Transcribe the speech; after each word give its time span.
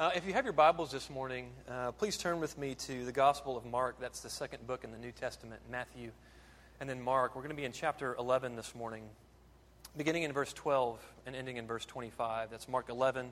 Uh, 0.00 0.10
if 0.14 0.26
you 0.26 0.32
have 0.32 0.46
your 0.46 0.54
Bibles 0.54 0.90
this 0.90 1.10
morning, 1.10 1.50
uh, 1.68 1.92
please 1.92 2.16
turn 2.16 2.40
with 2.40 2.56
me 2.56 2.74
to 2.74 3.04
the 3.04 3.12
Gospel 3.12 3.58
of 3.58 3.66
Mark. 3.66 3.96
That's 4.00 4.20
the 4.20 4.30
second 4.30 4.66
book 4.66 4.82
in 4.82 4.92
the 4.92 4.96
New 4.96 5.12
Testament, 5.12 5.60
Matthew, 5.70 6.10
and 6.80 6.88
then 6.88 7.02
Mark. 7.02 7.36
We're 7.36 7.42
going 7.42 7.54
to 7.54 7.54
be 7.54 7.66
in 7.66 7.72
chapter 7.72 8.14
11 8.14 8.56
this 8.56 8.74
morning, 8.74 9.02
beginning 9.98 10.22
in 10.22 10.32
verse 10.32 10.54
12 10.54 10.98
and 11.26 11.36
ending 11.36 11.58
in 11.58 11.66
verse 11.66 11.84
25. 11.84 12.48
That's 12.50 12.66
Mark 12.66 12.88
11, 12.88 13.30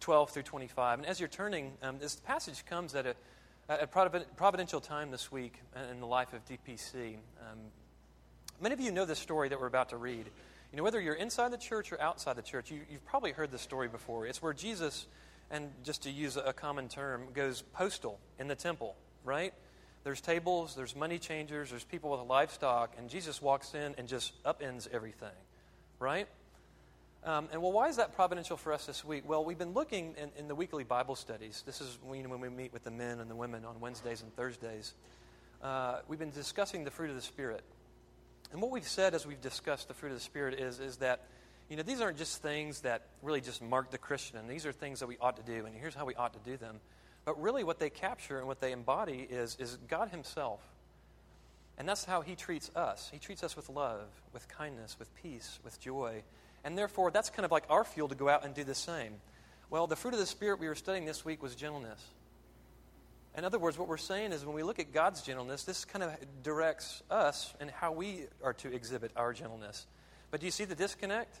12 0.00 0.28
through 0.28 0.42
25. 0.42 0.98
And 0.98 1.08
as 1.08 1.18
you're 1.18 1.30
turning, 1.30 1.72
um, 1.82 1.98
this 1.98 2.16
passage 2.16 2.66
comes 2.66 2.94
at 2.94 3.06
a, 3.70 3.86
providential 3.86 4.82
time 4.82 5.10
this 5.10 5.32
week 5.32 5.54
in 5.90 5.98
the 5.98 6.06
life 6.06 6.34
of 6.34 6.44
DPC. 6.44 7.14
Um, 7.40 7.58
many 8.60 8.74
of 8.74 8.80
you 8.80 8.92
know 8.92 9.06
this 9.06 9.18
story 9.18 9.48
that 9.48 9.58
we're 9.58 9.66
about 9.66 9.88
to 9.88 9.96
read. 9.96 10.26
You 10.72 10.76
know, 10.76 10.82
whether 10.82 11.00
you're 11.00 11.14
inside 11.14 11.52
the 11.52 11.56
church 11.56 11.90
or 11.90 11.98
outside 12.02 12.36
the 12.36 12.42
church, 12.42 12.70
you, 12.70 12.80
you've 12.90 13.06
probably 13.06 13.32
heard 13.32 13.50
this 13.50 13.62
story 13.62 13.88
before. 13.88 14.26
It's 14.26 14.42
where 14.42 14.52
Jesus 14.52 15.06
and 15.52 15.70
just 15.84 16.02
to 16.04 16.10
use 16.10 16.36
a 16.36 16.52
common 16.52 16.88
term, 16.88 17.28
goes 17.34 17.62
postal 17.74 18.18
in 18.38 18.48
the 18.48 18.54
temple, 18.56 18.96
right? 19.22 19.52
There's 20.02 20.20
tables, 20.20 20.74
there's 20.74 20.96
money 20.96 21.18
changers, 21.18 21.70
there's 21.70 21.84
people 21.84 22.10
with 22.10 22.20
livestock, 22.28 22.94
and 22.98 23.08
Jesus 23.08 23.40
walks 23.40 23.74
in 23.74 23.94
and 23.98 24.08
just 24.08 24.42
upends 24.44 24.88
everything, 24.92 25.28
right? 26.00 26.26
Um, 27.24 27.48
and 27.52 27.62
well, 27.62 27.70
why 27.70 27.88
is 27.88 27.96
that 27.96 28.16
providential 28.16 28.56
for 28.56 28.72
us 28.72 28.86
this 28.86 29.04
week? 29.04 29.28
Well, 29.28 29.44
we've 29.44 29.58
been 29.58 29.74
looking 29.74 30.14
in, 30.18 30.30
in 30.36 30.48
the 30.48 30.56
weekly 30.56 30.82
Bible 30.82 31.14
studies. 31.14 31.62
This 31.64 31.80
is 31.80 31.98
when, 32.04 32.28
when, 32.30 32.40
we 32.40 32.48
meet 32.48 32.72
with 32.72 32.82
the 32.82 32.90
men 32.90 33.20
and 33.20 33.30
the 33.30 33.36
women 33.36 33.64
on 33.64 33.78
Wednesdays 33.78 34.22
and 34.22 34.34
Thursdays. 34.34 34.94
Uh, 35.62 35.98
we've 36.08 36.18
been 36.18 36.30
discussing 36.30 36.82
the 36.82 36.90
fruit 36.90 37.10
of 37.10 37.14
the 37.14 37.22
Spirit. 37.22 37.62
And 38.50 38.60
what 38.60 38.72
we've 38.72 38.88
said 38.88 39.14
as 39.14 39.24
we've 39.24 39.40
discussed 39.40 39.86
the 39.86 39.94
fruit 39.94 40.08
of 40.08 40.16
the 40.16 40.24
Spirit 40.24 40.58
is, 40.58 40.80
is 40.80 40.96
that 40.96 41.26
you 41.72 41.78
know, 41.78 41.84
these 41.84 42.02
aren't 42.02 42.18
just 42.18 42.42
things 42.42 42.82
that 42.82 43.06
really 43.22 43.40
just 43.40 43.62
mark 43.62 43.90
the 43.90 43.96
Christian, 43.96 44.46
these 44.46 44.66
are 44.66 44.72
things 44.72 45.00
that 45.00 45.06
we 45.06 45.16
ought 45.22 45.38
to 45.38 45.42
do, 45.42 45.64
and 45.64 45.74
here's 45.74 45.94
how 45.94 46.04
we 46.04 46.14
ought 46.14 46.34
to 46.34 46.50
do 46.50 46.58
them. 46.58 46.80
But 47.24 47.40
really, 47.40 47.64
what 47.64 47.78
they 47.78 47.88
capture 47.88 48.36
and 48.36 48.46
what 48.46 48.60
they 48.60 48.72
embody 48.72 49.26
is, 49.30 49.56
is 49.58 49.78
God 49.88 50.10
Himself. 50.10 50.60
And 51.78 51.88
that's 51.88 52.04
how 52.04 52.20
He 52.20 52.34
treats 52.34 52.70
us. 52.76 53.08
He 53.10 53.18
treats 53.18 53.42
us 53.42 53.56
with 53.56 53.70
love, 53.70 54.04
with 54.34 54.48
kindness, 54.48 54.98
with 54.98 55.08
peace, 55.22 55.60
with 55.64 55.80
joy. 55.80 56.24
And 56.62 56.76
therefore, 56.76 57.10
that's 57.10 57.30
kind 57.30 57.46
of 57.46 57.50
like 57.50 57.64
our 57.70 57.84
fuel 57.84 58.08
to 58.08 58.14
go 58.14 58.28
out 58.28 58.44
and 58.44 58.54
do 58.54 58.64
the 58.64 58.74
same. 58.74 59.14
Well, 59.70 59.86
the 59.86 59.96
fruit 59.96 60.12
of 60.12 60.20
the 60.20 60.26
Spirit 60.26 60.60
we 60.60 60.68
were 60.68 60.74
studying 60.74 61.06
this 61.06 61.24
week 61.24 61.42
was 61.42 61.54
gentleness. 61.54 62.04
In 63.34 63.46
other 63.46 63.58
words, 63.58 63.78
what 63.78 63.88
we're 63.88 63.96
saying 63.96 64.32
is 64.32 64.44
when 64.44 64.54
we 64.54 64.62
look 64.62 64.78
at 64.78 64.92
God's 64.92 65.22
gentleness, 65.22 65.62
this 65.64 65.86
kind 65.86 66.02
of 66.02 66.14
directs 66.42 67.02
us 67.10 67.54
and 67.60 67.70
how 67.70 67.92
we 67.92 68.24
are 68.44 68.52
to 68.52 68.70
exhibit 68.70 69.10
our 69.16 69.32
gentleness. 69.32 69.86
But 70.30 70.40
do 70.40 70.46
you 70.46 70.52
see 70.52 70.66
the 70.66 70.74
disconnect? 70.74 71.34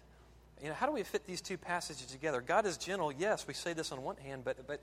You 0.62 0.68
know, 0.68 0.74
how 0.74 0.86
do 0.86 0.92
we 0.92 1.02
fit 1.02 1.26
these 1.26 1.40
two 1.40 1.58
passages 1.58 2.06
together? 2.06 2.40
God 2.40 2.66
is 2.66 2.76
gentle, 2.76 3.10
yes, 3.10 3.46
we 3.48 3.54
say 3.54 3.72
this 3.72 3.90
on 3.90 4.02
one 4.02 4.16
hand, 4.16 4.42
but, 4.44 4.64
but 4.66 4.80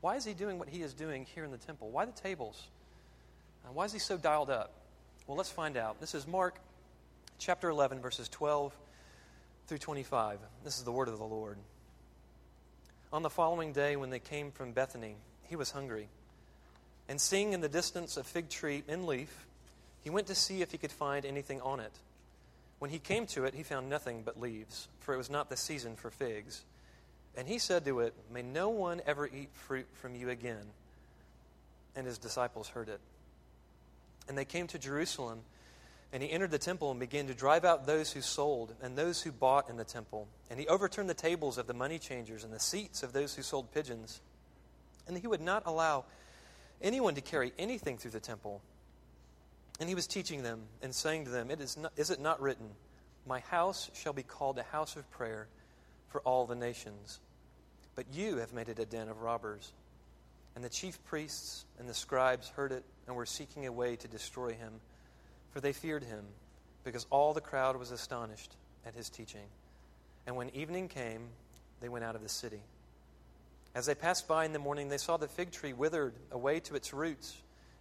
why 0.00 0.14
is 0.14 0.24
he 0.24 0.34
doing 0.34 0.58
what 0.58 0.68
he 0.68 0.82
is 0.82 0.94
doing 0.94 1.26
here 1.34 1.44
in 1.44 1.50
the 1.50 1.58
temple? 1.58 1.90
Why 1.90 2.04
the 2.04 2.12
tables? 2.12 2.68
Uh, 3.64 3.72
why 3.72 3.86
is 3.86 3.92
he 3.92 3.98
so 3.98 4.16
dialed 4.16 4.50
up? 4.50 4.72
Well, 5.26 5.36
let's 5.36 5.50
find 5.50 5.76
out. 5.76 6.00
This 6.00 6.14
is 6.14 6.28
Mark 6.28 6.54
chapter 7.38 7.68
11, 7.68 8.00
verses 8.00 8.28
12 8.28 8.72
through 9.66 9.78
25. 9.78 10.38
This 10.62 10.78
is 10.78 10.84
the 10.84 10.92
word 10.92 11.08
of 11.08 11.18
the 11.18 11.24
Lord. 11.24 11.58
On 13.12 13.22
the 13.22 13.30
following 13.30 13.72
day, 13.72 13.96
when 13.96 14.10
they 14.10 14.20
came 14.20 14.52
from 14.52 14.70
Bethany, 14.70 15.16
he 15.42 15.56
was 15.56 15.72
hungry. 15.72 16.08
And 17.08 17.20
seeing 17.20 17.52
in 17.52 17.60
the 17.60 17.68
distance 17.68 18.16
a 18.16 18.22
fig 18.22 18.48
tree 18.48 18.84
in 18.86 19.06
leaf, 19.06 19.46
he 20.02 20.10
went 20.10 20.28
to 20.28 20.36
see 20.36 20.62
if 20.62 20.70
he 20.70 20.78
could 20.78 20.92
find 20.92 21.24
anything 21.24 21.60
on 21.62 21.80
it. 21.80 21.92
When 22.78 22.90
he 22.90 22.98
came 22.98 23.26
to 23.28 23.44
it, 23.44 23.54
he 23.54 23.62
found 23.62 23.88
nothing 23.88 24.22
but 24.22 24.40
leaves, 24.40 24.88
for 25.00 25.14
it 25.14 25.18
was 25.18 25.30
not 25.30 25.48
the 25.48 25.56
season 25.56 25.96
for 25.96 26.10
figs. 26.10 26.64
And 27.36 27.48
he 27.48 27.58
said 27.58 27.84
to 27.84 28.00
it, 28.00 28.14
May 28.32 28.42
no 28.42 28.68
one 28.68 29.00
ever 29.06 29.26
eat 29.26 29.50
fruit 29.52 29.86
from 29.94 30.14
you 30.14 30.30
again. 30.30 30.64
And 31.94 32.06
his 32.06 32.18
disciples 32.18 32.68
heard 32.68 32.88
it. 32.88 33.00
And 34.28 34.36
they 34.36 34.44
came 34.44 34.66
to 34.68 34.78
Jerusalem, 34.78 35.40
and 36.12 36.22
he 36.22 36.30
entered 36.30 36.50
the 36.50 36.58
temple 36.58 36.90
and 36.90 37.00
began 37.00 37.26
to 37.28 37.34
drive 37.34 37.64
out 37.64 37.86
those 37.86 38.12
who 38.12 38.20
sold 38.20 38.74
and 38.82 38.96
those 38.96 39.22
who 39.22 39.32
bought 39.32 39.70
in 39.70 39.76
the 39.76 39.84
temple. 39.84 40.28
And 40.50 40.58
he 40.60 40.66
overturned 40.68 41.08
the 41.08 41.14
tables 41.14 41.58
of 41.58 41.66
the 41.66 41.74
money 41.74 41.98
changers 41.98 42.44
and 42.44 42.52
the 42.52 42.60
seats 42.60 43.02
of 43.02 43.12
those 43.12 43.34
who 43.34 43.42
sold 43.42 43.72
pigeons. 43.72 44.20
And 45.06 45.16
he 45.16 45.26
would 45.26 45.40
not 45.40 45.62
allow 45.66 46.04
anyone 46.82 47.14
to 47.14 47.20
carry 47.20 47.52
anything 47.58 47.96
through 47.98 48.10
the 48.12 48.20
temple. 48.20 48.60
And 49.78 49.88
he 49.88 49.94
was 49.94 50.06
teaching 50.06 50.42
them 50.42 50.62
and 50.82 50.94
saying 50.94 51.24
to 51.26 51.30
them, 51.30 51.50
it 51.50 51.60
is, 51.60 51.76
not, 51.76 51.92
is 51.96 52.10
it 52.10 52.20
not 52.20 52.40
written, 52.40 52.68
My 53.26 53.40
house 53.40 53.90
shall 53.94 54.12
be 54.12 54.22
called 54.22 54.58
a 54.58 54.62
house 54.62 54.96
of 54.96 55.10
prayer 55.10 55.48
for 56.08 56.20
all 56.22 56.46
the 56.46 56.54
nations? 56.54 57.20
But 57.94 58.06
you 58.12 58.36
have 58.36 58.52
made 58.52 58.68
it 58.68 58.78
a 58.78 58.86
den 58.86 59.08
of 59.08 59.20
robbers. 59.20 59.72
And 60.54 60.64
the 60.64 60.70
chief 60.70 61.02
priests 61.04 61.66
and 61.78 61.88
the 61.88 61.94
scribes 61.94 62.48
heard 62.48 62.72
it 62.72 62.84
and 63.06 63.14
were 63.14 63.26
seeking 63.26 63.66
a 63.66 63.72
way 63.72 63.96
to 63.96 64.08
destroy 64.08 64.52
him, 64.52 64.72
for 65.52 65.60
they 65.60 65.72
feared 65.72 66.02
him, 66.02 66.24
because 66.84 67.06
all 67.10 67.34
the 67.34 67.40
crowd 67.40 67.76
was 67.76 67.90
astonished 67.90 68.56
at 68.86 68.94
his 68.94 69.10
teaching. 69.10 69.46
And 70.26 70.36
when 70.36 70.50
evening 70.50 70.88
came, 70.88 71.28
they 71.80 71.88
went 71.88 72.04
out 72.04 72.16
of 72.16 72.22
the 72.22 72.28
city. 72.28 72.60
As 73.74 73.84
they 73.84 73.94
passed 73.94 74.26
by 74.26 74.46
in 74.46 74.54
the 74.54 74.58
morning, 74.58 74.88
they 74.88 74.96
saw 74.96 75.18
the 75.18 75.28
fig 75.28 75.50
tree 75.50 75.74
withered 75.74 76.14
away 76.32 76.60
to 76.60 76.74
its 76.74 76.94
roots. 76.94 77.36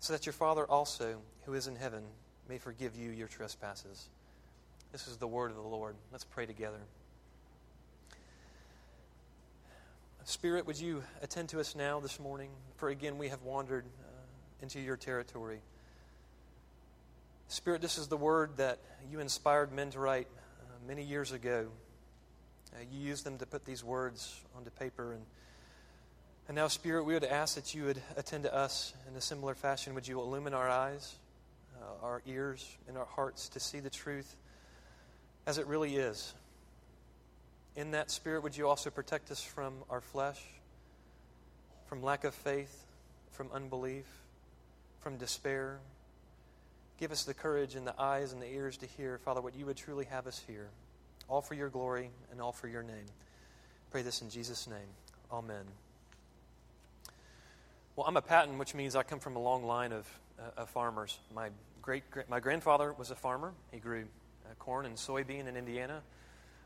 so 0.00 0.12
that 0.12 0.26
your 0.26 0.32
Father 0.32 0.64
also, 0.64 1.16
who 1.44 1.54
is 1.54 1.66
in 1.66 1.76
heaven, 1.76 2.02
may 2.48 2.58
forgive 2.58 2.96
you 2.96 3.10
your 3.10 3.28
trespasses. 3.28 4.08
This 4.92 5.06
is 5.08 5.16
the 5.16 5.26
word 5.26 5.50
of 5.50 5.56
the 5.56 5.62
Lord. 5.62 5.96
Let's 6.12 6.24
pray 6.24 6.46
together. 6.46 6.78
Spirit, 10.24 10.66
would 10.66 10.78
you 10.78 11.02
attend 11.22 11.48
to 11.48 11.60
us 11.60 11.74
now 11.74 12.00
this 12.00 12.20
morning? 12.20 12.50
For 12.76 12.90
again, 12.90 13.16
we 13.16 13.28
have 13.28 13.42
wandered 13.42 13.86
uh, 13.86 14.62
into 14.62 14.78
your 14.78 14.96
territory. 14.96 15.60
Spirit, 17.48 17.80
this 17.80 17.96
is 17.96 18.08
the 18.08 18.16
word 18.16 18.58
that 18.58 18.78
you 19.10 19.20
inspired 19.20 19.72
men 19.72 19.90
to 19.90 19.98
write 19.98 20.28
uh, 20.60 20.86
many 20.86 21.02
years 21.02 21.32
ago. 21.32 21.68
Uh, 22.74 22.82
you 22.92 23.00
used 23.00 23.24
them 23.24 23.38
to 23.38 23.46
put 23.46 23.64
these 23.64 23.82
words 23.82 24.42
onto 24.54 24.68
paper 24.68 25.14
and 25.14 25.22
and 26.48 26.54
now, 26.54 26.66
Spirit, 26.68 27.04
we 27.04 27.12
would 27.12 27.24
ask 27.24 27.56
that 27.56 27.74
you 27.74 27.84
would 27.84 28.00
attend 28.16 28.44
to 28.44 28.54
us 28.54 28.94
in 29.06 29.14
a 29.14 29.20
similar 29.20 29.54
fashion. 29.54 29.94
Would 29.94 30.08
you 30.08 30.18
illumine 30.18 30.54
our 30.54 30.68
eyes, 30.68 31.14
uh, 31.78 32.06
our 32.06 32.22
ears, 32.26 32.66
and 32.88 32.96
our 32.96 33.04
hearts 33.04 33.50
to 33.50 33.60
see 33.60 33.80
the 33.80 33.90
truth 33.90 34.34
as 35.46 35.58
it 35.58 35.66
really 35.66 35.96
is? 35.96 36.32
In 37.76 37.90
that 37.90 38.10
Spirit, 38.10 38.42
would 38.42 38.56
you 38.56 38.66
also 38.66 38.88
protect 38.88 39.30
us 39.30 39.42
from 39.42 39.74
our 39.90 40.00
flesh, 40.00 40.42
from 41.86 42.02
lack 42.02 42.24
of 42.24 42.34
faith, 42.34 42.86
from 43.30 43.50
unbelief, 43.52 44.06
from 45.00 45.18
despair? 45.18 45.80
Give 46.98 47.12
us 47.12 47.24
the 47.24 47.34
courage 47.34 47.74
and 47.74 47.86
the 47.86 47.94
eyes 48.00 48.32
and 48.32 48.40
the 48.40 48.50
ears 48.50 48.78
to 48.78 48.86
hear, 48.86 49.18
Father, 49.18 49.42
what 49.42 49.54
you 49.54 49.66
would 49.66 49.76
truly 49.76 50.06
have 50.06 50.26
us 50.26 50.42
hear. 50.46 50.68
All 51.28 51.42
for 51.42 51.52
your 51.52 51.68
glory 51.68 52.08
and 52.32 52.40
all 52.40 52.52
for 52.52 52.68
your 52.68 52.82
name. 52.82 53.06
Pray 53.90 54.00
this 54.00 54.22
in 54.22 54.30
Jesus' 54.30 54.66
name. 54.66 54.88
Amen. 55.30 55.66
Well, 57.98 58.06
I'm 58.06 58.16
a 58.16 58.22
Patton, 58.22 58.58
which 58.58 58.76
means 58.76 58.94
I 58.94 59.02
come 59.02 59.18
from 59.18 59.34
a 59.34 59.40
long 59.40 59.64
line 59.64 59.90
of, 59.90 60.06
uh, 60.38 60.60
of 60.60 60.70
farmers. 60.70 61.18
My 61.34 61.48
great, 61.82 62.04
my 62.28 62.38
grandfather 62.38 62.92
was 62.92 63.10
a 63.10 63.16
farmer. 63.16 63.52
He 63.72 63.80
grew 63.80 64.04
uh, 64.44 64.54
corn 64.60 64.86
and 64.86 64.94
soybean 64.94 65.48
in 65.48 65.56
Indiana. 65.56 66.00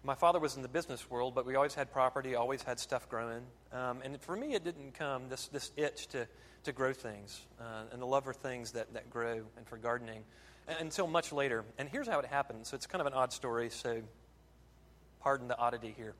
My 0.04 0.14
father 0.14 0.38
was 0.38 0.56
in 0.56 0.62
the 0.62 0.68
business 0.68 1.08
world, 1.08 1.34
but 1.34 1.46
we 1.46 1.54
always 1.54 1.72
had 1.72 1.90
property, 1.90 2.34
always 2.34 2.62
had 2.62 2.78
stuff 2.78 3.08
growing. 3.08 3.44
Um, 3.72 4.02
and 4.04 4.20
for 4.20 4.36
me, 4.36 4.52
it 4.52 4.62
didn't 4.62 4.92
come 4.92 5.30
this 5.30 5.48
this 5.48 5.70
itch 5.74 6.08
to 6.08 6.28
to 6.64 6.72
grow 6.72 6.92
things 6.92 7.40
uh, 7.58 7.84
and 7.92 8.02
the 8.02 8.06
love 8.06 8.24
for 8.24 8.34
things 8.34 8.72
that 8.72 8.92
that 8.92 9.08
grow 9.08 9.40
and 9.56 9.66
for 9.66 9.78
gardening 9.78 10.24
until 10.80 11.06
much 11.06 11.32
later. 11.32 11.64
And 11.78 11.88
here's 11.88 12.08
how 12.08 12.18
it 12.18 12.26
happened. 12.26 12.66
So 12.66 12.74
it's 12.74 12.86
kind 12.86 13.00
of 13.00 13.06
an 13.06 13.14
odd 13.14 13.32
story. 13.32 13.70
So 13.70 14.02
pardon 15.20 15.48
the 15.48 15.56
oddity 15.56 15.94
here, 15.96 16.12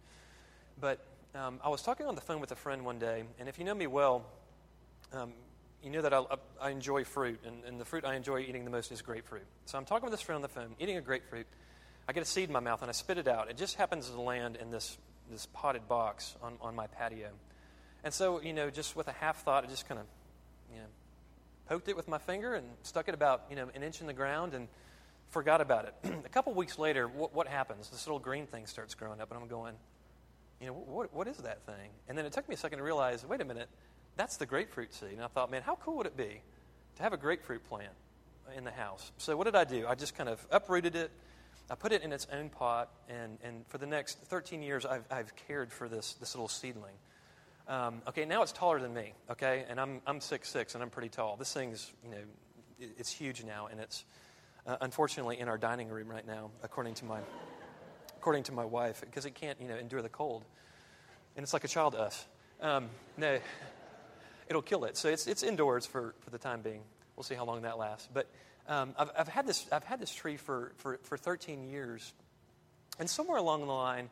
but 0.81 1.05
um, 1.35 1.61
I 1.63 1.69
was 1.69 1.83
talking 1.83 2.07
on 2.07 2.15
the 2.15 2.23
phone 2.23 2.41
with 2.41 2.53
a 2.53 2.57
friend 2.57 2.87
one 2.87 2.99
day, 2.99 3.25
and 3.39 3.47
if 3.47 3.59
you 3.59 3.67
know 3.67 3.75
me 3.75 3.87
well, 3.87 4.25
um, 5.15 5.33
you 5.83 5.91
know 5.91 6.03
that 6.03 6.13
I, 6.15 6.23
I 6.61 6.71
enjoy 6.71 7.05
fruit, 7.05 7.41
and, 7.47 7.65
and, 7.65 7.81
the 7.81 7.85
fruit 7.85 8.05
I 8.05 8.15
enjoy 8.15 8.41
eating 8.41 8.65
the 8.65 8.71
most 8.71 8.93
is 8.93 9.03
grapefruit. 9.03 9.47
So 9.67 9.79
I'm 9.79 9.85
talking 9.85 10.05
with 10.05 10.13
this 10.13 10.21
friend 10.21 10.37
on 10.37 10.43
the 10.43 10.49
phone, 10.49 10.75
eating 10.79 10.97
a 10.97 11.01
grapefruit. 11.01 11.47
I 12.09 12.13
get 12.13 12.23
a 12.23 12.27
seed 12.27 12.49
in 12.49 12.53
my 12.53 12.61
mouth, 12.61 12.83
and 12.83 12.89
I 12.89 12.93
spit 12.93 13.19
it 13.19 13.27
out. 13.27 13.51
It 13.51 13.57
just 13.57 13.77
happens 13.77 14.09
to 14.09 14.21
land 14.21 14.57
in 14.57 14.71
this, 14.71 14.97
this 15.31 15.47
potted 15.53 15.89
box 15.89 16.37
on, 16.43 16.55
on 16.61 16.75
my 16.75 16.87
patio. 16.87 17.31
And 18.05 18.13
so, 18.13 18.41
you 18.41 18.53
know, 18.53 18.71
just 18.71 18.97
with 18.97 19.09
a 19.09 19.13
half 19.13 19.45
thought, 19.45 19.65
I 19.65 19.67
just 19.69 19.89
kind 19.89 20.01
of, 20.01 20.07
you 20.73 20.79
know, 20.79 20.87
poked 21.69 21.89
it 21.89 21.97
with 21.97 22.09
my 22.09 22.19
finger 22.19 22.55
and 22.55 22.67
stuck 22.83 23.09
it 23.09 23.15
about, 23.15 23.45
you 23.51 23.57
know, 23.57 23.69
an 23.75 23.83
inch 23.83 24.01
in 24.01 24.07
the 24.07 24.13
ground 24.13 24.55
and 24.55 24.69
forgot 25.31 25.61
about 25.61 25.87
it. 25.87 25.95
a 26.25 26.29
couple 26.29 26.53
weeks 26.55 26.79
later, 26.79 27.09
what, 27.09 27.35
what 27.35 27.47
happens? 27.47 27.89
This 27.89 28.07
little 28.07 28.19
green 28.19 28.47
thing 28.47 28.67
starts 28.67 28.95
growing 28.95 29.21
up, 29.21 29.31
and 29.31 29.41
I'm 29.41 29.49
going, 29.49 29.75
you 30.61 30.69
know, 30.69 30.75
what, 30.75 31.13
what 31.13 31.27
is 31.27 31.39
that 31.39 31.65
thing? 31.67 31.91
And 32.09 32.17
then 32.17 32.25
it 32.25 32.33
took 32.33 32.49
me 32.49 32.55
a 32.55 32.59
second 32.59 32.79
to 32.79 32.85
realize, 32.85 33.25
wait 33.25 33.41
a 33.41 33.45
minute, 33.45 33.69
that's 34.17 34.37
the 34.37 34.47
grapefruit 34.47 34.95
seed. 34.95 35.13
And 35.13 35.23
I 35.23 35.29
thought, 35.29 35.51
man, 35.51 35.63
how 35.63 35.77
cool 35.77 35.97
would 35.99 36.07
it 36.07 36.17
be 36.17 36.41
to 36.97 37.03
have 37.03 37.13
a 37.13 37.17
grapefruit 37.17 37.65
plant 37.69 37.93
in 38.57 38.65
the 38.65 38.71
house? 38.71 39.13
So 39.19 39.37
what 39.37 39.45
did 39.45 39.57
I 39.57 39.65
do? 39.65 39.87
I 39.87 39.95
just 39.95 40.17
kind 40.17 40.29
of 40.29 40.45
uprooted 40.51 40.97
it. 40.97 41.11
I 41.71 41.75
put 41.75 41.93
it 41.93 42.03
in 42.03 42.13
its 42.13 42.27
own 42.33 42.51
pot, 42.51 42.91
and, 43.09 43.39
and 43.43 43.67
for 43.69 43.79
the 43.79 43.87
next 43.87 44.19
13 44.19 44.63
years, 44.63 44.85
I've, 44.85 45.05
I've 45.11 45.35
cared 45.49 45.73
for 45.73 45.89
this, 45.89 46.15
this 46.15 46.35
little 46.35 46.49
seedling. 46.49 46.93
Um, 47.69 48.03
okay, 48.09 48.25
now 48.25 48.43
it's 48.43 48.53
taller 48.53 48.81
than 48.81 48.93
me, 48.93 49.15
okay, 49.31 49.65
and 49.69 49.81
I'm, 49.81 50.03
I'm 50.07 50.19
6'6", 50.19 50.75
and 50.75 50.83
I'm 50.83 50.91
pretty 50.91 51.09
tall. 51.09 51.37
This 51.37 51.53
thing's, 51.53 51.93
you 52.05 52.11
know, 52.11 52.19
it, 52.79 52.91
it's 52.99 53.11
huge 53.11 53.45
now, 53.45 53.69
and 53.71 53.81
it's 53.81 54.05
uh, 54.67 54.77
unfortunately 54.81 55.39
in 55.39 55.49
our 55.49 55.57
dining 55.57 55.89
room 55.89 56.09
right 56.09 56.27
now, 56.27 56.51
according 56.63 56.95
to 56.95 57.05
my 57.05 57.21
according 58.23 58.45
to 58.45 58.53
my 58.53 58.65
wife, 58.65 59.01
because 59.01 59.27
it 59.27 59.35
can't, 59.35 59.61
you 59.61 59.67
know, 59.67 59.75
endure 59.75 60.01
the 60.01 60.09
cold. 60.09 60.45
And 61.37 61.43
it's 61.43 61.53
like 61.53 61.65
a 61.65 61.69
child 61.69 61.95
to 61.95 62.01
us. 62.01 62.25
Um, 62.61 62.89
no, 63.17 63.41
it'll 64.49 64.63
kill 64.63 64.85
it. 64.85 64.97
So 64.97 65.09
it's, 65.09 65.27
it's 65.27 65.43
indoors 65.43 65.87
for, 65.87 66.15
for 66.21 66.31
the 66.31 66.39
time 66.39 66.63
being. 66.63 66.83
We'll 67.17 67.25
see 67.25 67.35
how 67.35 67.45
long 67.45 67.63
that 67.63 67.79
lasts. 67.79 68.09
But 68.13 68.31
um, 68.69 68.95
I've, 68.99 69.11
I've, 69.19 69.29
had 69.29 69.47
this, 69.47 69.67
I've 69.73 69.85
had 69.85 70.01
this 70.01 70.15
tree 70.15 70.37
for, 70.37 70.73
for, 70.77 70.99
for 71.03 71.17
13 71.17 71.69
years. 71.69 72.13
And 72.99 73.09
somewhere 73.09 73.39
along 73.39 73.61
the 73.67 73.73
line, 73.73 74.11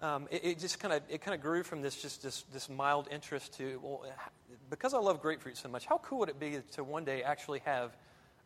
um, 0.00 0.28
it, 0.30 0.44
it, 0.44 0.58
just 0.58 0.78
kind 0.78 0.94
of 0.94 1.02
it 1.08 1.22
kind 1.22 1.34
of 1.34 1.40
grew 1.40 1.64
from 1.64 1.82
this 1.82 2.00
just 2.00 2.22
this, 2.22 2.44
this 2.52 2.68
mild 2.68 3.08
interest 3.10 3.56
to 3.58 3.80
well, 3.82 4.04
because 4.70 4.94
I 4.94 4.98
love 4.98 5.20
grapefruit 5.20 5.56
so 5.56 5.68
much. 5.68 5.86
How 5.86 5.98
cool 5.98 6.20
would 6.20 6.28
it 6.28 6.38
be 6.38 6.58
to 6.72 6.84
one 6.84 7.04
day 7.04 7.22
actually 7.22 7.60
have 7.60 7.96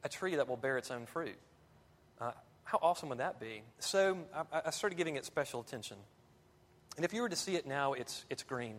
a 0.03 0.09
tree 0.09 0.37
that 0.37 0.49
will 0.49 0.57
bear 0.57 0.79
its 0.79 0.91
own 0.91 1.05
fruit? 1.05 1.37
Uh, 2.21 2.33
how 2.65 2.79
awesome 2.81 3.11
would 3.11 3.19
that 3.19 3.39
be? 3.39 3.63
So 3.81 4.19
I, 4.35 4.63
I, 4.67 4.71
started 4.71 4.97
giving 4.97 5.17
it 5.17 5.25
special 5.27 5.61
attention. 5.61 5.97
And 6.97 7.05
if 7.05 7.13
you 7.13 7.23
were 7.23 7.29
to 7.29 7.37
see 7.37 7.57
it 7.57 7.67
now, 7.67 7.93
it's, 7.95 8.25
it's 8.31 8.43
green. 8.43 8.77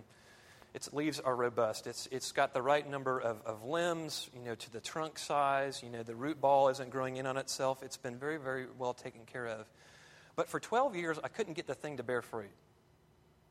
Its 0.74 0.92
leaves 0.92 1.20
are 1.20 1.36
robust. 1.36 1.86
It's, 1.86 2.08
it's 2.12 2.32
got 2.32 2.54
the 2.54 2.62
right 2.62 2.90
number 2.90 3.20
of, 3.20 3.42
of 3.46 3.64
limbs, 3.64 4.30
you 4.36 4.42
know, 4.44 4.56
to 4.56 4.72
the 4.72 4.82
trunk 4.82 5.20
size. 5.20 5.84
You 5.84 5.90
know, 5.90 6.02
the 6.02 6.16
root 6.16 6.42
ball 6.42 6.70
isn't 6.70 6.90
growing 6.90 7.18
in 7.18 7.28
on 7.28 7.38
itself. 7.38 7.84
It's 7.84 7.98
been 7.98 8.18
very, 8.18 8.38
very 8.38 8.66
well 8.80 8.94
taken 8.94 9.22
care 9.26 9.48
of. 9.48 9.68
But 10.36 10.50
for 10.50 10.60
12 10.60 10.96
years, 10.96 11.20
I 11.24 11.28
couldn't 11.28 11.54
get 11.54 11.68
the 11.68 11.76
thing 11.76 11.98
to 11.98 12.04
bear 12.04 12.24
fruit. 12.24 12.50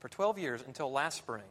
For 0.00 0.08
12 0.08 0.38
years 0.38 0.64
until 0.66 0.90
last 0.90 1.16
spring. 1.16 1.44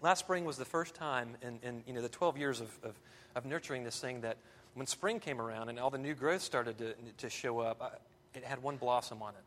Last 0.00 0.20
spring 0.20 0.46
was 0.46 0.56
the 0.56 0.64
first 0.64 0.94
time 0.94 1.36
in, 1.42 1.58
in 1.62 1.82
you 1.86 1.92
know, 1.92 2.00
the 2.00 2.08
12 2.08 2.38
years 2.38 2.60
of, 2.60 2.70
of, 2.82 2.94
of 3.34 3.44
nurturing 3.44 3.84
this 3.84 4.00
thing 4.00 4.22
that 4.22 4.38
when 4.74 4.86
spring 4.86 5.20
came 5.20 5.40
around 5.40 5.68
and 5.68 5.78
all 5.78 5.90
the 5.90 5.98
new 5.98 6.14
growth 6.14 6.40
started 6.40 6.78
to, 6.78 6.94
to 7.18 7.28
show 7.28 7.58
up, 7.58 7.82
I, 7.82 8.38
it 8.38 8.44
had 8.44 8.62
one 8.62 8.76
blossom 8.76 9.22
on 9.22 9.34
it. 9.34 9.44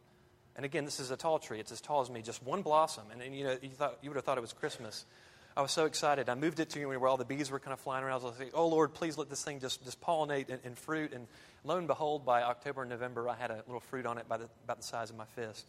And 0.56 0.66
again, 0.66 0.86
this 0.86 1.00
is 1.00 1.12
a 1.12 1.18
tall 1.18 1.40
tree. 1.40 1.60
It's 1.60 1.72
as 1.72 1.82
tall 1.82 2.02
as 2.02 2.10
me, 2.10 2.22
just 2.22 2.44
one 2.44 2.62
blossom. 2.62 3.04
And, 3.12 3.22
and 3.22 3.36
you 3.36 3.44
know, 3.44 3.58
you, 3.62 3.70
thought, 3.70 3.98
you 4.02 4.10
would 4.10 4.16
have 4.16 4.26
thought 4.26 4.38
it 4.38 4.42
was 4.42 4.54
Christmas. 4.54 5.06
I 5.56 5.62
was 5.62 5.72
so 5.72 5.86
excited. 5.86 6.30
I 6.30 6.36
moved 6.36 6.60
it 6.60 6.70
to 6.72 6.86
where 6.86 7.08
all 7.08 7.18
the 7.18 7.26
bees 7.26 7.52
were 7.52 7.60
kind 7.60 7.74
of 7.74 7.80
flying 7.80 8.04
around. 8.04 8.22
I 8.22 8.26
was 8.26 8.40
like, 8.40 8.52
oh, 8.54 8.68
Lord, 8.68 8.94
please 8.94 9.18
let 9.18 9.30
this 9.30 9.44
thing 9.44 9.60
just, 9.60 9.84
just 9.84 10.00
pollinate 10.02 10.50
and, 10.50 10.60
and 10.64 10.78
fruit. 10.78 11.14
And 11.14 11.28
lo 11.64 11.78
and 11.78 11.88
behold, 11.88 12.26
by 12.26 12.44
October 12.44 12.82
and 12.82 12.90
November, 12.90 13.28
I 13.28 13.36
had 13.36 13.52
a 13.52 13.64
little 13.68 13.82
fruit 13.82 14.06
on 14.06 14.18
it 14.18 14.28
by 14.30 14.38
the, 14.38 14.50
about 14.64 14.78
the 14.78 14.84
size 14.84 15.10
of 15.10 15.18
my 15.18 15.26
fist. 15.36 15.66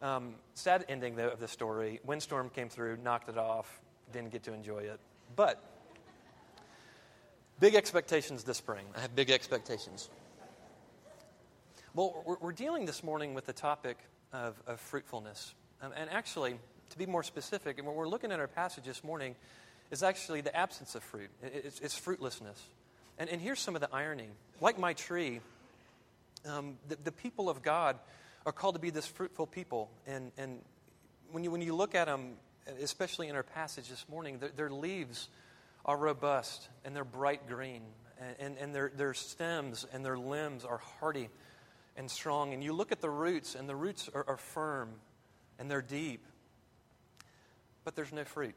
Um, 0.00 0.34
sad 0.54 0.86
ending, 0.88 1.16
though, 1.16 1.28
of 1.28 1.40
the 1.40 1.48
story. 1.48 2.00
Windstorm 2.04 2.50
came 2.50 2.68
through, 2.68 2.98
knocked 3.02 3.28
it 3.28 3.36
off, 3.36 3.80
didn't 4.12 4.32
get 4.32 4.44
to 4.44 4.54
enjoy 4.54 4.80
it. 4.80 5.00
But 5.36 5.62
Big 7.60 7.74
expectations 7.74 8.42
this 8.42 8.56
spring. 8.56 8.86
I 8.96 9.00
have 9.00 9.14
big 9.14 9.30
expectations. 9.30 10.08
Well, 11.94 12.22
we're, 12.24 12.38
we're 12.40 12.52
dealing 12.52 12.86
this 12.86 13.04
morning 13.04 13.34
with 13.34 13.44
the 13.44 13.52
topic 13.52 13.98
of, 14.32 14.60
of 14.66 14.80
fruitfulness. 14.80 15.54
Um, 15.82 15.92
and 15.96 16.10
actually, 16.10 16.54
to 16.90 16.98
be 16.98 17.06
more 17.06 17.22
specific, 17.22 17.78
and 17.78 17.86
what 17.86 17.96
we're 17.96 18.08
looking 18.08 18.32
at 18.32 18.40
our 18.40 18.48
passage 18.48 18.84
this 18.84 19.02
morning 19.02 19.34
is 19.90 20.02
actually 20.02 20.40
the 20.40 20.54
absence 20.56 20.94
of 20.94 21.02
fruit, 21.02 21.30
it's, 21.42 21.80
it's 21.80 21.96
fruitlessness. 21.96 22.60
And, 23.18 23.28
and, 23.28 23.40
here's 23.40 23.60
some 23.60 23.74
of 23.74 23.82
the 23.82 23.88
irony. 23.92 24.28
Like 24.60 24.78
my 24.78 24.94
tree, 24.94 25.40
um, 26.46 26.78
the, 26.88 26.96
the, 27.04 27.12
people 27.12 27.50
of 27.50 27.62
God 27.62 27.98
are 28.46 28.52
called 28.52 28.76
to 28.76 28.80
be 28.80 28.88
this 28.88 29.06
fruitful 29.06 29.46
people. 29.46 29.90
And, 30.06 30.32
and 30.38 30.60
when, 31.30 31.44
you, 31.44 31.50
when 31.50 31.60
you 31.60 31.74
look 31.74 31.94
at 31.94 32.06
them, 32.06 32.36
especially 32.82 33.28
in 33.28 33.36
our 33.36 33.42
passage 33.42 33.88
this 33.88 34.06
morning, 34.08 34.38
their, 34.38 34.50
their 34.50 34.70
leaves 34.70 35.28
are 35.84 35.98
robust 35.98 36.68
and 36.84 36.96
they're 36.96 37.04
bright 37.04 37.46
green, 37.46 37.82
and, 38.20 38.36
and, 38.38 38.58
and 38.58 38.74
their, 38.74 38.90
their 38.96 39.12
stems 39.12 39.86
and 39.92 40.04
their 40.04 40.18
limbs 40.18 40.64
are 40.64 40.80
hardy 40.98 41.28
and 42.00 42.10
strong. 42.10 42.54
And 42.54 42.64
you 42.64 42.72
look 42.72 42.92
at 42.92 43.02
the 43.02 43.10
roots, 43.10 43.54
and 43.54 43.68
the 43.68 43.76
roots 43.76 44.08
are, 44.14 44.24
are 44.26 44.38
firm 44.38 44.88
and 45.58 45.70
they're 45.70 45.82
deep, 45.82 46.24
but 47.84 47.94
there's 47.94 48.10
no 48.10 48.24
fruit. 48.24 48.54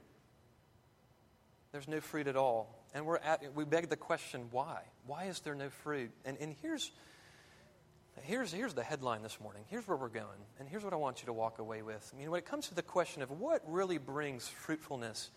There's 1.74 1.90
no 1.90 2.00
fruit 2.00 2.28
at 2.28 2.38
all. 2.38 2.74
And 2.94 3.06
we're 3.06 3.18
at, 3.18 3.54
we 3.54 3.66
beg 3.66 3.90
the 3.90 3.98
question, 3.98 4.48
why? 4.52 4.84
Why 5.06 5.26
is 5.26 5.42
there 5.42 5.56
no 5.56 5.70
fruit? 5.70 6.12
And, 6.24 6.38
and 6.40 6.56
here's, 6.62 6.92
here's, 8.22 8.54
here's 8.54 8.74
the 8.74 8.84
headline 8.84 9.24
this 9.24 9.38
morning. 9.42 9.64
Here's 9.68 9.86
where 9.90 9.98
we're 9.98 10.08
going. 10.08 10.40
And 10.60 10.70
here's 10.70 10.86
what 10.86 10.94
I 10.94 10.98
want 10.98 11.20
you 11.22 11.26
to 11.26 11.34
walk 11.34 11.60
away 11.60 11.82
with. 11.82 12.10
I 12.16 12.18
mean, 12.18 12.32
when 12.32 12.38
it 12.38 12.46
comes 12.46 12.70
to 12.70 12.76
the 12.76 12.82
question 12.82 13.22
of 13.22 13.30
what 13.30 13.62
really 13.68 13.98
brings 13.98 14.48
fruitfulness 14.48 15.32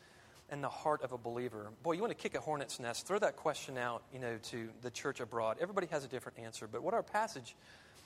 in 0.52 0.60
the 0.60 0.68
heart 0.68 1.02
of 1.02 1.10
a 1.10 1.18
believer? 1.18 1.72
Boy, 1.82 1.94
you 1.94 2.02
want 2.02 2.16
to 2.16 2.22
kick 2.22 2.36
a 2.36 2.40
hornet's 2.40 2.78
nest. 2.78 3.08
Throw 3.08 3.18
that 3.18 3.34
question 3.34 3.76
out, 3.76 4.04
you 4.12 4.20
know, 4.20 4.38
to 4.50 4.68
the 4.82 4.92
church 4.92 5.18
abroad. 5.18 5.56
Everybody 5.60 5.88
has 5.88 6.04
a 6.04 6.08
different 6.08 6.38
answer. 6.38 6.68
But 6.68 6.84
what 6.84 6.94
our 6.94 7.02
passage 7.02 7.56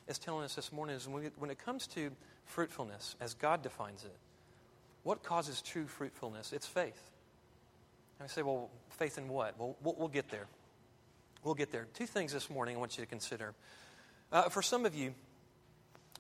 is 0.09 0.19
telling 0.19 0.45
us 0.45 0.55
this 0.55 0.73
morning 0.73 0.97
is 0.97 1.09
when, 1.09 1.23
we, 1.23 1.31
when 1.39 1.51
it 1.51 1.59
comes 1.59 1.87
to 1.89 2.11
fruitfulness, 2.45 3.17
as 3.21 3.35
God 3.35 3.63
defines 3.63 4.05
it, 4.05 4.17
what 5.03 5.23
causes 5.23 5.63
true 5.63 5.87
fruitfulness? 5.87 6.53
It's 6.53 6.67
faith. 6.67 7.11
And 8.19 8.25
I 8.25 8.29
say, 8.29 8.43
well, 8.43 8.71
faith 8.91 9.17
in 9.17 9.29
what? 9.29 9.59
Well, 9.59 9.77
we'll, 9.83 10.09
get 10.09 10.29
there. 10.31 10.47
We'll 11.43 11.55
get 11.55 11.73
there. 11.73 11.87
Two 11.95 12.07
things 12.07 12.33
this 12.33 12.51
morning 12.51 12.77
I 12.77 12.79
want 12.79 12.99
you 12.99 13.05
to 13.05 13.09
consider. 13.09 13.55
Uh, 14.31 14.49
for 14.51 14.61
some 14.61 14.85
of 14.85 14.95
you, 14.95 15.15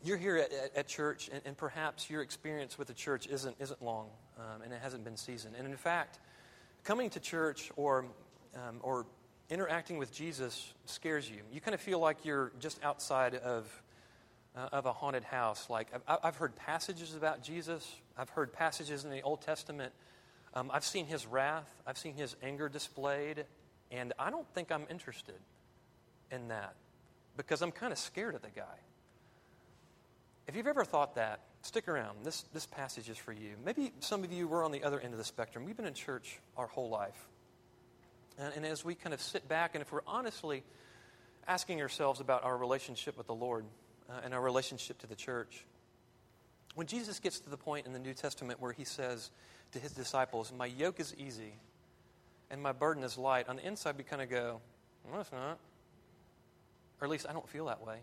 you're 0.03 0.17
here 0.17 0.39
at, 0.39 0.53
at, 0.53 0.77
at 0.77 0.89
church, 0.89 1.29
and, 1.31 1.43
and, 1.45 1.57
perhaps 1.57 2.09
your 2.09 2.23
experience 2.23 2.79
with 2.79 2.89
the 2.89 2.95
church 2.95 3.27
isn't, 3.27 3.55
isn't 3.61 3.83
long 3.83 4.09
um, 4.39 4.63
and 4.63 4.73
it 4.73 4.81
hasn't 4.83 5.05
been 5.05 5.17
seasoned. 5.17 5.55
And 5.57 5.67
in 5.67 5.77
fact, 5.77 6.19
coming 6.85 7.11
to 7.11 7.21
church 7.21 7.71
or, 7.77 8.07
um, 8.57 8.79
or 8.81 9.05
interacting 9.51 9.99
with 9.99 10.13
Jesus 10.13 10.73
scares 10.87 11.29
you. 11.29 11.39
You 11.53 11.61
kind 11.61 11.75
of 11.75 11.81
feel 11.81 11.99
like 11.99 12.25
you're 12.25 12.53
just 12.61 12.83
outside 12.83 13.35
of, 13.35 13.83
uh, 14.57 14.69
of 14.73 14.87
a 14.87 14.93
haunted 14.93 15.25
house. 15.25 15.69
Like, 15.69 15.89
I've, 16.09 16.19
I've, 16.23 16.37
heard 16.37 16.57
passages 16.57 17.15
about 17.15 17.43
Jesus, 17.43 17.97
I've 18.17 18.31
heard 18.31 18.53
passages 18.53 19.05
in 19.05 19.11
the 19.11 19.23
Old 19.23 19.43
Testament. 19.43 19.93
Um, 20.55 20.71
I've 20.73 20.85
seen 20.85 21.07
his 21.07 21.27
wrath, 21.27 21.71
I've 21.87 21.99
seen 21.99 22.15
his 22.15 22.37
anger 22.43 22.69
displayed, 22.69 23.45
and 23.91 24.13
I 24.19 24.31
don't 24.31 24.49
think 24.55 24.73
I'm 24.73 24.87
interested 24.89 25.39
in 26.31 26.49
that 26.49 26.75
because 27.37 27.63
I'm 27.63 27.73
kind 27.73 27.93
of 27.93 27.99
scared 27.99 28.35
of 28.35 28.43
the 28.43 28.51
guy. 28.51 28.79
If 30.47 30.57
you've 30.57 30.67
ever 30.67 30.85
thought 30.85 31.15
that, 31.15 31.41
stick 31.63 31.89
around. 31.89 32.25
This, 32.25 32.43
this 32.53 32.67
passage 32.67 33.09
is 33.09 33.17
for 33.17 33.33
you. 33.33 33.55
Maybe 33.65 33.93
some 34.01 34.25
of 34.25 34.33
you 34.33 34.49
were 34.49 34.65
on 34.65 34.73
the 34.73 34.83
other 34.83 34.99
end 35.01 35.13
of 35.13 35.19
the 35.19 35.25
spectrum. 35.25 35.65
We've 35.65 35.77
been 35.77 35.87
in 35.87 35.95
church 35.95 36.41
our 36.57 36.67
whole 36.67 36.89
life. 36.89 37.29
And, 38.41 38.53
and 38.57 38.67
as 38.67 38.85
we 38.85 38.95
kind 38.95 39.13
of 39.13 39.21
sit 39.21 39.49
back, 39.49 39.75
and 39.75 39.83
if 39.83 39.93
we're 39.93 40.01
honestly 40.07 40.63
asking 41.47 41.81
ourselves 41.81 42.21
about 42.21 42.45
our 42.45 42.57
relationship 42.57 43.17
with 43.17 43.27
the 43.27 43.35
Lord 43.35 43.65
uh, 44.09 44.21
and 44.25 44.35
our 44.35 44.41
relationship 44.41 44.99
to 44.99 45.07
the 45.07 45.15
church, 45.15 45.65
when 46.75 46.87
Jesus 46.87 47.19
gets 47.19 47.41
to 47.41 47.51
the 47.51 47.57
point 47.57 47.87
in 47.87 47.93
the 47.93 47.99
New 47.99 48.15
Testament 48.15 48.61
where 48.61 48.73
he 48.73 48.85
says 48.85 49.31
to 49.73 49.79
his 49.79 49.93
disciples, 49.93 50.53
My 50.57 50.67
yoke 50.67 51.01
is 51.01 51.15
easy 51.19 51.55
and 52.51 52.63
my 52.63 52.73
burden 52.73 53.05
is 53.05 53.17
light, 53.17 53.49
on 53.49 53.57
the 53.57 53.67
inside 53.67 53.97
we 53.97 54.05
kind 54.05 54.23
of 54.23 54.31
go, 54.31 54.61
No, 55.13 55.21
it's 55.21 55.33
not. 55.33 55.59
Or 57.01 57.05
at 57.05 57.11
least 57.11 57.27
I 57.29 57.33
don't 57.33 57.49
feel 57.49 57.67
that 57.67 57.85
way. 57.85 57.99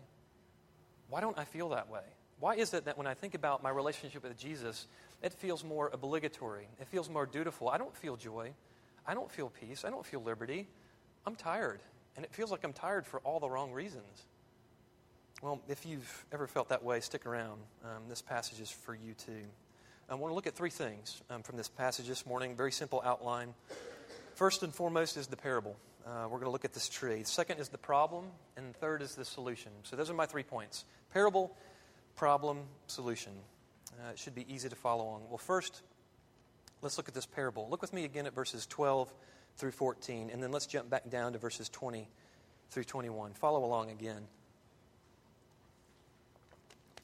Why 1.08 1.20
don't 1.20 1.38
I 1.38 1.44
feel 1.44 1.70
that 1.70 1.88
way? 1.88 2.02
Why 2.40 2.54
is 2.54 2.72
it 2.74 2.84
that 2.84 2.96
when 2.96 3.06
I 3.06 3.14
think 3.14 3.34
about 3.34 3.62
my 3.62 3.70
relationship 3.70 4.22
with 4.22 4.36
Jesus, 4.38 4.86
it 5.22 5.32
feels 5.32 5.64
more 5.64 5.90
obligatory? 5.92 6.68
It 6.80 6.86
feels 6.88 7.08
more 7.08 7.26
dutiful. 7.26 7.68
I 7.68 7.78
don't 7.78 7.96
feel 7.96 8.16
joy. 8.16 8.52
I 9.08 9.14
don't 9.14 9.32
feel 9.32 9.48
peace. 9.48 9.86
I 9.86 9.90
don't 9.90 10.04
feel 10.04 10.22
liberty. 10.22 10.68
I'm 11.26 11.34
tired. 11.34 11.80
And 12.14 12.26
it 12.26 12.34
feels 12.34 12.50
like 12.50 12.62
I'm 12.62 12.74
tired 12.74 13.06
for 13.06 13.20
all 13.20 13.40
the 13.40 13.48
wrong 13.48 13.72
reasons. 13.72 14.26
Well, 15.40 15.62
if 15.66 15.86
you've 15.86 16.26
ever 16.30 16.46
felt 16.46 16.68
that 16.68 16.84
way, 16.84 17.00
stick 17.00 17.24
around. 17.24 17.60
Um, 17.82 18.02
this 18.08 18.20
passage 18.20 18.60
is 18.60 18.70
for 18.70 18.94
you 18.94 19.14
too. 19.14 19.46
I 20.10 20.14
want 20.14 20.30
to 20.30 20.34
look 20.34 20.46
at 20.46 20.54
three 20.54 20.70
things 20.70 21.22
um, 21.30 21.42
from 21.42 21.56
this 21.56 21.68
passage 21.68 22.06
this 22.06 22.26
morning. 22.26 22.54
Very 22.54 22.72
simple 22.72 23.00
outline. 23.04 23.54
First 24.34 24.62
and 24.62 24.74
foremost 24.74 25.16
is 25.16 25.26
the 25.26 25.36
parable. 25.36 25.76
Uh, 26.06 26.24
we're 26.24 26.38
going 26.38 26.44
to 26.44 26.50
look 26.50 26.64
at 26.64 26.74
this 26.74 26.88
tree. 26.88 27.22
Second 27.24 27.60
is 27.60 27.68
the 27.68 27.78
problem, 27.78 28.26
and 28.56 28.74
third 28.76 29.00
is 29.00 29.14
the 29.14 29.24
solution. 29.24 29.72
So 29.84 29.96
those 29.96 30.10
are 30.10 30.14
my 30.14 30.26
three 30.26 30.42
points 30.42 30.84
parable, 31.12 31.56
problem, 32.14 32.60
solution. 32.86 33.32
Uh, 33.92 34.10
it 34.10 34.18
should 34.18 34.34
be 34.34 34.46
easy 34.52 34.68
to 34.68 34.76
follow 34.76 35.04
along. 35.04 35.22
Well, 35.28 35.38
first, 35.38 35.82
let's 36.82 36.96
look 36.96 37.08
at 37.08 37.14
this 37.14 37.26
parable. 37.26 37.68
Look 37.70 37.82
with 37.82 37.92
me 37.92 38.04
again 38.04 38.26
at 38.26 38.34
verses 38.34 38.66
12 38.66 39.12
through 39.56 39.72
14, 39.72 40.30
and 40.32 40.42
then 40.42 40.52
let's 40.52 40.66
jump 40.66 40.88
back 40.88 41.10
down 41.10 41.32
to 41.32 41.38
verses 41.38 41.68
20 41.68 42.08
through 42.70 42.84
21. 42.84 43.34
Follow 43.34 43.64
along 43.64 43.90
again. 43.90 44.26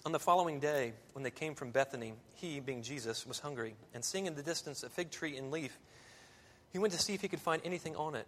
On 0.06 0.12
the 0.12 0.18
following 0.18 0.60
day, 0.60 0.92
when 1.14 1.22
they 1.22 1.30
came 1.30 1.54
from 1.54 1.70
Bethany, 1.70 2.12
he, 2.34 2.60
being 2.60 2.82
Jesus, 2.82 3.26
was 3.26 3.38
hungry, 3.38 3.74
and 3.94 4.04
seeing 4.04 4.26
in 4.26 4.34
the 4.34 4.42
distance 4.42 4.82
a 4.82 4.90
fig 4.90 5.10
tree 5.10 5.36
in 5.36 5.50
leaf, 5.50 5.78
he 6.72 6.78
went 6.78 6.92
to 6.92 7.00
see 7.00 7.14
if 7.14 7.22
he 7.22 7.28
could 7.28 7.40
find 7.40 7.62
anything 7.64 7.96
on 7.96 8.14
it. 8.14 8.26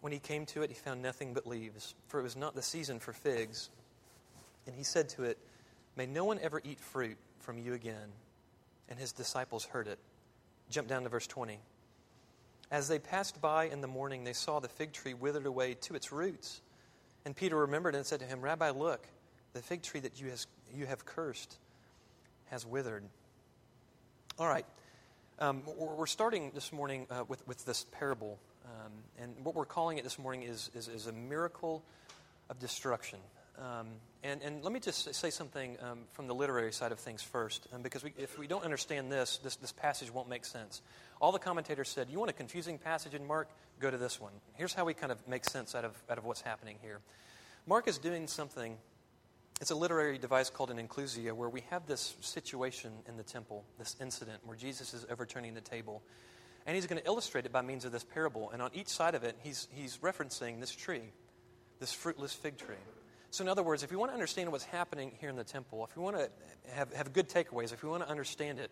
When 0.00 0.12
he 0.12 0.18
came 0.18 0.46
to 0.46 0.62
it, 0.62 0.70
he 0.70 0.74
found 0.74 1.02
nothing 1.02 1.34
but 1.34 1.46
leaves, 1.46 1.94
for 2.06 2.20
it 2.20 2.22
was 2.22 2.36
not 2.36 2.54
the 2.54 2.62
season 2.62 3.00
for 3.00 3.12
figs. 3.12 3.68
And 4.66 4.76
he 4.76 4.84
said 4.84 5.08
to 5.10 5.24
it, 5.24 5.38
May 5.96 6.06
no 6.06 6.24
one 6.24 6.38
ever 6.40 6.60
eat 6.64 6.80
fruit 6.80 7.16
from 7.40 7.58
you 7.58 7.74
again. 7.74 8.12
And 8.88 8.98
his 8.98 9.12
disciples 9.12 9.64
heard 9.64 9.88
it. 9.88 9.98
Jump 10.72 10.88
down 10.88 11.02
to 11.02 11.10
verse 11.10 11.26
20. 11.26 11.58
As 12.70 12.88
they 12.88 12.98
passed 12.98 13.42
by 13.42 13.64
in 13.64 13.82
the 13.82 13.86
morning, 13.86 14.24
they 14.24 14.32
saw 14.32 14.58
the 14.58 14.68
fig 14.68 14.94
tree 14.94 15.12
withered 15.12 15.44
away 15.44 15.74
to 15.82 15.94
its 15.94 16.10
roots. 16.10 16.62
And 17.26 17.36
Peter 17.36 17.56
remembered 17.56 17.94
and 17.94 18.06
said 18.06 18.20
to 18.20 18.26
him, 18.26 18.40
Rabbi, 18.40 18.70
look, 18.70 19.06
the 19.52 19.60
fig 19.60 19.82
tree 19.82 20.00
that 20.00 20.18
you, 20.18 20.30
has, 20.30 20.46
you 20.74 20.86
have 20.86 21.04
cursed 21.04 21.58
has 22.46 22.64
withered. 22.64 23.04
All 24.38 24.48
right. 24.48 24.64
Um, 25.38 25.62
we're 25.76 26.06
starting 26.06 26.52
this 26.54 26.72
morning 26.72 27.06
uh, 27.10 27.24
with, 27.28 27.46
with 27.46 27.62
this 27.66 27.84
parable. 27.92 28.38
Um, 28.64 28.92
and 29.18 29.34
what 29.44 29.54
we're 29.54 29.66
calling 29.66 29.98
it 29.98 30.04
this 30.04 30.18
morning 30.18 30.44
is, 30.44 30.70
is, 30.74 30.88
is 30.88 31.06
a 31.06 31.12
miracle 31.12 31.84
of 32.48 32.58
destruction. 32.58 33.18
Um, 33.58 33.88
and, 34.24 34.40
and 34.42 34.62
let 34.62 34.72
me 34.72 34.80
just 34.80 35.14
say 35.14 35.30
something 35.30 35.76
um, 35.82 36.00
from 36.12 36.26
the 36.26 36.34
literary 36.34 36.72
side 36.72 36.92
of 36.92 36.98
things 36.98 37.22
first, 37.22 37.66
um, 37.72 37.82
because 37.82 38.02
we, 38.04 38.12
if 38.16 38.38
we 38.38 38.46
don't 38.46 38.64
understand 38.64 39.10
this, 39.10 39.38
this, 39.38 39.56
this 39.56 39.72
passage 39.72 40.12
won't 40.12 40.28
make 40.28 40.44
sense. 40.44 40.80
All 41.20 41.32
the 41.32 41.38
commentators 41.38 41.88
said, 41.88 42.08
You 42.08 42.18
want 42.18 42.30
a 42.30 42.34
confusing 42.34 42.78
passage 42.78 43.14
in 43.14 43.26
Mark? 43.26 43.48
Go 43.80 43.90
to 43.90 43.98
this 43.98 44.20
one. 44.20 44.32
Here's 44.54 44.74
how 44.74 44.84
we 44.84 44.94
kind 44.94 45.12
of 45.12 45.26
make 45.28 45.44
sense 45.44 45.74
out 45.74 45.84
of, 45.84 46.00
out 46.08 46.18
of 46.18 46.24
what's 46.24 46.40
happening 46.40 46.78
here. 46.82 47.00
Mark 47.66 47.88
is 47.88 47.98
doing 47.98 48.26
something, 48.26 48.76
it's 49.60 49.70
a 49.70 49.74
literary 49.74 50.18
device 50.18 50.50
called 50.50 50.70
an 50.70 50.78
inclusio, 50.78 51.32
where 51.32 51.48
we 51.48 51.62
have 51.70 51.86
this 51.86 52.16
situation 52.20 52.92
in 53.08 53.16
the 53.16 53.22
temple, 53.22 53.64
this 53.78 53.96
incident 54.00 54.40
where 54.44 54.56
Jesus 54.56 54.94
is 54.94 55.04
overturning 55.10 55.54
the 55.54 55.60
table. 55.60 56.02
And 56.64 56.76
he's 56.76 56.86
going 56.86 57.00
to 57.00 57.06
illustrate 57.06 57.44
it 57.44 57.52
by 57.52 57.62
means 57.62 57.84
of 57.84 57.92
this 57.92 58.04
parable. 58.04 58.50
And 58.50 58.62
on 58.62 58.70
each 58.72 58.88
side 58.88 59.16
of 59.16 59.24
it, 59.24 59.36
he's, 59.42 59.66
he's 59.72 59.98
referencing 59.98 60.60
this 60.60 60.70
tree, 60.70 61.12
this 61.80 61.92
fruitless 61.92 62.32
fig 62.32 62.56
tree. 62.56 62.76
So, 63.32 63.42
in 63.42 63.48
other 63.48 63.62
words, 63.62 63.82
if 63.82 63.90
you 63.90 63.98
want 63.98 64.10
to 64.10 64.14
understand 64.14 64.52
what's 64.52 64.64
happening 64.64 65.10
here 65.18 65.30
in 65.30 65.36
the 65.36 65.42
temple, 65.42 65.86
if 65.88 65.96
you 65.96 66.02
want 66.02 66.18
to 66.18 66.28
have, 66.74 66.92
have 66.92 67.14
good 67.14 67.30
takeaways, 67.30 67.72
if 67.72 67.82
you 67.82 67.88
want 67.88 68.02
to 68.02 68.08
understand 68.10 68.60
it, 68.60 68.70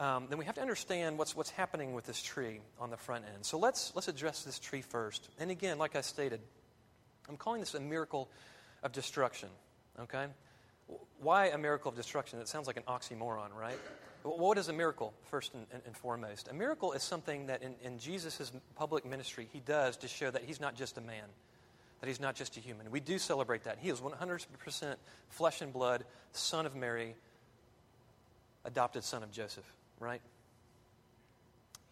um, 0.00 0.28
then 0.30 0.38
we 0.38 0.46
have 0.46 0.54
to 0.54 0.62
understand 0.62 1.18
what's, 1.18 1.36
what's 1.36 1.50
happening 1.50 1.92
with 1.92 2.06
this 2.06 2.22
tree 2.22 2.60
on 2.80 2.88
the 2.88 2.96
front 2.96 3.26
end. 3.34 3.44
So, 3.44 3.58
let's, 3.58 3.92
let's 3.94 4.08
address 4.08 4.44
this 4.44 4.58
tree 4.58 4.80
first. 4.80 5.28
And 5.38 5.50
again, 5.50 5.76
like 5.76 5.94
I 5.94 6.00
stated, 6.00 6.40
I'm 7.28 7.36
calling 7.36 7.60
this 7.60 7.74
a 7.74 7.80
miracle 7.80 8.30
of 8.82 8.92
destruction. 8.92 9.50
Okay? 10.00 10.24
Why 11.20 11.48
a 11.48 11.58
miracle 11.58 11.90
of 11.90 11.96
destruction? 11.96 12.38
It 12.40 12.48
sounds 12.48 12.66
like 12.66 12.78
an 12.78 12.84
oxymoron, 12.84 13.52
right? 13.54 13.78
What 14.22 14.56
is 14.56 14.68
a 14.68 14.72
miracle, 14.72 15.12
first 15.24 15.52
and, 15.52 15.66
and, 15.70 15.82
and 15.84 15.94
foremost? 15.94 16.48
A 16.48 16.54
miracle 16.54 16.94
is 16.94 17.02
something 17.02 17.48
that 17.48 17.62
in, 17.62 17.74
in 17.82 17.98
Jesus' 17.98 18.50
public 18.74 19.04
ministry 19.04 19.50
he 19.52 19.60
does 19.60 19.98
to 19.98 20.08
show 20.08 20.30
that 20.30 20.44
he's 20.44 20.60
not 20.62 20.76
just 20.76 20.96
a 20.96 21.02
man 21.02 21.26
that 22.00 22.06
he's 22.06 22.20
not 22.20 22.34
just 22.34 22.56
a 22.56 22.60
human. 22.60 22.90
We 22.90 23.00
do 23.00 23.18
celebrate 23.18 23.64
that. 23.64 23.78
He 23.80 23.88
is 23.88 24.00
100% 24.00 24.96
flesh 25.30 25.60
and 25.60 25.72
blood, 25.72 26.04
son 26.32 26.66
of 26.66 26.74
Mary, 26.74 27.14
adopted 28.64 29.04
son 29.04 29.22
of 29.22 29.30
Joseph, 29.30 29.64
right? 29.98 30.20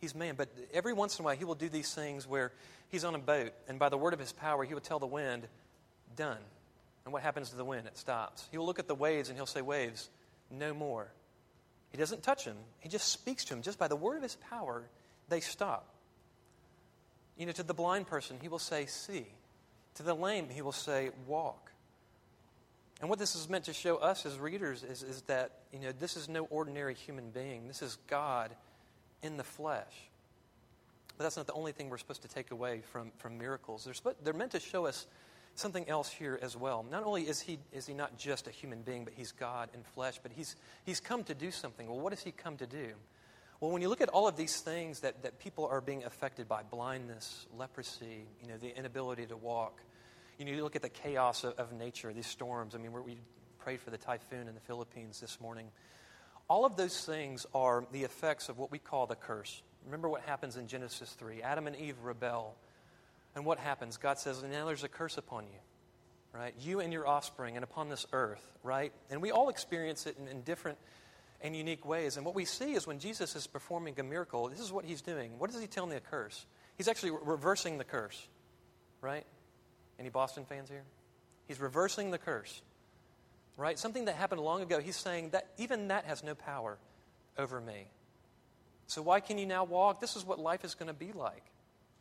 He's 0.00 0.14
man, 0.14 0.34
but 0.36 0.48
every 0.72 0.92
once 0.92 1.18
in 1.18 1.22
a 1.22 1.24
while 1.24 1.36
he 1.36 1.44
will 1.44 1.54
do 1.54 1.68
these 1.68 1.94
things 1.94 2.26
where 2.26 2.52
he's 2.90 3.04
on 3.04 3.14
a 3.14 3.18
boat, 3.18 3.52
and 3.68 3.78
by 3.78 3.88
the 3.88 3.96
word 3.96 4.12
of 4.12 4.18
his 4.18 4.32
power, 4.32 4.64
he 4.64 4.74
will 4.74 4.80
tell 4.80 4.98
the 4.98 5.06
wind, 5.06 5.46
done. 6.16 6.38
And 7.04 7.12
what 7.12 7.22
happens 7.22 7.50
to 7.50 7.56
the 7.56 7.64
wind? 7.64 7.86
It 7.86 7.96
stops. 7.96 8.46
He 8.50 8.58
will 8.58 8.66
look 8.66 8.78
at 8.78 8.88
the 8.88 8.94
waves 8.94 9.28
and 9.28 9.38
he'll 9.38 9.46
say, 9.46 9.62
Waves, 9.62 10.10
no 10.50 10.74
more. 10.74 11.08
He 11.90 11.98
doesn't 11.98 12.22
touch 12.22 12.44
them, 12.44 12.56
he 12.80 12.88
just 12.88 13.08
speaks 13.08 13.44
to 13.44 13.54
them. 13.54 13.62
Just 13.62 13.78
by 13.78 13.88
the 13.88 13.96
word 13.96 14.16
of 14.16 14.22
his 14.22 14.36
power, 14.36 14.84
they 15.28 15.40
stop. 15.40 15.88
You 17.36 17.46
know, 17.46 17.52
to 17.52 17.62
the 17.62 17.74
blind 17.74 18.06
person, 18.06 18.36
he 18.40 18.48
will 18.48 18.58
say, 18.58 18.86
See. 18.86 19.26
To 19.96 20.02
the 20.02 20.14
lame, 20.14 20.48
he 20.48 20.62
will 20.62 20.72
say, 20.72 21.10
Walk. 21.26 21.70
And 23.00 23.10
what 23.10 23.18
this 23.18 23.34
is 23.34 23.48
meant 23.48 23.64
to 23.64 23.72
show 23.72 23.96
us 23.96 24.24
as 24.24 24.38
readers 24.38 24.82
is, 24.82 25.02
is 25.02 25.22
that, 25.22 25.50
you 25.72 25.80
know, 25.80 25.92
this 25.98 26.16
is 26.16 26.28
no 26.28 26.44
ordinary 26.44 26.94
human 26.94 27.30
being. 27.30 27.66
This 27.66 27.82
is 27.82 27.98
God 28.08 28.50
in 29.22 29.36
the 29.36 29.44
flesh. 29.44 30.08
But 31.16 31.24
that's 31.24 31.36
not 31.36 31.46
the 31.46 31.52
only 31.52 31.72
thing 31.72 31.90
we're 31.90 31.98
supposed 31.98 32.22
to 32.22 32.28
take 32.28 32.50
away 32.50 32.82
from, 32.92 33.12
from 33.18 33.38
miracles. 33.38 33.84
They're, 33.84 34.14
they're 34.22 34.32
meant 34.32 34.52
to 34.52 34.60
show 34.60 34.86
us 34.86 35.06
something 35.54 35.88
else 35.88 36.10
here 36.10 36.38
as 36.42 36.56
well. 36.56 36.84
Not 36.90 37.04
only 37.04 37.22
is 37.22 37.40
he, 37.40 37.58
is 37.72 37.86
he 37.86 37.94
not 37.94 38.16
just 38.16 38.48
a 38.48 38.50
human 38.50 38.82
being, 38.82 39.04
but 39.04 39.12
he's 39.14 39.32
God 39.32 39.68
in 39.74 39.82
flesh, 39.82 40.18
but 40.22 40.32
he's, 40.32 40.56
he's 40.84 41.00
come 41.00 41.24
to 41.24 41.34
do 41.34 41.50
something. 41.50 41.86
Well, 41.86 42.00
what 42.00 42.12
has 42.12 42.22
he 42.22 42.32
come 42.32 42.56
to 42.56 42.66
do? 42.66 42.94
Well, 43.60 43.70
when 43.70 43.82
you 43.82 43.88
look 43.88 44.00
at 44.00 44.08
all 44.08 44.28
of 44.28 44.36
these 44.36 44.60
things 44.60 45.00
that, 45.00 45.22
that 45.22 45.38
people 45.38 45.66
are 45.66 45.80
being 45.80 46.04
affected 46.04 46.48
by 46.48 46.62
blindness, 46.62 47.46
leprosy, 47.56 48.26
you 48.42 48.48
know, 48.48 48.56
the 48.58 48.76
inability 48.76 49.26
to 49.26 49.36
walk, 49.36 49.80
you 50.38 50.44
know, 50.44 50.52
you 50.52 50.62
look 50.62 50.76
at 50.76 50.82
the 50.82 50.88
chaos 50.88 51.44
of, 51.44 51.54
of 51.54 51.72
nature, 51.72 52.12
these 52.12 52.26
storms. 52.26 52.74
I 52.74 52.78
mean, 52.78 52.92
we 52.92 53.16
prayed 53.58 53.80
for 53.80 53.90
the 53.90 53.98
typhoon 53.98 54.48
in 54.48 54.54
the 54.54 54.60
Philippines 54.60 55.20
this 55.20 55.40
morning. 55.40 55.68
All 56.48 56.66
of 56.66 56.76
those 56.76 57.04
things 57.04 57.46
are 57.54 57.86
the 57.92 58.02
effects 58.02 58.48
of 58.48 58.58
what 58.58 58.70
we 58.70 58.78
call 58.78 59.06
the 59.06 59.14
curse. 59.14 59.62
Remember 59.84 60.08
what 60.08 60.22
happens 60.22 60.56
in 60.56 60.66
Genesis 60.66 61.10
3 61.12 61.42
Adam 61.42 61.66
and 61.66 61.76
Eve 61.76 61.96
rebel. 62.02 62.56
And 63.34 63.44
what 63.44 63.58
happens? 63.58 63.96
God 63.96 64.18
says, 64.18 64.42
Now 64.42 64.66
there's 64.66 64.84
a 64.84 64.88
curse 64.88 65.16
upon 65.18 65.44
you, 65.44 65.58
right? 66.32 66.54
You 66.60 66.80
and 66.80 66.92
your 66.92 67.06
offspring 67.06 67.56
and 67.56 67.64
upon 67.64 67.88
this 67.88 68.06
earth, 68.12 68.52
right? 68.62 68.92
And 69.10 69.22
we 69.22 69.30
all 69.30 69.48
experience 69.48 70.06
it 70.06 70.16
in, 70.18 70.28
in 70.28 70.42
different 70.42 70.78
and 71.40 71.54
unique 71.54 71.84
ways. 71.84 72.16
And 72.16 72.24
what 72.24 72.34
we 72.34 72.44
see 72.44 72.72
is 72.72 72.86
when 72.86 72.98
Jesus 72.98 73.36
is 73.36 73.46
performing 73.46 73.98
a 73.98 74.02
miracle, 74.02 74.48
this 74.48 74.60
is 74.60 74.72
what 74.72 74.84
he's 74.84 75.02
doing. 75.02 75.38
What 75.38 75.50
is 75.50 75.60
he 75.60 75.66
telling 75.66 75.90
the 75.90 76.00
curse? 76.00 76.46
He's 76.76 76.88
actually 76.88 77.12
reversing 77.22 77.78
the 77.78 77.84
curse, 77.84 78.26
right? 79.00 79.24
Any 79.98 80.08
Boston 80.08 80.44
fans 80.44 80.68
here? 80.68 80.84
He's 81.46 81.60
reversing 81.60 82.10
the 82.10 82.18
curse, 82.18 82.62
right? 83.56 83.78
Something 83.78 84.06
that 84.06 84.16
happened 84.16 84.40
long 84.40 84.62
ago. 84.62 84.80
He's 84.80 84.96
saying 84.96 85.30
that 85.30 85.48
even 85.58 85.88
that 85.88 86.04
has 86.06 86.24
no 86.24 86.34
power 86.34 86.78
over 87.38 87.60
me. 87.60 87.88
So 88.86 89.02
why 89.02 89.20
can 89.20 89.38
you 89.38 89.46
now 89.46 89.64
walk? 89.64 90.00
This 90.00 90.16
is 90.16 90.24
what 90.24 90.38
life 90.38 90.64
is 90.64 90.74
going 90.74 90.88
to 90.88 90.94
be 90.94 91.12
like 91.12 91.44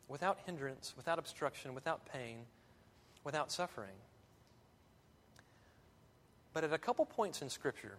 without 0.07 0.39
hindrance, 0.45 0.93
without 0.95 1.19
obstruction, 1.19 1.73
without 1.73 2.05
pain, 2.11 2.39
without 3.23 3.51
suffering. 3.51 3.95
But 6.53 6.63
at 6.63 6.73
a 6.73 6.77
couple 6.77 7.05
points 7.05 7.41
in 7.41 7.49
Scripture, 7.49 7.97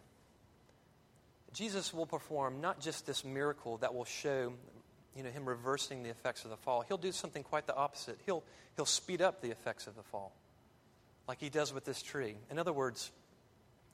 Jesus 1.55 1.95
will 1.95 2.07
perform 2.07 2.61
not 2.61 2.81
just 2.81 3.07
this 3.07 3.25
miracle 3.25 3.79
that 3.79 3.95
will 3.95 4.05
show 4.05 4.53
you 5.17 5.23
know, 5.23 5.31
him 5.31 5.49
reversing 5.49 6.03
the 6.03 6.11
effects 6.11 6.45
of 6.45 6.51
the 6.51 6.57
fall. 6.57 6.85
He'll 6.87 6.97
do 6.97 7.13
something 7.13 7.45
quite 7.45 7.67
the 7.67 7.77
opposite. 7.77 8.19
He'll, 8.27 8.43
he'll 8.77 8.85
speed 8.85 9.23
up 9.23 9.41
the 9.41 9.51
effects 9.51 9.87
of 9.87 9.95
the 9.95 10.03
fall, 10.03 10.33
like 11.29 11.41
he 11.41 11.49
does 11.49 11.73
with 11.73 11.85
this 11.85 12.03
tree. 12.03 12.35
In 12.51 12.59
other 12.59 12.73
words, 12.73 13.13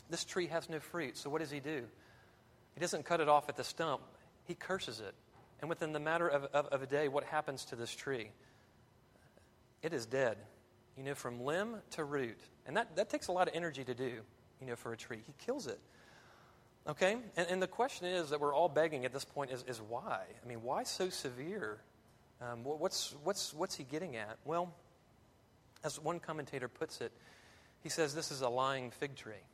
this 0.09 0.25
tree 0.25 0.47
has 0.47 0.71
no 0.71 0.81
fruit, 0.81 1.19
so 1.19 1.29
what 1.29 1.41
does 1.41 1.51
he 1.51 1.61
do? 1.61 1.85
He 2.75 2.81
doesn't 2.81 3.05
cut 3.05 3.21
it 3.21 3.29
off 3.29 3.51
at 3.51 3.57
the 3.57 3.65
stump, 3.65 4.01
he 4.45 4.55
curses 4.55 5.01
it. 5.01 5.15
And 5.61 5.69
within 5.69 5.93
the 5.93 6.01
matter 6.01 6.27
of, 6.27 6.45
of, 6.55 6.67
of 6.69 6.83
a 6.83 6.87
day, 6.87 7.09
what 7.09 7.25
happens 7.25 7.67
to 7.67 7.77
this 7.77 7.95
tree? 7.95 8.31
It 9.83 9.93
is 9.93 10.07
dead, 10.07 10.39
you 10.97 11.05
know, 11.05 11.15
from 11.15 11.45
limb 11.45 11.77
to 11.91 12.05
root. 12.05 12.39
And 12.67 12.79
that, 12.79 12.97
that 12.97 13.11
takes 13.11 13.29
a 13.29 13.33
lot 13.33 13.49
of 13.49 13.55
energy 13.55 13.85
to 13.85 13.95
do, 13.95 14.23
you 14.61 14.67
know, 14.67 14.77
for 14.77 14.95
a 14.95 14.97
tree. 14.97 15.21
He 15.27 15.35
kills 15.45 15.67
it. 15.67 15.79
Okay? 16.89 17.17
And, 17.37 17.47
and, 17.49 17.63
the 17.63 17.67
question 17.67 18.07
is 18.07 18.31
that 18.31 18.41
we're 18.41 18.55
all 18.55 18.69
begging 18.69 19.05
at 19.05 19.13
this 19.13 19.25
point 19.25 19.51
is, 19.51 19.65
is 19.69 19.81
why? 19.81 20.23
I 20.43 20.49
mean, 20.49 20.63
why 20.63 20.83
so 20.85 21.11
severe? 21.11 21.79
Um, 22.41 22.65
what's, 22.65 23.15
what's, 23.23 23.53
what's 23.53 23.77
he 23.77 23.85
getting 23.85 24.17
at? 24.17 24.39
Well, 24.45 24.73
as 25.85 26.01
one 26.01 26.21
commentator 26.21 26.69
puts 26.69 27.01
it, 27.01 27.13
he 27.83 27.89
says 27.89 28.15
this 28.15 28.31
is 28.31 28.41
a 28.41 28.49
lying 28.49 28.91
fig 28.91 29.15
tree. 29.15 29.45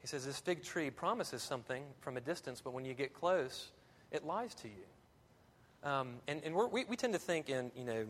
He 0.00 0.06
says 0.06 0.24
this 0.24 0.38
fig 0.38 0.62
tree 0.62 0.90
promises 0.90 1.42
something 1.42 1.82
from 2.00 2.16
a 2.16 2.20
distance, 2.20 2.60
but 2.62 2.72
when 2.72 2.84
you 2.84 2.94
get 2.94 3.12
close, 3.12 3.70
it 4.10 4.24
lies 4.24 4.54
to 4.56 4.68
you. 4.68 5.88
Um, 5.88 6.16
and 6.28 6.42
and 6.44 6.54
we 6.54 6.84
we, 6.84 6.96
tend 6.96 7.14
to 7.14 7.18
think 7.18 7.48
in, 7.48 7.70
you 7.74 7.84
know, 7.84 8.06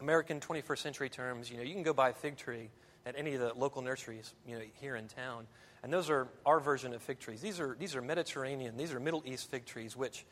American 0.00 0.38
21st 0.38 0.78
century 0.78 1.08
terms, 1.08 1.50
you 1.50 1.56
know, 1.56 1.62
you 1.62 1.72
can 1.74 1.82
go 1.82 1.92
buy 1.92 2.10
a 2.10 2.12
fig 2.12 2.36
tree 2.36 2.68
at 3.04 3.16
any 3.16 3.34
of 3.34 3.40
the 3.40 3.52
local 3.54 3.82
nurseries, 3.82 4.34
you 4.46 4.56
know, 4.56 4.62
here 4.80 4.94
in 4.96 5.08
town. 5.08 5.46
And 5.82 5.92
those 5.92 6.10
are 6.10 6.28
our 6.46 6.60
version 6.60 6.94
of 6.94 7.02
fig 7.02 7.18
trees. 7.18 7.40
These 7.40 7.58
are, 7.58 7.76
these 7.78 7.96
are 7.96 8.02
Mediterranean, 8.02 8.76
these 8.76 8.92
are 8.92 9.00
Middle 9.00 9.22
East 9.26 9.50
fig 9.50 9.64
trees, 9.64 9.96
which 9.96 10.24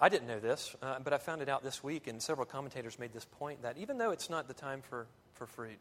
I 0.00 0.08
didn't 0.08 0.28
know 0.28 0.40
this, 0.40 0.76
uh, 0.82 0.98
but 1.02 1.12
I 1.12 1.18
found 1.18 1.40
it 1.40 1.48
out 1.48 1.62
this 1.62 1.82
week, 1.82 2.06
and 2.06 2.20
several 2.20 2.46
commentators 2.46 2.98
made 2.98 3.12
this 3.12 3.24
point 3.24 3.62
that 3.62 3.78
even 3.78 3.96
though 3.96 4.10
it's 4.10 4.28
not 4.28 4.48
the 4.48 4.54
time 4.54 4.82
for, 4.82 5.06
for 5.32 5.46
fruit, 5.46 5.78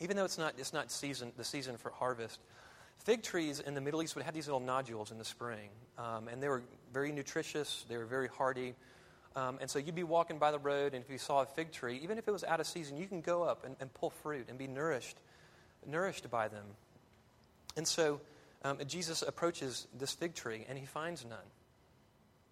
even 0.00 0.16
though 0.16 0.24
it's 0.24 0.38
not, 0.38 0.54
it's 0.58 0.72
not 0.72 0.92
season, 0.92 1.32
the 1.36 1.44
season 1.44 1.76
for 1.76 1.90
harvest, 1.90 2.38
Fig 3.04 3.22
trees 3.22 3.60
in 3.60 3.74
the 3.74 3.80
Middle 3.80 4.02
East 4.02 4.16
would 4.16 4.24
have 4.24 4.34
these 4.34 4.46
little 4.46 4.60
nodules 4.60 5.12
in 5.12 5.18
the 5.18 5.24
spring, 5.24 5.68
um, 5.98 6.28
and 6.28 6.42
they 6.42 6.48
were 6.48 6.62
very 6.92 7.12
nutritious, 7.12 7.84
they 7.88 7.96
were 7.96 8.06
very 8.06 8.28
hardy. 8.28 8.74
Um, 9.36 9.58
and 9.60 9.68
so 9.70 9.78
you'd 9.78 9.94
be 9.94 10.02
walking 10.02 10.38
by 10.38 10.50
the 10.50 10.58
road, 10.58 10.94
and 10.94 11.04
if 11.04 11.10
you 11.10 11.18
saw 11.18 11.42
a 11.42 11.46
fig 11.46 11.70
tree, 11.70 12.00
even 12.02 12.16
if 12.16 12.26
it 12.26 12.30
was 12.30 12.42
out 12.42 12.58
of 12.58 12.66
season, 12.66 12.96
you 12.96 13.06
can 13.06 13.20
go 13.20 13.42
up 13.42 13.64
and, 13.64 13.76
and 13.80 13.92
pull 13.92 14.10
fruit 14.10 14.46
and 14.48 14.56
be 14.58 14.66
nourished, 14.66 15.18
nourished 15.86 16.30
by 16.30 16.48
them. 16.48 16.64
And 17.76 17.86
so 17.86 18.20
um, 18.64 18.78
Jesus 18.86 19.22
approaches 19.22 19.86
this 19.98 20.12
fig 20.12 20.34
tree, 20.34 20.64
and 20.68 20.78
he 20.78 20.86
finds 20.86 21.24
none. 21.24 21.38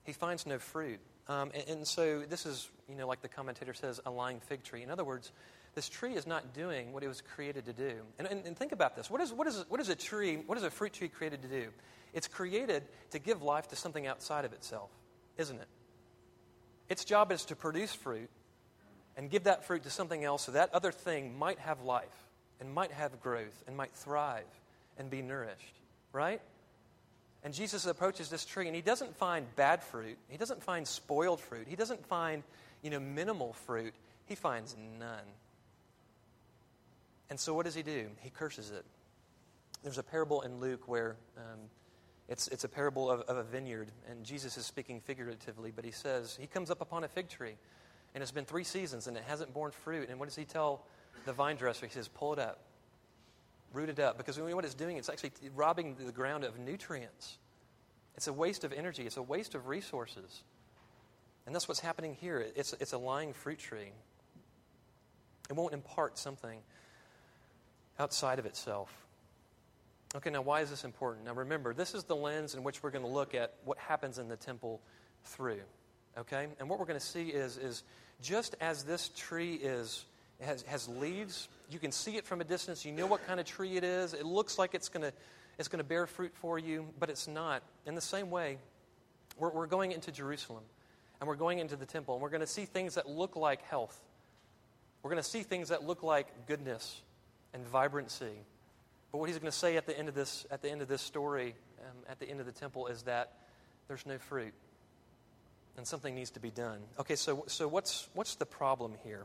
He 0.05 0.13
finds 0.13 0.47
no 0.47 0.59
fruit. 0.59 1.01
Um, 1.29 1.51
and, 1.55 1.69
and, 1.69 1.87
so 1.87 2.21
this 2.29 2.45
is, 2.45 2.69
you 2.89 2.95
know, 2.95 3.07
like 3.07 3.23
the 3.23 3.29
commentator 3.29 3.73
says, 3.73 4.01
a 4.05 4.11
lying 4.11 4.41
fig 4.41 4.63
tree. 4.63 4.83
In 4.83 4.91
other 4.91 5.05
words, 5.05 5.33
this 5.75 5.89
tree 5.89 6.15
is 6.15 6.27
not 6.27 6.53
doing 6.53 6.93
what 6.93 7.03
it 7.03 7.09
was 7.09 7.23
created 7.23 7.65
to 7.65 7.73
do. 7.73 7.95
And, 8.19 8.29
and, 8.29 8.47
and 8.47 8.57
think 8.57 8.73
about 8.73 8.95
this. 8.95 9.11
What 9.11 9.23
is, 9.23 9.33
what, 9.33 9.47
is, 9.47 9.65
what 9.69 9.81
is 9.81 9.89
a 9.89 9.97
tree, 9.97 10.37
what 10.47 10.59
is 10.59 10.65
a 10.65 10.71
fruit 10.71 10.93
tree 10.93 11.09
created 11.09 11.41
to 11.43 11.49
do? 11.49 11.69
It's 12.13 12.29
created 12.29 12.85
to 13.11 13.19
give 13.19 13.43
life 13.43 13.69
to 13.69 13.77
something 13.77 14.07
outside 14.07 14.45
of 14.45 14.53
itself, 14.53 14.91
isn't 15.39 15.59
it? 15.59 15.67
Its 16.91 17.05
job 17.05 17.33
is 17.33 17.47
to 17.47 17.57
produce 17.57 17.95
fruit 17.95 18.29
and 19.17 19.31
give 19.31 19.45
that 19.45 19.65
fruit 19.65 19.85
to 19.85 19.91
something 19.91 20.23
else 20.23 20.43
so 20.43 20.53
that 20.53 20.73
other 20.75 20.93
thing 20.93 21.37
might 21.39 21.59
have 21.59 21.83
life 21.83 22.29
and 22.61 22.73
might 22.73 22.93
have 22.93 23.21
growth 23.21 23.65
and 23.67 23.77
might 23.77 23.95
thrive 23.95 24.45
and 24.99 25.11
be 25.11 25.23
nourished, 25.23 25.75
right? 26.13 26.41
And 27.43 27.53
Jesus 27.53 27.85
approaches 27.87 28.31
this 28.31 28.45
tree 28.45 28.67
and 28.67 28.75
he 28.75 28.83
doesn't 28.83 29.17
find 29.17 29.47
bad 29.55 29.83
fruit. 29.83 30.17
He 30.29 30.39
doesn't 30.39 30.63
find 30.63 30.89
spoiled 30.89 31.41
fruit. 31.41 31.67
He 31.69 31.77
doesn't 31.77 32.07
find, 32.07 32.43
you 32.83 32.91
know, 32.91 33.01
minimal 33.01 33.53
fruit. 33.53 33.95
He 34.27 34.35
finds 34.35 34.75
none. 34.99 35.27
And 37.29 37.39
so 37.39 37.55
what 37.55 37.65
does 37.65 37.75
he 37.75 37.83
do? 37.83 38.09
He 38.21 38.31
curses 38.31 38.71
it. 38.71 38.85
There's 39.83 39.99
a 39.99 40.03
parable 40.03 40.41
in 40.43 40.61
Luke 40.61 40.89
where 40.89 41.17
um, 41.37 41.61
it's, 42.29 42.49
it's 42.49 42.65
a 42.65 42.69
parable 42.69 43.11
of, 43.11 43.21
of 43.23 43.37
a 43.37 43.43
vineyard, 43.43 43.91
and 44.09 44.25
Jesus 44.25 44.57
is 44.57 44.65
speaking 44.65 45.01
figuratively, 45.01 45.73
but 45.75 45.85
he 45.85 45.91
says, 45.91 46.39
He 46.41 46.47
comes 46.47 46.71
up 46.71 46.81
upon 46.81 47.05
a 47.05 47.09
fig 47.09 47.29
tree, 47.29 47.57
and 48.15 48.23
it's 48.23 48.33
been 48.33 48.47
three 48.47 48.65
seasons, 48.65 49.07
and 49.07 49.17
it 49.17 49.25
hasn't 49.27 49.53
borne 49.53 49.73
fruit. 49.73 50.09
And 50.09 50.19
what 50.19 50.27
does 50.27 50.37
he 50.37 50.45
tell 50.45 50.87
the 51.27 51.35
vine 51.35 51.57
dresser? 51.57 51.87
He 51.87 51.93
says, 51.93 52.09
Pull 52.09 52.33
it 52.33 52.39
up, 52.39 52.61
root 53.75 53.89
it 53.89 53.99
up, 53.99 54.17
because 54.17 54.39
what 54.39 54.65
it's 54.65 54.75
doing, 54.75 54.97
it's 54.97 55.09
actually 55.09 55.33
robbing 55.55 55.97
the 55.97 56.13
ground 56.13 56.45
of 56.45 56.59
nutrients. 56.59 57.39
It's 58.17 58.29
a 58.29 58.33
waste 58.33 58.65
of 58.65 58.73
energy, 58.73 59.05
it's 59.05 59.17
a 59.17 59.23
waste 59.23 59.55
of 59.55 59.67
resources. 59.67 60.43
And 61.47 61.55
that's 61.55 61.69
what's 61.69 61.81
happening 61.81 62.15
here. 62.15 62.47
It's, 62.57 62.73
it's 62.81 62.95
a 62.95 62.99
lying 62.99 63.35
fruit 63.35 63.59
tree. 63.59 63.93
It 65.51 65.53
won't 65.53 65.75
impart 65.75 66.17
something 66.17 66.61
outside 67.99 68.39
of 68.39 68.47
itself. 68.47 68.91
Okay, 70.17 70.31
now 70.31 70.43
why 70.43 70.61
is 70.61 70.71
this 70.71 70.85
important? 70.85 71.27
Now 71.27 71.35
remember, 71.35 71.75
this 71.75 71.95
is 71.95 72.05
the 72.05 72.17
lens 72.17 72.55
in 72.55 72.63
which 72.63 72.83
we're 72.83 72.91
going 72.91 73.05
to 73.05 73.11
look 73.11 73.35
at 73.35 73.55
what 73.65 73.77
happens 73.79 74.19
in 74.19 74.29
the 74.29 74.37
temple 74.37 74.81
through. 75.25 75.61
Okay? 76.17 76.47
And 76.59 76.71
what 76.71 76.79
we're 76.79 76.87
going 76.87 77.01
to 77.01 77.05
see 77.05 77.29
is, 77.29 77.59
is 77.59 77.83
just 78.23 78.55
as 78.61 78.85
this 78.85 79.11
tree 79.17 79.55
is 79.55 80.05
has, 80.45 80.63
has 80.63 80.89
leaves, 80.89 81.49
you 81.71 81.79
can 81.79 81.93
see 81.93 82.17
it 82.17 82.25
from 82.25 82.41
a 82.41 82.45
distance, 82.45 82.85
you 82.85 82.93
know 82.93 83.07
what 83.07 83.27
kind 83.27 83.41
of 83.41 83.47
tree 83.47 83.77
it 83.77 83.85
is, 83.85 84.15
it 84.15 84.25
looks 84.25 84.59
like 84.59 84.75
it's 84.75 84.89
going 84.89 85.03
to 85.03 85.13
it's 85.57 85.69
going 85.69 85.79
to 85.79 85.85
bear 85.85 86.09
fruit 86.09 86.33
for 86.35 86.59
you, 86.59 86.85
but 86.99 87.11
it's 87.11 87.29
not. 87.29 87.63
In 87.87 87.95
the 87.95 88.01
same 88.01 88.29
way, 88.29 88.59
we're, 89.39 89.51
we're 89.51 89.69
going 89.69 89.93
into 89.93 90.11
Jerusalem 90.11 90.65
and 91.21 91.29
we're 91.29 91.37
going 91.37 91.61
into 91.61 91.77
the 91.77 91.87
temple 91.87 92.15
and 92.15 92.23
we're 92.23 92.31
going 92.31 92.41
to 92.41 92.47
see 92.47 92.65
things 92.65 92.97
that 92.97 93.09
look 93.09 93.37
like 93.37 93.63
health. 93.63 94.01
We're 95.05 95.11
going 95.11 95.23
to 95.23 95.29
see 95.29 95.45
things 95.45 95.69
that 95.69 95.85
look 95.85 96.03
like 96.03 96.49
goodness 96.49 97.01
and 97.53 97.65
vibrancy 97.65 98.35
but 99.15 99.19
what 99.19 99.29
he's 99.29 99.39
going 99.39 99.53
to 99.53 99.57
say 99.57 99.77
at 99.77 99.87
the 99.87 99.97
end 99.97 100.09
of 100.09 100.17
this, 100.17 100.45
at 100.51 100.61
the 100.61 100.69
end 100.69 100.83
of 100.83 100.89
this 100.89 101.01
story, 101.01 101.55
um, 101.85 101.97
at 102.09 102.19
the 102.19 102.29
end 102.29 102.41
of 102.41 102.47
the 102.47 102.53
temple, 102.53 102.89
is 102.89 103.03
that 103.03 103.35
there's 103.87 104.05
no 104.07 104.19
fruit. 104.19 104.53
And 105.77 105.87
something 105.87 106.17
needs 106.17 106.33
to 106.33 106.41
be 106.41 106.51
done. 106.51 106.81
Okay, 106.99 107.15
so, 107.15 107.45
so 107.47 107.69
what's, 107.69 108.09
what's 108.15 108.35
the 108.35 108.45
problem 108.45 108.95
here? 109.05 109.25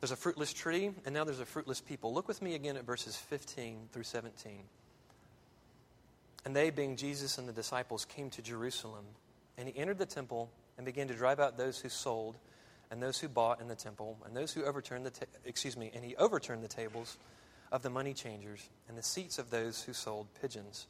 There's 0.00 0.12
a 0.12 0.16
fruitless 0.16 0.52
tree, 0.52 0.90
and 1.04 1.14
now 1.14 1.24
there's 1.24 1.40
a 1.40 1.46
fruitless 1.46 1.80
people. 1.80 2.14
Look 2.14 2.26
with 2.26 2.40
me 2.40 2.54
again 2.54 2.76
at 2.76 2.84
verses 2.84 3.16
15 3.16 3.88
through 3.92 4.04
17. 4.04 4.62
And 6.46 6.56
they, 6.56 6.70
being 6.70 6.96
Jesus 6.96 7.36
and 7.36 7.46
the 7.46 7.52
disciples, 7.52 8.06
came 8.06 8.30
to 8.30 8.42
Jerusalem. 8.42 9.04
And 9.58 9.68
he 9.68 9.76
entered 9.76 9.98
the 9.98 10.06
temple 10.06 10.50
and 10.78 10.86
began 10.86 11.08
to 11.08 11.14
drive 11.14 11.38
out 11.38 11.58
those 11.58 11.78
who 11.78 11.90
sold 11.90 12.36
and 12.90 13.02
those 13.02 13.18
who 13.18 13.28
bought 13.28 13.60
in 13.60 13.68
the 13.68 13.74
temple 13.74 14.16
and 14.24 14.34
those 14.34 14.52
who 14.52 14.64
overturned 14.64 15.04
the 15.04 15.10
ta- 15.10 15.26
excuse 15.44 15.76
me 15.76 15.90
and 15.94 16.02
he 16.02 16.16
overturned 16.16 16.64
the 16.64 16.68
tables 16.68 17.18
of 17.70 17.82
the 17.82 17.90
money 17.90 18.14
changers 18.14 18.68
and 18.88 18.96
the 18.96 19.02
seats 19.02 19.38
of 19.38 19.50
those 19.50 19.82
who 19.82 19.92
sold 19.92 20.26
pigeons. 20.40 20.86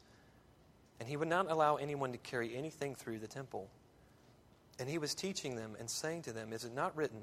And 0.99 1.09
he 1.09 1.17
would 1.17 1.27
not 1.27 1.51
allow 1.51 1.75
anyone 1.75 2.13
to 2.13 2.17
carry 2.17 2.55
anything 2.55 2.95
through 2.95 3.19
the 3.19 3.27
temple. 3.27 3.69
And 4.79 4.89
he 4.89 4.97
was 4.97 5.13
teaching 5.13 5.55
them 5.55 5.75
and 5.79 5.89
saying 5.89 6.23
to 6.23 6.31
them, 6.31 6.53
Is 6.53 6.63
it 6.63 6.73
not 6.73 6.95
written, 6.95 7.21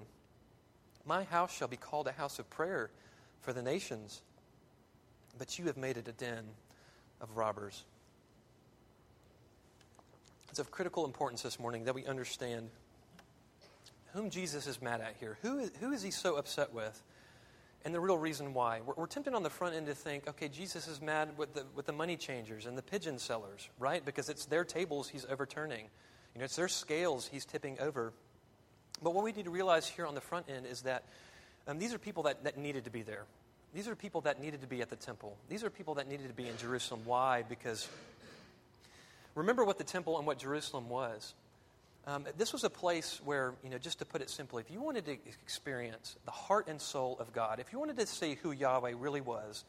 My 1.09 1.25
house 1.25 1.57
shall 1.57 1.69
be 1.69 1.79
called 1.79 2.07
a 2.07 2.13
house 2.13 2.39
of 2.39 2.51
prayer 2.51 2.91
for 3.41 3.55
the 3.55 3.63
nations, 3.63 4.21
but 5.39 5.59
you 5.59 5.65
have 5.65 5.79
made 5.79 5.97
it 5.97 6.07
a 6.07 6.13
den 6.13 6.45
of 7.23 7.35
robbers? 7.35 7.85
It's 10.51 10.59
of 10.59 10.71
critical 10.71 11.07
importance 11.07 11.41
this 11.41 11.59
morning 11.59 11.85
that 11.85 11.95
we 11.95 12.05
understand 12.05 12.69
whom 14.13 14.29
Jesus 14.29 14.67
is 14.67 14.83
mad 14.83 15.01
at 15.01 15.15
here. 15.19 15.39
Who 15.41 15.59
is, 15.61 15.71
who 15.81 15.93
is 15.93 16.03
he 16.03 16.11
so 16.11 16.37
upset 16.37 16.75
with? 16.75 17.03
and 17.85 17.95
the 17.95 18.01
real 18.01 18.19
reason 18.19 18.53
why. 18.53 18.81
We're, 18.85 18.95
we're, 18.97 19.07
tempted 19.07 19.35
on 19.35 19.45
the 19.45 19.51
front 19.51 19.75
end 19.75 19.87
to 19.87 19.95
think, 19.95 20.29
okay, 20.29 20.49
Jesus 20.49 20.89
is 20.89 21.01
mad 21.01 21.31
with 21.39 21.55
the, 21.55 21.65
with 21.77 21.87
the 21.87 21.93
money 21.93 22.17
changers 22.17 22.67
and 22.67 22.77
the 22.77 22.83
pigeon 22.83 23.19
sellers, 23.19 23.71
right? 23.79 24.05
Because 24.05 24.29
it's 24.29 24.47
their 24.47 24.65
tables 24.65 25.09
he's 25.09 25.25
overturning. 25.31 25.87
You 26.35 26.41
know, 26.41 26.45
it's 26.45 26.57
their 26.57 26.69
scales 26.69 27.29
he's 27.29 27.45
tipping 27.45 27.79
over. 27.81 28.13
But 29.03 29.15
what 29.15 29.25
we 29.25 29.33
need 29.33 29.45
to 29.45 29.51
realize 29.51 29.89
here 29.89 30.07
on 30.07 30.15
the 30.15 30.21
front 30.21 30.47
end 30.49 30.67
is 30.67 30.83
that 30.83 31.05
um, 31.67 31.79
these 31.79 31.93
are 31.95 31.99
people 31.99 32.25
that, 32.25 32.45
that 32.45 32.57
needed 32.57 32.85
to 32.85 32.91
be 32.91 33.03
there. 33.03 33.25
These 33.75 33.89
are 33.89 33.95
people 33.95 34.23
that 34.23 34.41
needed 34.41 34.63
to 34.63 34.67
be 34.67 34.81
at 34.81 34.89
the 34.89 34.97
temple. 34.97 35.37
These 35.49 35.63
are 35.63 35.71
people 35.71 35.95
that 35.95 36.09
needed 36.09 36.29
to 36.29 36.35
be 36.35 36.49
in 36.49 36.57
Jerusalem. 36.57 37.03
Why? 37.05 37.45
Because 37.49 37.89
remember 39.35 39.65
what 39.65 39.79
the 39.79 39.85
temple 39.85 40.17
and 40.17 40.27
what 40.27 40.39
Jerusalem 40.39 40.89
was. 40.89 41.35
Um, 42.07 42.25
this 42.39 42.55
was 42.55 42.65
a 42.65 42.71
place 42.71 43.21
where, 43.23 43.53
you 43.63 43.69
know, 43.69 43.77
just 43.77 43.99
to 43.99 44.07
put 44.07 44.23
it 44.23 44.31
simply, 44.31 44.63
if 44.67 44.71
you 44.73 44.81
wanted 44.81 45.05
to 45.05 45.13
experience 45.13 46.17
the 46.25 46.31
heart 46.31 46.67
and 46.67 46.81
soul 46.81 47.19
of 47.21 47.35
God, 47.35 47.61
if 47.61 47.71
you 47.71 47.79
wanted 47.79 47.99
to 47.99 48.07
see 48.07 48.37
who 48.43 48.51
Yahweh 48.51 48.95
really 48.97 49.21
was 49.21 49.65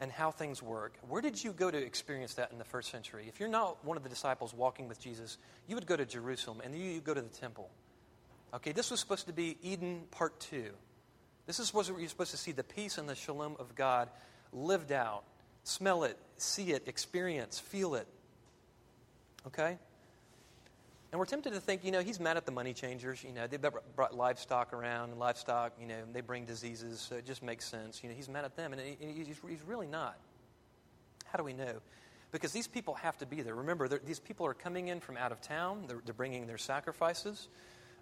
and 0.00 0.12
how 0.12 0.30
things 0.30 0.62
work, 0.62 0.92
where 1.08 1.20
did 1.20 1.42
you 1.42 1.52
go 1.52 1.72
to 1.72 1.78
experience 1.78 2.34
that 2.34 2.52
in 2.52 2.58
the 2.58 2.64
first 2.64 2.92
century? 2.92 3.24
If 3.26 3.40
you're 3.40 3.48
not 3.48 3.84
one 3.84 3.96
of 3.96 4.04
the 4.04 4.08
disciples 4.08 4.54
walking 4.54 4.86
with 4.86 5.00
Jesus, 5.00 5.38
you 5.66 5.74
would 5.74 5.86
go 5.86 5.96
to 5.96 6.06
Jerusalem 6.06 6.60
and 6.62 6.72
you 6.72 7.00
go 7.00 7.14
to 7.14 7.20
the 7.20 7.28
temple. 7.28 7.68
Okay, 8.54 8.72
this 8.72 8.90
was 8.90 9.00
supposed 9.00 9.26
to 9.26 9.32
be 9.32 9.56
Eden 9.62 10.02
part 10.10 10.38
two. 10.40 10.70
This 11.46 11.58
is 11.58 11.72
where 11.72 11.84
you're 11.98 12.08
supposed 12.08 12.30
to 12.32 12.36
see 12.36 12.52
the 12.52 12.64
peace 12.64 12.98
and 12.98 13.08
the 13.08 13.14
shalom 13.14 13.56
of 13.58 13.74
God 13.74 14.08
lived 14.52 14.92
out. 14.92 15.24
Smell 15.64 16.04
it, 16.04 16.18
see 16.36 16.72
it, 16.72 16.86
experience, 16.86 17.58
feel 17.58 17.94
it. 17.94 18.06
Okay? 19.46 19.78
And 21.10 21.18
we're 21.18 21.26
tempted 21.26 21.52
to 21.52 21.60
think, 21.60 21.84
you 21.84 21.90
know, 21.90 22.00
he's 22.00 22.18
mad 22.18 22.36
at 22.36 22.46
the 22.46 22.52
money 22.52 22.72
changers. 22.72 23.22
You 23.22 23.32
know, 23.32 23.46
they 23.46 23.58
brought 23.96 24.16
livestock 24.16 24.72
around, 24.72 25.10
and 25.10 25.18
livestock, 25.18 25.72
you 25.78 25.86
know, 25.86 25.96
they 26.12 26.22
bring 26.22 26.46
diseases, 26.46 27.00
so 27.00 27.16
it 27.16 27.26
just 27.26 27.42
makes 27.42 27.66
sense. 27.66 28.02
You 28.02 28.08
know, 28.08 28.14
he's 28.14 28.28
mad 28.28 28.44
at 28.44 28.56
them, 28.56 28.72
and 28.72 28.80
he's, 28.98 29.26
he's 29.26 29.62
really 29.66 29.86
not. 29.86 30.18
How 31.26 31.36
do 31.36 31.44
we 31.44 31.52
know? 31.52 31.80
Because 32.30 32.52
these 32.52 32.66
people 32.66 32.94
have 32.94 33.18
to 33.18 33.26
be 33.26 33.42
there. 33.42 33.54
Remember, 33.54 33.88
these 33.88 34.20
people 34.20 34.46
are 34.46 34.54
coming 34.54 34.88
in 34.88 35.00
from 35.00 35.18
out 35.18 35.32
of 35.32 35.40
town, 35.42 35.84
they're, 35.86 36.00
they're 36.04 36.14
bringing 36.14 36.46
their 36.46 36.58
sacrifices. 36.58 37.48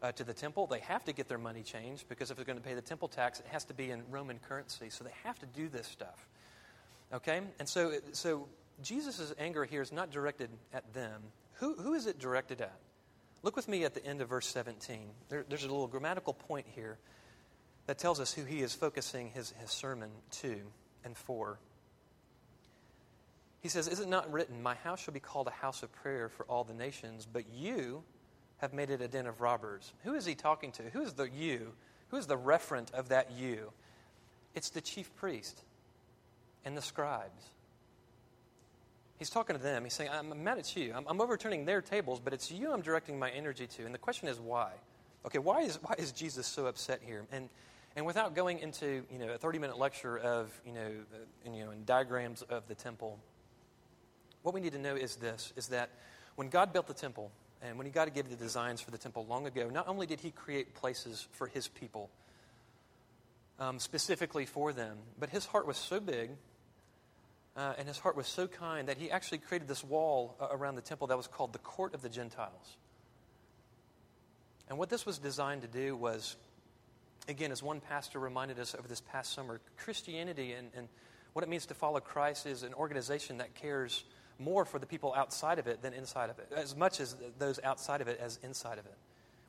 Uh, 0.03 0.11
to 0.13 0.25
the 0.25 0.33
temple, 0.33 0.67
they 0.67 0.81
have 0.81 1.05
to 1.05 1.13
get 1.13 1.29
their 1.29 1.39
money 1.39 1.63
changed 1.63 2.09
because 2.09 2.31
if 2.31 2.37
they're 2.37 2.47
going 2.47 2.59
to 2.59 2.65
pay 2.65 2.75
the 2.75 2.81
temple 2.81 3.07
tax, 3.07 3.39
it 3.39 3.47
has 3.51 3.65
to 3.67 3.75
be 3.75 3.91
in 3.91 4.03
Roman 4.11 4.39
currency. 4.39 4.89
So 4.89 5.05
they 5.05 5.13
have 5.25 5.39
to 5.41 5.47
do 5.47 5.69
this 5.69 5.87
stuff. 5.87 6.27
Okay? 7.13 7.43
And 7.59 7.69
so, 7.69 7.93
so 8.13 8.49
Jesus' 8.83 9.35
anger 9.39 9.65
here 9.65 9.83
is 9.83 9.93
not 9.93 10.11
directed 10.11 10.49
at 10.73 10.95
them. 10.95 11.21
Who, 11.55 11.75
who 11.75 11.93
is 11.93 12.07
it 12.07 12.19
directed 12.19 12.63
at? 12.63 12.79
Look 13.43 13.57
with 13.57 13.69
me 13.69 13.85
at 13.85 13.95
the 13.95 14.05
end 14.05 14.21
of 14.21 14.29
verse 14.29 14.47
17. 14.47 15.11
There, 15.29 15.45
there's 15.49 15.65
a 15.65 15.69
little 15.69 15.87
grammatical 15.87 16.35
point 16.35 16.67
here 16.75 16.99
that 17.87 17.99
tells 17.99 18.21
us 18.21 18.33
who 18.33 18.45
he 18.45 18.61
is 18.61 18.75
focusing 18.75 19.31
his, 19.31 19.53
his 19.61 19.71
sermon 19.71 20.11
to 20.31 20.61
and 21.05 21.17
for. 21.17 21.59
He 23.61 23.69
says, 23.69 23.89
Is 23.89 24.01
it 24.01 24.09
not 24.09 24.31
written, 24.33 24.63
My 24.63 24.75
house 24.75 25.01
shall 25.03 25.15
be 25.15 25.21
called 25.21 25.49
a 25.49 25.53
house 25.53 25.83
of 25.83 25.93
prayer 25.93 26.29
for 26.29 26.45
all 26.47 26.65
the 26.65 26.75
nations, 26.75 27.27
but 27.31 27.45
you 27.53 28.03
have 28.61 28.73
made 28.73 28.91
it 28.91 29.01
a 29.01 29.09
den 29.09 29.27
of 29.27 29.41
robbers? 29.41 29.93
Who 30.05 30.15
is 30.15 30.27
he 30.27 30.35
talking 30.35 30.73
to? 30.73 30.83
Who 30.91 31.03
is 31.03 31.15
the 31.15 31.29
you? 31.29 31.73
Who 32.09 32.17
is 32.17 32.27
the 32.27 32.37
referent 32.37 32.93
of 32.93 33.09
that 33.09 33.31
you? 33.39 33.73
It's 34.55 34.71
the 34.71 34.81
chief 34.81 35.15
priest 35.17 35.63
and 36.65 36.77
the 36.77 36.83
scribes. 36.83 37.45
He's 39.19 39.31
talking 39.31 39.57
to 39.57 39.63
them. 39.63 39.85
He's 39.85 39.93
saying, 39.93 40.11
I'm 40.13 40.43
mad 40.43 40.59
at 40.59 40.77
you. 40.77 40.93
I'm, 40.95 41.05
I'm, 41.07 41.21
overturning 41.21 41.67
their 41.67 41.83
tables, 41.83 42.21
but 42.23 42.33
it's 42.33 42.51
you 42.51 42.73
I'm 42.73 42.81
directing 42.81 43.19
my 43.19 43.31
energy 43.31 43.67
to. 43.67 43.85
And 43.85 43.95
the 43.95 43.99
question 43.99 44.29
is 44.29 44.41
why? 44.41 44.73
Okay, 45.27 45.39
why 45.39 45.61
is, 45.61 45.79
why 45.83 45.95
is 45.99 46.11
Jesus 46.13 46.47
so 46.47 46.67
upset 46.67 47.01
here? 47.05 47.27
And, 47.31 47.49
And 47.97 48.07
without 48.07 48.35
going 48.35 48.61
into 48.61 49.05
you 49.13 49.19
know, 49.19 49.29
a 49.31 49.39
30 49.39 49.59
minute 49.59 49.79
lecture 49.79 50.19
of 50.19 50.51
you 50.65 50.73
know, 50.73 50.91
uh, 51.13 51.51
you 51.51 51.65
know, 51.65 51.71
and 51.71 51.85
diagrams 51.85 52.43
of 52.43 52.67
the 52.69 52.75
temple, 52.75 53.19
what 54.43 54.55
we 54.55 54.61
need 54.61 54.73
to 54.73 54.79
know 54.79 54.97
is 54.97 55.17
this 55.17 55.53
is 55.57 55.69
that 55.69 55.91
when 56.37 56.49
God 56.49 56.73
built 56.73 56.87
the 56.87 56.95
temple, 56.95 57.31
and 57.63 57.77
when 57.77 57.87
he 57.87 57.93
got 57.93 58.07
to 58.07 58.11
give 58.11 58.29
the 58.31 58.37
designs 58.37 58.81
for 58.81 58.91
the 58.91 58.99
temple 58.99 59.27
long 59.29 59.47
ago, 59.47 59.69
not 59.69 59.89
only 59.89 60.07
did 60.07 60.21
he 60.21 60.31
create 60.31 60.75
places 60.75 61.27
for 61.33 61.47
his 61.47 61.69
people, 61.69 62.11
um, 63.59 63.79
specifically 63.79 64.47
for 64.47 64.73
them, 64.73 64.97
but 65.19 65.31
his 65.31 65.45
heart 65.47 65.67
was 65.67 65.77
so 65.77 66.01
big 66.01 66.31
uh, 67.57 67.75
and 67.79 67.87
his 67.87 67.99
heart 67.99 68.17
was 68.17 68.27
so 68.27 68.47
kind 68.47 68.89
that 68.89 68.97
he 68.97 69.11
actually 69.11 69.39
created 69.39 69.69
this 69.69 69.85
wall 69.85 70.37
uh, 70.41 70.49
around 70.51 70.77
the 70.77 70.83
temple 70.83 71.09
that 71.09 71.17
was 71.17 71.27
called 71.27 71.53
the 71.53 71.59
Court 71.59 71.95
of 71.95 72.03
the 72.03 72.09
Gentiles. 72.09 72.77
And 74.69 74.79
what 74.79 74.89
this 74.89 75.05
was 75.05 75.19
designed 75.19 75.63
to 75.63 75.69
do 75.69 75.97
was, 75.97 76.37
again, 77.29 77.51
as 77.51 77.63
one 77.63 77.81
pastor 77.81 78.21
reminded 78.21 78.59
us 78.61 78.75
over 78.79 78.87
this 78.87 79.01
past 79.01 79.33
summer, 79.33 79.61
Christianity 79.77 80.53
and, 80.53 80.71
and 80.77 80.89
what 81.33 81.43
it 81.43 81.49
means 81.49 81.67
to 81.67 81.75
follow 81.75 82.01
Christ 82.01 82.47
is 82.47 82.63
an 82.63 82.73
organization 82.75 83.39
that 83.39 83.55
cares 83.55 84.05
more 84.41 84.65
for 84.65 84.79
the 84.79 84.87
people 84.87 85.15
outside 85.15 85.59
of 85.59 85.67
it 85.67 85.83
than 85.83 85.93
inside 85.93 86.31
of 86.31 86.39
it, 86.39 86.51
as 86.55 86.75
much 86.75 86.99
as 86.99 87.15
those 87.39 87.61
outside 87.63 88.01
of 88.01 88.09
it 88.09 88.19
as 88.21 88.39
inside 88.43 88.79
of 88.79 88.87
it. 88.87 88.97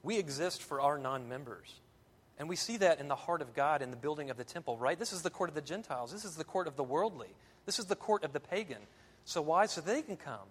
We 0.03 0.17
exist 0.17 0.61
for 0.61 0.81
our 0.81 0.97
non 0.97 1.29
members. 1.29 1.79
And 2.37 2.49
we 2.49 2.55
see 2.55 2.77
that 2.77 2.99
in 2.99 3.07
the 3.07 3.15
heart 3.15 3.41
of 3.41 3.53
God 3.53 3.81
in 3.81 3.91
the 3.91 3.97
building 3.97 4.31
of 4.31 4.37
the 4.37 4.43
temple, 4.43 4.77
right? 4.77 4.97
This 4.97 5.13
is 5.13 5.21
the 5.21 5.29
court 5.29 5.49
of 5.49 5.55
the 5.55 5.61
Gentiles. 5.61 6.11
This 6.11 6.25
is 6.25 6.35
the 6.35 6.43
court 6.43 6.67
of 6.67 6.75
the 6.75 6.83
worldly. 6.83 7.27
This 7.65 7.77
is 7.77 7.85
the 7.85 7.95
court 7.95 8.23
of 8.23 8.33
the 8.33 8.39
pagan. 8.39 8.81
So 9.25 9.41
why? 9.41 9.67
So 9.67 9.79
they 9.79 10.01
can 10.01 10.17
come 10.17 10.47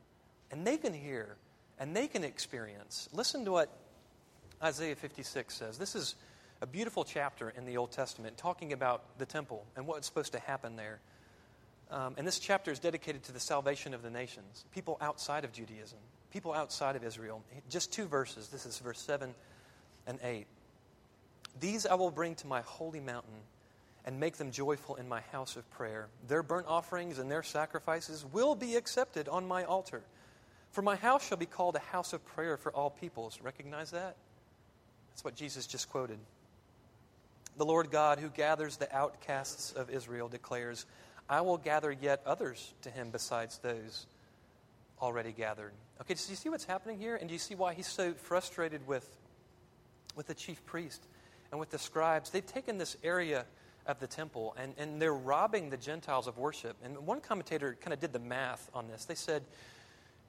and 0.53 0.65
they 0.65 0.77
can 0.77 0.93
hear 0.93 1.37
and 1.79 1.97
they 1.97 2.07
can 2.07 2.23
experience. 2.23 3.09
Listen 3.13 3.45
to 3.45 3.51
what 3.51 3.77
Isaiah 4.63 4.95
56 4.95 5.53
says. 5.53 5.79
This 5.79 5.97
is 5.97 6.15
a 6.63 6.67
beautiful 6.67 7.05
chapter 7.05 7.51
in 7.51 7.65
the 7.65 7.77
Old 7.77 7.91
Testament 7.91 8.37
talking 8.37 8.73
about 8.73 9.19
the 9.19 9.27
temple 9.27 9.67
and 9.75 9.87
what's 9.87 10.07
supposed 10.07 10.33
to 10.33 10.39
happen 10.39 10.77
there. 10.77 11.01
Um, 11.91 12.15
and 12.19 12.27
this 12.27 12.39
chapter 12.39 12.71
is 12.71 12.79
dedicated 12.79 13.25
to 13.25 13.33
the 13.33 13.41
salvation 13.41 13.95
of 13.95 14.03
the 14.03 14.11
nations, 14.11 14.65
people 14.73 14.97
outside 15.01 15.45
of 15.45 15.53
Judaism, 15.53 15.99
people 16.33 16.53
outside 16.53 16.95
of 16.95 17.05
Israel. 17.05 17.43
Just 17.69 17.93
two 17.93 18.07
verses. 18.07 18.49
This 18.49 18.65
is 18.65 18.79
verse 18.79 19.01
7 19.01 19.35
and 20.07 20.19
8. 20.23 20.47
These 21.59 21.87
I 21.87 21.95
will 21.95 22.13
bring 22.13 22.37
to 22.37 22.47
my 22.47 22.61
holy 22.61 23.01
mountain 23.01 23.35
and 24.05 24.21
make 24.21 24.37
them 24.37 24.51
joyful 24.51 24.95
in 24.95 25.09
my 25.09 25.21
house 25.33 25.57
of 25.57 25.69
prayer. 25.71 26.09
Their 26.29 26.43
burnt 26.43 26.67
offerings 26.69 27.19
and 27.19 27.31
their 27.31 27.43
sacrifices 27.43 28.25
will 28.33 28.55
be 28.55 28.77
accepted 28.77 29.29
on 29.29 29.47
my 29.47 29.65
altar. 29.65 30.03
For 30.71 30.83
my 30.83 30.97
house 30.97 31.27
shall 31.27 31.37
be 31.37 31.47
called 31.47 31.75
a 31.75 31.81
house 31.81 32.13
of 32.13 32.25
prayer 32.25 32.57
for 32.57 32.73
all 32.73 32.91
peoples. 32.91 33.41
Recognize 33.43 33.91
that? 33.91 34.17
That's 35.11 35.25
what 35.25 35.35
Jesus 35.35 35.67
just 35.67 35.91
quoted. 35.91 36.19
The 37.57 37.65
Lord 37.65 37.91
God, 37.91 38.21
who 38.21 38.29
gathers 38.29 38.77
the 38.77 38.95
outcasts 38.95 39.73
of 39.73 39.91
Israel, 39.91 40.29
declares, 40.29 40.87
I 41.31 41.43
will 41.43 41.59
gather 41.59 41.93
yet 41.93 42.23
others 42.27 42.75
to 42.83 42.91
him 42.91 43.11
besides 43.11 43.59
those 43.59 44.07
already 45.01 45.31
gathered. 45.31 45.73
Okay, 46.01 46.15
do 46.15 46.21
you 46.29 46.37
see 46.37 46.49
what's 46.49 46.65
happening 46.65 46.99
here? 46.99 47.15
And 47.15 47.29
do 47.29 47.33
you 47.33 47.39
see 47.39 47.55
why 47.55 47.73
he's 47.73 47.87
so 47.87 48.13
frustrated 48.15 48.85
with, 48.89 49.09
with 50.17 50.27
the 50.27 50.35
chief 50.35 50.67
priest 50.67 51.07
and 51.53 51.61
with 51.61 51.71
the 51.71 51.79
scribes? 51.79 52.31
They've 52.31 52.45
taken 52.45 52.79
this 52.79 52.97
area 53.05 53.47
of 53.87 54.01
the 54.01 54.09
temple 54.09 54.57
and, 54.59 54.75
and 54.77 55.01
they're 55.01 55.15
robbing 55.15 55.71
the 55.71 55.77
Gentiles 55.77 56.27
of 56.27 56.37
worship. 56.37 56.77
And 56.85 56.99
one 57.07 57.21
commentator 57.21 57.77
kind 57.81 57.95
of 57.95 58.01
did 58.01 58.13
the 58.13 58.19
math 58.19 58.69
on 58.75 58.89
this. 58.89 59.05
They 59.05 59.15
said, 59.15 59.45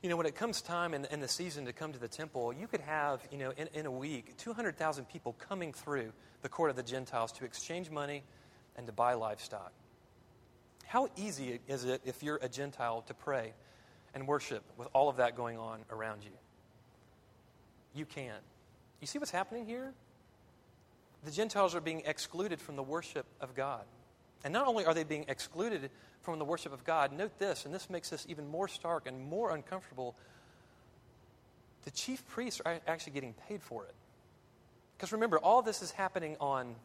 you 0.04 0.10
know, 0.10 0.18
when 0.18 0.28
it 0.28 0.36
comes 0.36 0.62
time 0.62 0.94
in, 0.94 1.06
in 1.06 1.20
the 1.20 1.28
season 1.28 1.66
to 1.66 1.74
come 1.74 1.94
to 1.94 2.00
the 2.00 2.08
temple, 2.08 2.54
you 2.54 2.68
could 2.68 2.82
have, 2.82 3.22
you 3.32 3.40
know, 3.40 3.54
in, 3.58 3.68
in 3.74 3.88
a 3.88 3.92
week, 3.92 4.38
200,000 4.38 5.06
people 5.10 5.34
coming 5.34 5.74
through 5.74 6.14
the 6.44 6.50
court 6.50 6.70
of 6.70 6.76
the 6.76 6.84
Gentiles 6.84 7.32
to 7.34 7.46
exchange 7.46 7.90
money 7.90 8.24
and 8.78 8.86
to 8.86 8.94
buy 8.94 9.16
livestock. 9.16 9.72
How 10.92 11.08
easy 11.16 11.62
is 11.70 11.86
it 11.86 12.02
if 12.04 12.22
you're 12.22 12.38
a 12.42 12.50
Gentile 12.50 13.02
to 13.04 13.14
pray 13.14 13.54
and 14.14 14.28
worship 14.28 14.62
with 14.76 14.90
all 14.92 15.08
of 15.08 15.16
that 15.18 15.38
going 15.38 15.58
on 15.58 15.86
around 15.90 16.22
you? 16.26 16.32
You 17.96 18.04
can't. 18.04 18.44
You 19.00 19.08
see 19.08 19.18
what's 19.18 19.32
happening 19.32 19.66
here? 19.66 19.94
The 21.24 21.32
Gentiles 21.32 21.76
are 21.76 21.80
being 21.80 22.02
excluded 22.06 22.60
from 22.60 22.76
the 22.76 22.84
worship 22.84 23.26
of 23.40 23.56
God. 23.56 23.86
And 24.44 24.52
not 24.52 24.68
only 24.68 24.84
are 24.84 24.94
they 24.94 25.06
being 25.06 25.24
excluded 25.30 25.92
from 26.24 26.40
the 26.40 26.44
worship 26.44 26.74
of 26.74 26.84
God, 26.84 27.14
note 27.14 27.40
this, 27.40 27.64
and 27.64 27.74
this 27.74 27.90
makes 27.90 28.10
this 28.10 28.26
even 28.28 28.50
more 28.50 28.68
stark 28.68 29.08
and 29.08 29.18
more 29.18 29.56
uncomfortable. 29.56 30.18
The 31.86 31.92
chief 31.92 32.28
priests 32.28 32.62
are 32.66 32.82
actually 32.86 33.14
getting 33.14 33.34
paid 33.48 33.64
for 33.64 33.86
it. 33.86 33.96
Because 34.98 35.14
remember, 35.14 35.40
all 35.40 35.62
this 35.62 35.82
is 35.82 35.92
happening 35.92 36.36
on 36.42 36.76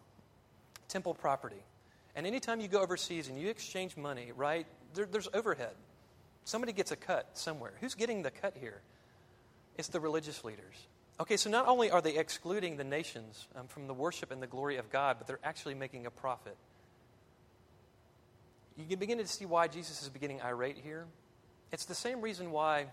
temple 0.87 1.12
property. 1.12 1.64
And 2.16 2.26
anytime 2.26 2.61
you 2.61 2.68
go 2.68 2.81
overseas 2.81 3.29
and 3.29 3.38
you 3.38 3.48
exchange 3.48 3.96
money, 3.96 4.33
right, 4.35 4.66
there, 4.94 5.05
there's 5.05 5.29
overhead. 5.35 5.74
Somebody 6.44 6.72
gets 6.72 6.90
a 6.90 6.96
cut 6.96 7.29
somewhere. 7.35 7.74
Who's 7.81 7.94
getting 7.94 8.22
the 8.22 8.31
cut 8.31 8.57
here? 8.59 8.81
It's 9.76 9.88
the 9.88 10.00
religious 10.00 10.42
leaders. 10.42 10.74
Okay, 11.20 11.37
so 11.37 11.50
not 11.50 11.68
only 11.68 11.90
are 11.90 12.00
they 12.00 12.16
excluding 12.16 12.79
the 12.79 12.85
nations 12.85 13.46
um, 13.55 13.68
from 13.68 13.87
the 13.87 13.94
worship 13.94 14.31
and 14.31 14.42
the 14.42 14.46
glory 14.46 14.76
of 14.76 14.90
God, 14.90 15.16
but 15.18 15.26
they're 15.26 15.40
actually 15.44 15.74
making 15.74 16.07
a 16.07 16.11
profit. 16.11 16.57
You 18.79 18.85
can 18.85 18.98
begin 18.98 19.18
to 19.18 19.26
see 19.26 19.44
why 19.44 19.68
Jesus 19.68 20.02
is 20.02 20.09
beginning 20.09 20.40
irate 20.42 20.79
here. 20.83 21.07
It's 21.72 21.85
the 21.85 21.94
same 21.94 22.20
reason 22.20 22.50
why, 22.50 22.87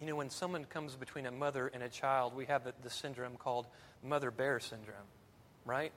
you 0.00 0.06
know, 0.06 0.16
when 0.16 0.30
someone 0.30 0.64
comes 0.64 0.94
between 0.94 1.26
a 1.26 1.30
mother 1.30 1.68
and 1.68 1.82
a 1.82 1.88
child, 1.88 2.34
we 2.34 2.46
have 2.46 2.64
the, 2.64 2.72
the 2.82 2.90
syndrome 2.90 3.36
called 3.36 3.66
mother 4.02 4.30
bear 4.30 4.60
syndrome, 4.60 4.96
right? 5.64 5.92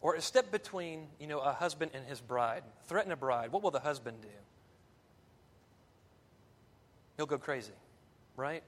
Or 0.00 0.14
a 0.14 0.20
step 0.20 0.50
between, 0.52 1.08
you 1.18 1.26
know, 1.26 1.40
a 1.40 1.52
husband 1.52 1.90
and 1.94 2.06
his 2.06 2.20
bride. 2.20 2.62
Threaten 2.86 3.10
a 3.10 3.16
bride. 3.16 3.50
What 3.52 3.62
will 3.62 3.70
the 3.70 3.80
husband 3.80 4.18
do? 4.22 4.28
He'll 7.16 7.26
go 7.26 7.38
crazy, 7.38 7.72
right? 8.36 8.62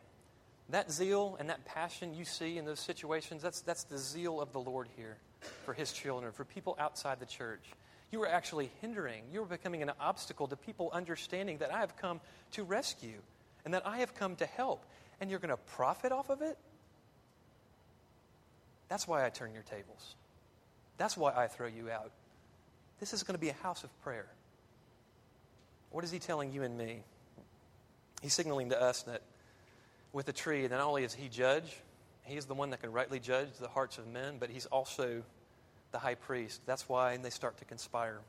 That 0.70 0.90
zeal 0.90 1.36
and 1.38 1.48
that 1.50 1.64
passion 1.64 2.14
you 2.14 2.24
see 2.24 2.58
in 2.58 2.64
those 2.64 2.80
situations, 2.80 3.42
that's, 3.42 3.60
that's 3.60 3.84
the 3.84 3.98
zeal 3.98 4.40
of 4.40 4.52
the 4.52 4.60
Lord 4.60 4.88
here 4.96 5.16
for 5.64 5.72
his 5.72 5.92
children, 5.92 6.32
for 6.32 6.44
people 6.44 6.76
outside 6.78 7.20
the 7.20 7.26
church. 7.26 7.62
You 8.10 8.22
are 8.22 8.28
actually 8.28 8.70
hindering, 8.80 9.22
you 9.32 9.40
are 9.42 9.46
becoming 9.46 9.82
an 9.82 9.92
obstacle 10.00 10.48
to 10.48 10.56
people 10.56 10.90
understanding 10.92 11.58
that 11.58 11.72
I 11.72 11.78
have 11.78 11.96
come 11.96 12.20
to 12.52 12.64
rescue 12.64 13.20
and 13.64 13.72
that 13.74 13.86
I 13.86 13.98
have 13.98 14.14
come 14.14 14.34
to 14.36 14.46
help. 14.46 14.84
And 15.20 15.30
you're 15.30 15.38
going 15.38 15.50
to 15.50 15.56
profit 15.56 16.10
off 16.10 16.28
of 16.28 16.42
it? 16.42 16.58
That's 18.88 19.06
why 19.06 19.24
I 19.24 19.28
turn 19.28 19.52
your 19.52 19.62
tables. 19.62 20.16
That's 21.00 21.16
why 21.16 21.32
I 21.34 21.46
throw 21.46 21.66
you 21.66 21.90
out. 21.90 22.10
This 22.98 23.14
is 23.14 23.22
going 23.22 23.34
to 23.34 23.40
be 23.40 23.48
a 23.48 23.54
house 23.54 23.84
of 23.84 24.02
prayer. 24.02 24.26
What 25.88 26.04
is 26.04 26.10
he 26.10 26.18
telling 26.18 26.52
you 26.52 26.62
and 26.62 26.76
me? 26.76 27.00
He's 28.20 28.34
signaling 28.34 28.68
to 28.68 28.78
us 28.78 29.04
that 29.04 29.22
with 30.12 30.26
the 30.26 30.34
tree, 30.34 30.68
not 30.68 30.78
only 30.82 31.02
is 31.02 31.14
he 31.14 31.30
judge, 31.30 31.74
he 32.24 32.36
is 32.36 32.44
the 32.44 32.52
one 32.52 32.68
that 32.68 32.82
can 32.82 32.92
rightly 32.92 33.18
judge 33.18 33.48
the 33.58 33.68
hearts 33.68 33.96
of 33.96 34.08
men, 34.08 34.36
but 34.38 34.50
he's 34.50 34.66
also 34.66 35.22
the 35.90 35.98
high 35.98 36.16
priest. 36.16 36.60
That's 36.66 36.86
why 36.86 37.16
they 37.16 37.30
start 37.30 37.56
to 37.60 37.64
conspire 37.64 38.20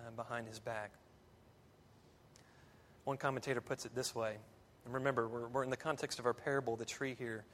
uh, 0.00 0.10
behind 0.12 0.48
his 0.48 0.58
back. 0.58 0.92
One 3.04 3.18
commentator 3.18 3.60
puts 3.60 3.84
it 3.84 3.94
this 3.94 4.14
way. 4.14 4.36
And 4.86 4.94
remember, 4.94 5.28
we're, 5.28 5.48
we're 5.48 5.62
in 5.62 5.68
the 5.68 5.76
context 5.76 6.18
of 6.18 6.24
our 6.24 6.32
parable, 6.32 6.76
the 6.76 6.86
tree 6.86 7.16
here. 7.18 7.44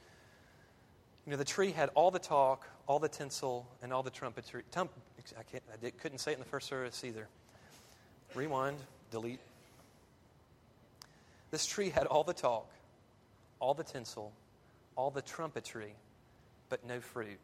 You 1.25 1.31
know, 1.31 1.37
the 1.37 1.45
tree 1.45 1.71
had 1.71 1.89
all 1.93 2.09
the 2.09 2.19
talk, 2.19 2.67
all 2.87 2.99
the 2.99 3.09
tinsel, 3.09 3.67
and 3.83 3.93
all 3.93 4.01
the 4.01 4.09
trumpetry. 4.09 4.63
Tum, 4.71 4.89
I, 5.37 5.43
can't, 5.43 5.63
I 5.71 5.77
did, 5.77 5.97
couldn't 5.99 6.17
say 6.17 6.31
it 6.31 6.35
in 6.35 6.39
the 6.39 6.49
first 6.49 6.67
service 6.67 7.03
either. 7.03 7.27
Rewind, 8.33 8.77
delete. 9.11 9.39
This 11.51 11.65
tree 11.65 11.89
had 11.89 12.07
all 12.07 12.23
the 12.23 12.33
talk, 12.33 12.67
all 13.59 13.73
the 13.73 13.83
tinsel, 13.83 14.31
all 14.95 15.11
the 15.11 15.21
trumpetry, 15.21 15.93
but 16.69 16.85
no 16.87 17.01
fruit. 17.01 17.39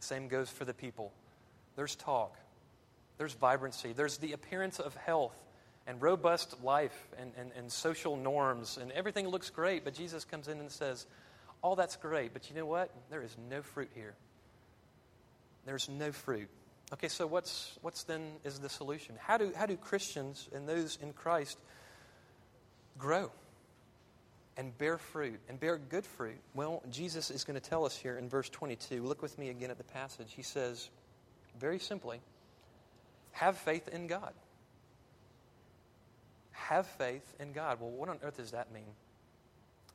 Same 0.00 0.26
goes 0.28 0.48
for 0.48 0.64
the 0.64 0.74
people. 0.74 1.12
There's 1.76 1.94
talk, 1.94 2.34
there's 3.18 3.34
vibrancy, 3.34 3.92
there's 3.92 4.16
the 4.16 4.32
appearance 4.32 4.80
of 4.80 4.94
health 4.96 5.36
and 5.86 6.00
robust 6.00 6.62
life 6.62 7.08
and, 7.18 7.32
and, 7.38 7.50
and 7.56 7.70
social 7.70 8.16
norms, 8.16 8.78
and 8.80 8.90
everything 8.92 9.28
looks 9.28 9.50
great, 9.50 9.84
but 9.84 9.94
Jesus 9.94 10.24
comes 10.24 10.48
in 10.48 10.58
and 10.58 10.70
says, 10.70 11.06
all 11.62 11.76
that's 11.76 11.96
great, 11.96 12.32
but 12.32 12.48
you 12.48 12.56
know 12.56 12.66
what? 12.66 12.90
There 13.10 13.22
is 13.22 13.36
no 13.50 13.62
fruit 13.62 13.90
here. 13.94 14.14
There's 15.66 15.88
no 15.88 16.12
fruit. 16.12 16.48
Okay, 16.92 17.08
so 17.08 17.26
what's, 17.26 17.78
what's 17.82 18.02
then 18.04 18.32
is 18.44 18.58
the 18.58 18.68
solution? 18.68 19.14
How 19.18 19.36
do, 19.36 19.52
how 19.54 19.66
do 19.66 19.76
Christians 19.76 20.48
and 20.52 20.68
those 20.68 20.98
in 21.00 21.12
Christ 21.12 21.58
grow 22.98 23.30
and 24.56 24.76
bear 24.76 24.98
fruit 24.98 25.38
and 25.48 25.60
bear 25.60 25.78
good 25.78 26.04
fruit? 26.04 26.40
Well, 26.54 26.82
Jesus 26.90 27.30
is 27.30 27.44
going 27.44 27.60
to 27.60 27.68
tell 27.68 27.84
us 27.84 27.96
here 27.96 28.18
in 28.18 28.28
verse 28.28 28.48
22. 28.48 29.04
Look 29.04 29.22
with 29.22 29.38
me 29.38 29.50
again 29.50 29.70
at 29.70 29.78
the 29.78 29.84
passage. 29.84 30.32
He 30.34 30.42
says, 30.42 30.90
very 31.60 31.78
simply, 31.78 32.20
have 33.32 33.56
faith 33.56 33.86
in 33.88 34.08
God. 34.08 34.32
Have 36.52 36.86
faith 36.86 37.34
in 37.38 37.52
God. 37.52 37.80
Well, 37.80 37.90
what 37.90 38.08
on 38.08 38.18
earth 38.22 38.38
does 38.38 38.50
that 38.50 38.72
mean? 38.72 38.84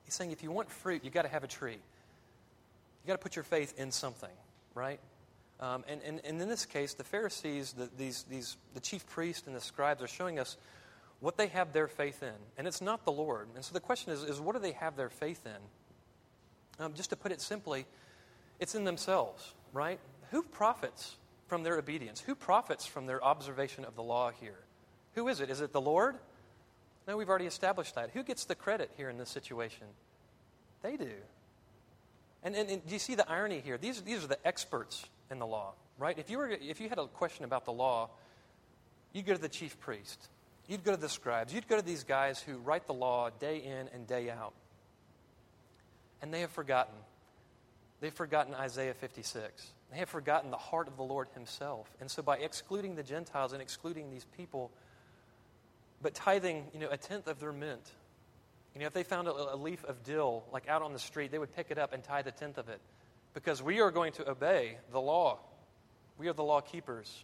He's 0.05 0.13
saying 0.13 0.31
if 0.31 0.43
you 0.43 0.51
want 0.51 0.69
fruit, 0.69 1.03
you've 1.03 1.13
got 1.13 1.23
to 1.23 1.27
have 1.27 1.43
a 1.43 1.47
tree. 1.47 1.73
You've 1.73 3.07
got 3.07 3.13
to 3.13 3.19
put 3.19 3.35
your 3.35 3.43
faith 3.43 3.73
in 3.77 3.91
something, 3.91 4.29
right? 4.73 4.99
Um, 5.59 5.83
and, 5.87 6.01
and, 6.03 6.21
and 6.23 6.41
in 6.41 6.49
this 6.49 6.65
case, 6.65 6.93
the 6.93 7.03
Pharisees, 7.03 7.73
the, 7.73 7.89
these, 7.97 8.23
these, 8.29 8.57
the 8.73 8.79
chief 8.79 9.07
priests 9.07 9.47
and 9.47 9.55
the 9.55 9.61
scribes 9.61 10.01
are 10.01 10.07
showing 10.07 10.39
us 10.39 10.57
what 11.21 11.37
they 11.37 11.47
have 11.47 11.73
their 11.73 11.87
faith 11.87 12.23
in. 12.23 12.33
And 12.57 12.67
it's 12.67 12.81
not 12.81 13.05
the 13.05 13.11
Lord. 13.11 13.47
And 13.55 13.63
so 13.63 13.73
the 13.73 13.79
question 13.79 14.11
is, 14.11 14.23
is 14.23 14.39
what 14.39 14.55
do 14.55 14.61
they 14.61 14.73
have 14.73 14.95
their 14.95 15.09
faith 15.09 15.41
in? 15.45 16.83
Um, 16.83 16.93
just 16.93 17.09
to 17.11 17.15
put 17.15 17.31
it 17.31 17.41
simply, 17.41 17.85
it's 18.59 18.75
in 18.75 18.83
themselves, 18.83 19.53
right? 19.71 19.99
Who 20.31 20.43
profits 20.43 21.15
from 21.47 21.63
their 21.63 21.77
obedience? 21.77 22.19
Who 22.21 22.35
profits 22.35 22.85
from 22.85 23.05
their 23.05 23.23
observation 23.23 23.85
of 23.85 23.95
the 23.95 24.03
law 24.03 24.31
here? 24.31 24.59
Who 25.13 25.27
is 25.29 25.39
it? 25.39 25.49
Is 25.49 25.61
it 25.61 25.71
the 25.71 25.81
Lord? 25.81 26.15
No, 27.07 27.17
we've 27.17 27.29
already 27.29 27.45
established 27.45 27.95
that. 27.95 28.11
Who 28.11 28.23
gets 28.23 28.45
the 28.45 28.55
credit 28.55 28.91
here 28.97 29.09
in 29.09 29.17
this 29.17 29.29
situation? 29.29 29.87
They 30.81 30.97
do. 30.97 31.11
And, 32.43 32.55
and, 32.55 32.69
and 32.69 32.85
do 32.85 32.93
you 32.93 32.99
see 32.99 33.15
the 33.15 33.29
irony 33.29 33.59
here? 33.59 33.77
These, 33.77 34.01
these 34.01 34.23
are 34.23 34.27
the 34.27 34.47
experts 34.47 35.05
in 35.31 35.39
the 35.39 35.47
law, 35.47 35.73
right? 35.97 36.17
If 36.17 36.29
you, 36.29 36.37
were, 36.37 36.49
if 36.49 36.79
you 36.79 36.89
had 36.89 36.99
a 36.99 37.07
question 37.07 37.45
about 37.45 37.65
the 37.65 37.73
law, 37.73 38.09
you'd 39.13 39.25
go 39.25 39.33
to 39.33 39.41
the 39.41 39.49
chief 39.49 39.79
priest, 39.79 40.29
you'd 40.67 40.83
go 40.83 40.91
to 40.91 41.01
the 41.01 41.09
scribes, 41.09 41.53
you'd 41.53 41.67
go 41.67 41.75
to 41.75 41.85
these 41.85 42.03
guys 42.03 42.39
who 42.39 42.57
write 42.57 42.87
the 42.87 42.93
law 42.93 43.29
day 43.39 43.57
in 43.57 43.87
and 43.93 44.07
day 44.07 44.29
out. 44.29 44.53
And 46.21 46.33
they 46.33 46.41
have 46.41 46.51
forgotten. 46.51 46.93
They've 47.99 48.13
forgotten 48.13 48.53
Isaiah 48.53 48.93
56. 48.93 49.71
They 49.91 49.97
have 49.97 50.09
forgotten 50.09 50.51
the 50.51 50.57
heart 50.57 50.87
of 50.87 50.97
the 50.97 51.03
Lord 51.03 51.27
Himself. 51.33 51.89
And 51.99 52.09
so, 52.09 52.21
by 52.21 52.37
excluding 52.37 52.95
the 52.95 53.03
Gentiles 53.03 53.53
and 53.53 53.61
excluding 53.61 54.09
these 54.09 54.25
people, 54.37 54.71
but 56.01 56.13
tithing, 56.13 56.65
you 56.73 56.79
know, 56.79 56.89
a 56.89 56.97
tenth 56.97 57.27
of 57.27 57.39
their 57.39 57.51
mint, 57.53 57.91
you 58.73 58.81
know, 58.81 58.87
if 58.87 58.93
they 58.93 59.03
found 59.03 59.27
a, 59.27 59.53
a 59.53 59.55
leaf 59.55 59.83
of 59.85 60.03
dill 60.03 60.43
like 60.51 60.67
out 60.67 60.81
on 60.81 60.93
the 60.93 60.99
street, 60.99 61.31
they 61.31 61.39
would 61.39 61.55
pick 61.55 61.67
it 61.69 61.77
up 61.77 61.93
and 61.93 62.03
tithe 62.03 62.27
a 62.27 62.31
tenth 62.31 62.57
of 62.57 62.69
it 62.69 62.81
because 63.33 63.61
we 63.63 63.81
are 63.81 63.91
going 63.91 64.11
to 64.13 64.29
obey 64.29 64.77
the 64.91 64.99
law. 64.99 65.39
We 66.17 66.27
are 66.27 66.33
the 66.33 66.43
law 66.43 66.61
keepers. 66.61 67.23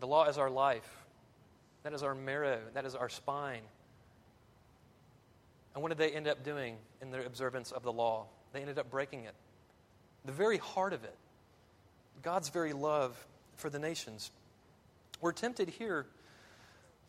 The 0.00 0.06
law 0.06 0.28
is 0.28 0.38
our 0.38 0.50
life, 0.50 0.88
that 1.82 1.92
is 1.92 2.02
our 2.02 2.14
marrow, 2.14 2.60
that 2.74 2.84
is 2.84 2.94
our 2.94 3.08
spine. 3.08 3.62
And 5.74 5.82
what 5.82 5.88
did 5.88 5.98
they 5.98 6.10
end 6.10 6.28
up 6.28 6.44
doing 6.44 6.76
in 7.00 7.10
their 7.10 7.22
observance 7.22 7.72
of 7.72 7.82
the 7.82 7.92
law? 7.92 8.26
They 8.52 8.60
ended 8.60 8.78
up 8.78 8.90
breaking 8.90 9.24
it. 9.24 9.34
The 10.24 10.32
very 10.32 10.58
heart 10.58 10.92
of 10.92 11.04
it, 11.04 11.16
God's 12.22 12.48
very 12.48 12.72
love 12.72 13.16
for 13.56 13.70
the 13.70 13.78
nations. 13.78 14.30
We're 15.20 15.32
tempted 15.32 15.68
here, 15.68 16.06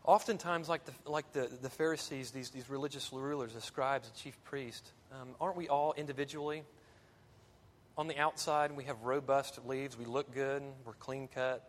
oftentimes, 0.05 0.69
like 0.69 0.85
the, 0.85 0.93
like 1.09 1.31
the, 1.33 1.49
the 1.61 1.69
Pharisees, 1.69 2.31
these, 2.31 2.49
these 2.49 2.69
religious 2.69 3.11
rulers, 3.11 3.53
the 3.53 3.61
scribes, 3.61 4.09
the 4.09 4.17
chief 4.17 4.37
priests, 4.43 4.91
Um, 5.11 5.29
aren't 5.39 5.57
we 5.57 5.67
all 5.67 5.93
individually 5.97 6.63
on 7.97 8.07
the 8.07 8.17
outside, 8.17 8.71
we 8.75 8.83
have 8.85 9.01
robust 9.03 9.59
leaves. 9.65 9.97
We 9.97 10.05
look 10.05 10.33
good. 10.33 10.61
We're 10.85 10.93
clean 10.93 11.29
cut. 11.33 11.63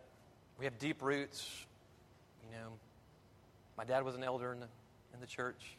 We 0.59 0.65
have 0.65 0.77
deep 0.77 1.01
roots. 1.01 1.65
You 2.43 2.57
know, 2.57 2.73
my 3.77 3.85
dad 3.85 4.03
was 4.03 4.15
an 4.15 4.23
elder 4.23 4.51
in 4.51 4.59
the, 4.59 4.67
in 5.13 5.19
the 5.21 5.27
church 5.27 5.77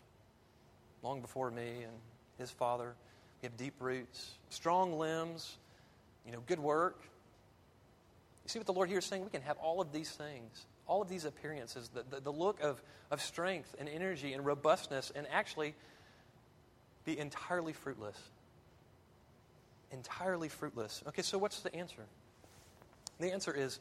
long 1.03 1.21
before 1.21 1.51
me 1.51 1.83
and 1.83 1.93
his 2.39 2.51
father. 2.51 2.95
We 3.43 3.47
have 3.47 3.57
deep 3.57 3.75
roots, 3.79 4.33
strong 4.49 4.99
limbs, 4.99 5.57
you 6.27 6.33
know, 6.33 6.43
good 6.47 6.59
work. 6.61 6.99
You 8.45 8.49
see 8.49 8.59
what 8.59 8.67
the 8.67 8.73
Lord 8.73 8.89
here 8.89 8.99
is 8.99 9.05
saying? 9.05 9.25
We 9.25 9.31
can 9.31 9.43
have 9.43 9.59
all 9.59 9.81
of 9.81 9.93
these 9.93 10.11
things, 10.11 10.65
all 10.89 11.03
of 11.03 11.09
these 11.09 11.25
appearances, 11.25 11.91
the, 11.95 12.03
the, 12.11 12.21
the 12.21 12.33
look 12.33 12.61
of, 12.61 12.83
of 13.11 13.21
strength 13.23 13.77
and 13.79 13.89
energy 13.89 14.33
and 14.33 14.45
robustness, 14.45 15.13
and 15.15 15.27
actually 15.31 15.75
be 17.05 17.19
entirely 17.19 17.73
fruitless 17.73 18.19
entirely 19.93 20.49
fruitless. 20.49 21.03
Okay, 21.09 21.23
so 21.23 21.39
what's 21.39 21.61
the 21.61 21.75
answer? 21.75 22.05
The 23.21 23.33
answer 23.33 23.53
is 23.53 23.81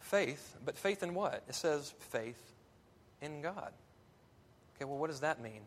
faith, 0.00 0.56
but 0.64 0.76
faith 0.76 1.02
in 1.02 1.14
what? 1.14 1.42
It 1.48 1.54
says 1.54 1.94
faith 1.98 2.40
in 3.20 3.42
God. 3.42 3.72
Okay, 4.76 4.84
well, 4.84 4.98
what 4.98 5.10
does 5.10 5.20
that 5.20 5.40
mean? 5.40 5.62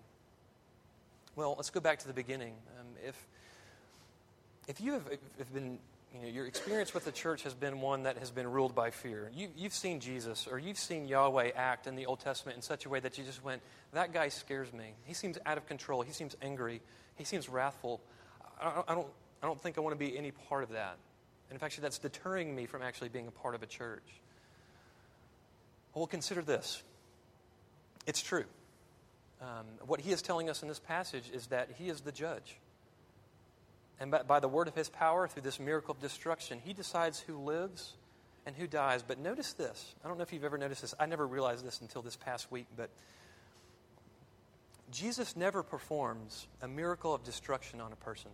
Well, 1.36 1.56
let's 1.56 1.70
go 1.70 1.80
back 1.80 2.00
to 2.00 2.08
the 2.08 2.14
beginning. 2.14 2.54
Um, 2.80 2.88
if, 3.06 3.28
if 4.68 4.82
you 4.82 4.94
have 4.94 5.08
if 5.40 5.54
been, 5.54 5.80
you 6.14 6.22
know, 6.22 6.28
your 6.28 6.46
experience 6.46 6.94
with 6.94 7.06
the 7.06 7.12
church 7.12 7.44
has 7.44 7.54
been 7.56 7.82
one 7.82 8.04
that 8.04 8.18
has 8.18 8.30
been 8.30 8.48
ruled 8.48 8.76
by 8.76 8.92
fear, 8.92 9.32
you, 9.34 9.50
you've 9.58 9.74
seen 9.74 10.00
Jesus 10.00 10.48
or 10.50 10.60
you've 10.60 10.78
seen 10.78 11.08
Yahweh 11.08 11.52
act 11.56 11.88
in 11.88 11.96
the 11.96 12.06
Old 12.06 12.20
Testament 12.20 12.56
in 12.56 12.62
such 12.62 12.86
a 12.86 12.90
way 12.90 13.00
that 13.00 13.18
you 13.18 13.24
just 13.24 13.44
went, 13.44 13.62
that 13.94 14.14
guy 14.14 14.30
scares 14.30 14.72
me. 14.72 14.94
He 15.06 15.14
seems 15.14 15.38
out 15.46 15.58
of 15.58 15.66
control. 15.66 16.04
He 16.04 16.14
seems 16.14 16.36
angry. 16.42 16.82
He 17.16 17.24
seems 17.24 17.50
wrathful. 17.50 18.00
I, 18.62 18.84
I 18.88 18.96
don't, 18.96 19.08
I 19.42 19.48
don't 19.48 19.60
think 19.60 19.78
I 19.78 19.82
want 19.82 19.94
to 19.94 20.00
be 20.00 20.18
any 20.18 20.32
part 20.32 20.64
of 20.64 20.70
that. 20.70 20.98
And 21.50 21.56
in 21.56 21.60
fact, 21.60 21.82
that's 21.82 21.98
deterring 21.98 22.56
me 22.56 22.68
from 22.68 22.82
actually 22.84 23.10
being 23.10 23.28
a 23.28 23.32
part 23.32 23.56
of 23.56 23.64
a 23.64 23.68
church. 23.68 24.04
Well, 25.94 26.08
consider 26.08 26.42
this 26.42 26.84
it's 28.06 28.22
true. 28.22 28.46
Um, 29.42 29.66
what 29.86 30.00
he 30.00 30.12
is 30.12 30.22
telling 30.22 30.50
us 30.50 30.62
in 30.62 30.68
this 30.68 30.80
passage 30.80 31.30
is 31.34 31.48
that 31.48 31.70
he 31.78 31.90
is 31.90 32.02
the 32.02 32.12
judge. 32.12 32.58
And 34.00 34.12
by, 34.12 34.24
by 34.24 34.40
the 34.40 34.48
word 34.48 34.68
of 34.68 34.76
his 34.76 34.90
power, 34.90 35.28
through 35.28 35.44
this 35.44 35.60
miracle 35.60 35.94
of 35.94 36.00
destruction, 36.00 36.60
he 36.64 36.74
decides 36.74 37.20
who 37.20 37.38
lives 37.38 37.94
and 38.46 38.56
who 38.56 38.68
dies. 38.68 39.04
But 39.04 39.20
notice 39.20 39.54
this. 39.54 39.96
I 40.04 40.08
don't 40.08 40.18
know 40.18 40.24
if 40.24 40.34
you've 40.34 40.44
ever 40.44 40.58
noticed 40.58 40.82
this. 40.82 40.94
I 41.00 41.06
never 41.06 41.26
realized 41.26 41.66
this 41.66 41.82
until 41.82 42.02
this 42.02 42.16
past 42.16 42.52
week, 42.52 42.68
but 42.76 42.90
Jesus 44.92 45.36
never 45.36 45.64
performs 45.64 46.48
a 46.62 46.68
miracle 46.68 47.14
of 47.14 47.24
destruction 47.24 47.82
on 47.82 47.92
a 47.92 47.96
person. 47.96 48.32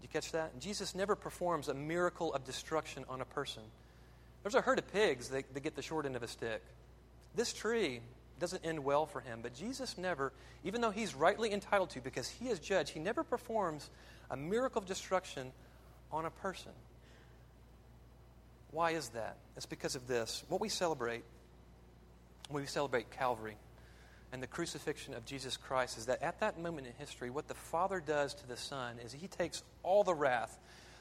Did 0.00 0.08
you 0.08 0.12
catch 0.12 0.32
that? 0.32 0.58
Jesus 0.60 0.94
never 0.94 1.14
performs 1.14 1.68
a 1.68 1.74
miracle 1.74 2.32
of 2.34 2.44
destruction 2.44 3.04
on 3.08 3.20
a 3.20 3.24
person. 3.24 3.62
There's 4.42 4.54
a 4.54 4.60
herd 4.60 4.78
of 4.78 4.92
pigs 4.92 5.28
that, 5.28 5.52
that 5.52 5.60
get 5.60 5.76
the 5.76 5.82
short 5.82 6.06
end 6.06 6.16
of 6.16 6.22
a 6.22 6.28
stick. 6.28 6.62
This 7.34 7.52
tree 7.52 8.00
doesn't 8.40 8.64
end 8.64 8.82
well 8.82 9.06
for 9.06 9.20
him, 9.20 9.40
but 9.42 9.54
Jesus 9.54 9.96
never, 9.96 10.32
even 10.64 10.80
though 10.80 10.90
he's 10.90 11.14
rightly 11.14 11.52
entitled 11.52 11.90
to 11.90 12.00
because 12.00 12.28
he 12.28 12.48
is 12.48 12.58
judge, 12.58 12.90
he 12.90 13.00
never 13.00 13.22
performs 13.22 13.90
a 14.30 14.36
miracle 14.36 14.80
of 14.80 14.86
destruction 14.86 15.52
on 16.10 16.24
a 16.24 16.30
person. 16.30 16.72
Why 18.72 18.92
is 18.92 19.10
that? 19.10 19.36
It's 19.56 19.66
because 19.66 19.94
of 19.94 20.06
this. 20.06 20.44
What 20.48 20.60
we 20.60 20.68
celebrate 20.68 21.22
when 22.50 22.62
we 22.62 22.66
celebrate 22.66 23.10
Calvary 23.10 23.56
and 24.32 24.42
the 24.42 24.46
crucifixion 24.46 25.14
of 25.14 25.24
Jesus 25.24 25.56
Christ 25.56 25.98
is 25.98 26.06
that 26.06 26.22
at 26.22 26.40
that 26.40 26.58
moment 26.58 26.86
in 26.86 26.92
history, 26.98 27.30
what 27.30 27.48
the 27.48 27.54
Father 27.54 28.00
does 28.00 28.34
to 28.34 28.46
the 28.46 28.56
Son 28.56 28.96
is 29.04 29.12
he 29.12 29.28
takes 29.28 29.62
all 29.82 30.04
the 30.04 30.14
wrath 30.14 30.58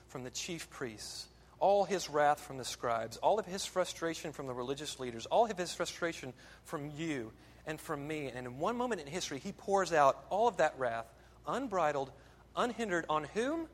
from 0.08 0.24
the 0.24 0.30
chief 0.30 0.70
priests, 0.70 1.28
all 1.60 1.84
his 1.84 2.10
wrath 2.10 2.40
from 2.40 2.58
the 2.58 2.66
scribes, 2.66 3.18
all 3.18 3.40
of 3.40 3.46
his 3.46 3.66
frustration 3.66 4.32
from 4.32 4.48
the 4.48 4.54
religious 4.54 5.00
leaders, 5.00 5.26
all 5.26 5.50
of 5.50 5.58
his 5.58 5.74
frustration 5.74 6.34
from 6.64 6.92
you 6.98 7.32
and 7.66 7.80
from 7.80 8.08
me. 8.08 8.28
And 8.34 8.48
in 8.48 8.60
one 8.60 8.78
moment 8.78 9.02
in 9.02 9.08
history, 9.08 9.40
he 9.40 9.52
pours 9.52 9.92
out 9.94 10.26
all 10.30 10.48
of 10.48 10.58
that 10.58 10.76
wrath, 10.78 11.06
unbridled, 11.48 12.12
unhindered, 12.56 13.06
on 13.10 13.26
whom? 13.34 13.68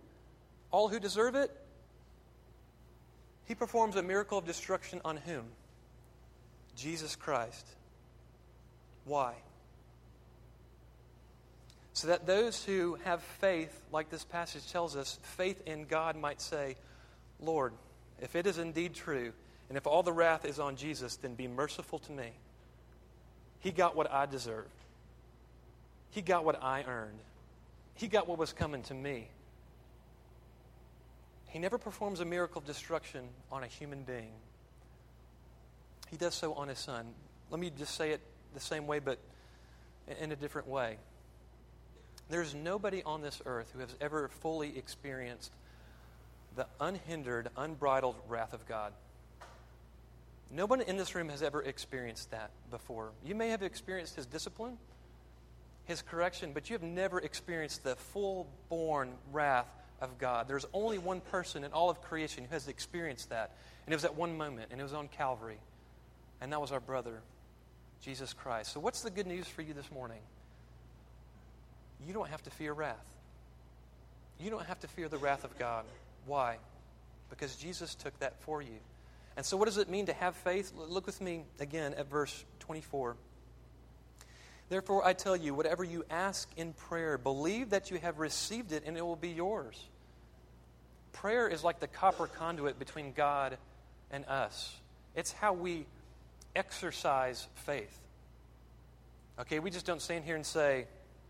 All 0.72 0.90
who 0.90 1.00
deserve 1.00 1.36
it? 1.36 1.52
He 3.46 3.56
performs 3.56 3.96
a 3.96 4.04
miracle 4.04 4.38
of 4.38 4.46
destruction 4.46 5.02
on 5.06 5.18
whom? 5.18 5.46
Jesus 6.76 7.16
Christ. 7.16 7.66
Why? 9.06 9.36
So 11.94 12.08
that 12.08 12.26
those 12.26 12.64
who 12.64 12.98
have 13.06 13.22
faith, 13.22 13.80
like 13.92 14.10
this 14.10 14.26
passage 14.26 14.70
tells 14.70 14.98
us, 14.98 15.18
faith 15.22 15.62
in 15.66 15.86
God 15.86 16.18
might 16.18 16.42
say, 16.42 16.76
Lord, 17.42 17.74
if 18.22 18.36
it 18.36 18.48
is 18.48 18.58
indeed 18.58 18.94
true, 18.94 19.34
and 19.70 19.78
if 19.78 19.88
all 19.88 20.04
the 20.04 20.14
wrath 20.14 20.46
is 20.46 20.60
on 20.60 20.76
Jesus, 20.76 21.16
then 21.18 21.36
be 21.36 21.48
merciful 21.48 22.00
to 22.00 22.12
me. 22.12 22.32
He 23.60 23.72
got 23.72 23.96
what 23.96 24.12
I 24.12 24.26
deserve. 24.26 24.68
He 26.12 26.22
got 26.22 26.46
what 26.46 26.64
I 26.64 26.84
earned. 26.84 27.20
He 27.96 28.08
got 28.08 28.28
what 28.28 28.38
was 28.38 28.54
coming 28.54 28.84
to 28.84 28.94
me. 28.94 29.28
He 31.48 31.60
never 31.60 31.78
performs 31.78 32.20
a 32.20 32.26
miracle 32.26 32.60
of 32.60 32.66
destruction 32.66 33.24
on 33.52 33.64
a 33.64 33.68
human 33.68 34.04
being. 34.04 34.34
He 36.12 36.18
does 36.18 36.36
so 36.36 36.54
on 36.54 36.68
his 36.68 36.80
son. 36.80 37.08
Let 37.50 37.60
me 37.60 37.72
just 37.76 37.96
say 37.96 38.12
it 38.12 38.22
the 38.54 38.60
same 38.60 38.88
way, 38.88 39.00
but 39.00 39.18
in 40.20 40.32
a 40.32 40.36
different 40.36 40.68
way. 40.68 40.98
There's 42.30 42.54
nobody 42.54 43.04
on 43.04 43.22
this 43.22 43.42
earth 43.46 43.72
who 43.74 43.80
has 43.80 43.96
ever 44.02 44.28
fully 44.28 44.78
experienced 44.78 45.52
the 46.56 46.68
unhindered, 46.80 47.50
unbridled 47.58 48.16
wrath 48.28 48.54
of 48.54 48.66
God. 48.66 48.94
No 50.52 50.66
one 50.66 50.82
in 50.82 50.98
this 50.98 51.16
room 51.16 51.30
has 51.30 51.42
ever 51.42 51.62
experienced 51.62 52.32
that 52.32 52.52
before. 52.72 53.12
You 53.26 53.36
may 53.36 53.50
have 53.50 53.64
experienced 53.64 54.16
his 54.16 54.26
discipline, 54.26 54.78
his 55.86 56.02
correction, 56.02 56.52
but 56.54 56.70
you 56.70 56.76
have 56.76 56.84
never 56.84 57.20
experienced 57.20 57.84
the 57.84 57.96
full 57.96 58.48
born 58.70 59.12
wrath 59.32 59.68
of 60.02 60.18
God. 60.18 60.48
There's 60.48 60.66
only 60.74 60.98
one 60.98 61.22
person 61.22 61.64
in 61.64 61.72
all 61.72 61.90
of 61.90 62.02
creation 62.02 62.46
who 62.46 62.52
has 62.52 62.68
experienced 62.68 63.30
that. 63.30 63.52
And 63.86 63.94
it 63.94 63.96
was 63.96 64.06
at 64.06 64.16
one 64.16 64.38
moment, 64.38 64.70
and 64.72 64.80
it 64.80 64.84
was 64.84 64.94
on 64.94 65.08
Calvary. 65.08 65.60
And 66.42 66.52
that 66.52 66.62
was 66.62 66.72
our 66.72 66.80
brother, 66.80 67.22
Jesus 68.02 68.34
Christ. 68.34 68.74
So, 68.74 68.80
what's 68.80 69.02
the 69.02 69.12
good 69.12 69.28
news 69.28 69.48
for 69.48 69.62
you 69.62 69.74
this 69.74 69.92
morning? 69.92 70.20
You 72.06 72.14
don't 72.14 72.30
have 72.30 72.44
to 72.44 72.50
fear 72.50 72.74
wrath. 72.74 73.06
You 74.40 74.50
don't 74.50 74.66
have 74.66 74.80
to 74.82 74.88
fear 74.88 75.08
the 75.08 75.18
wrath 75.18 75.44
of 75.44 75.58
God. 75.58 75.86
Why? 76.26 76.58
Because 77.30 77.56
Jesus 77.56 77.96
took 77.96 78.18
that 78.20 78.40
for 78.42 78.62
you. 78.62 78.80
And 79.38 79.46
so, 79.46 79.58
what 79.58 79.66
does 79.66 79.78
it 79.78 79.90
mean 79.90 80.06
to 80.06 80.14
have 80.14 80.36
faith? 80.36 80.72
Look 80.76 81.06
with 81.06 81.20
me 81.22 81.44
again 81.60 81.94
at 81.96 82.10
verse 82.10 82.46
24. 82.60 83.16
Therefore, 84.70 85.06
I 85.06 85.14
tell 85.14 85.36
you, 85.36 85.54
whatever 85.54 85.84
you 85.84 86.06
ask 86.10 86.50
in 86.58 86.74
prayer, 86.74 87.18
believe 87.18 87.70
that 87.70 87.92
you 87.92 87.98
have 88.00 88.18
received 88.20 88.72
it 88.72 88.84
and 88.86 88.98
it 88.98 89.06
will 89.06 89.16
be 89.16 89.30
yours. 89.30 89.80
Prayer 91.12 91.48
is 91.48 91.64
like 91.64 91.80
the 91.80 91.88
copper 91.88 92.28
conduit 92.28 92.80
between 92.80 93.12
God 93.12 93.58
and 94.12 94.26
us, 94.26 94.76
it's 95.16 95.32
how 95.32 95.54
we 95.54 95.86
exercise 96.56 97.48
faith. 97.56 98.00
Okay, 99.40 99.60
we 99.60 99.70
just 99.70 99.86
don't 99.86 100.02
stand 100.02 100.24
here 100.24 100.36
and 100.36 100.46
say, 100.46 100.86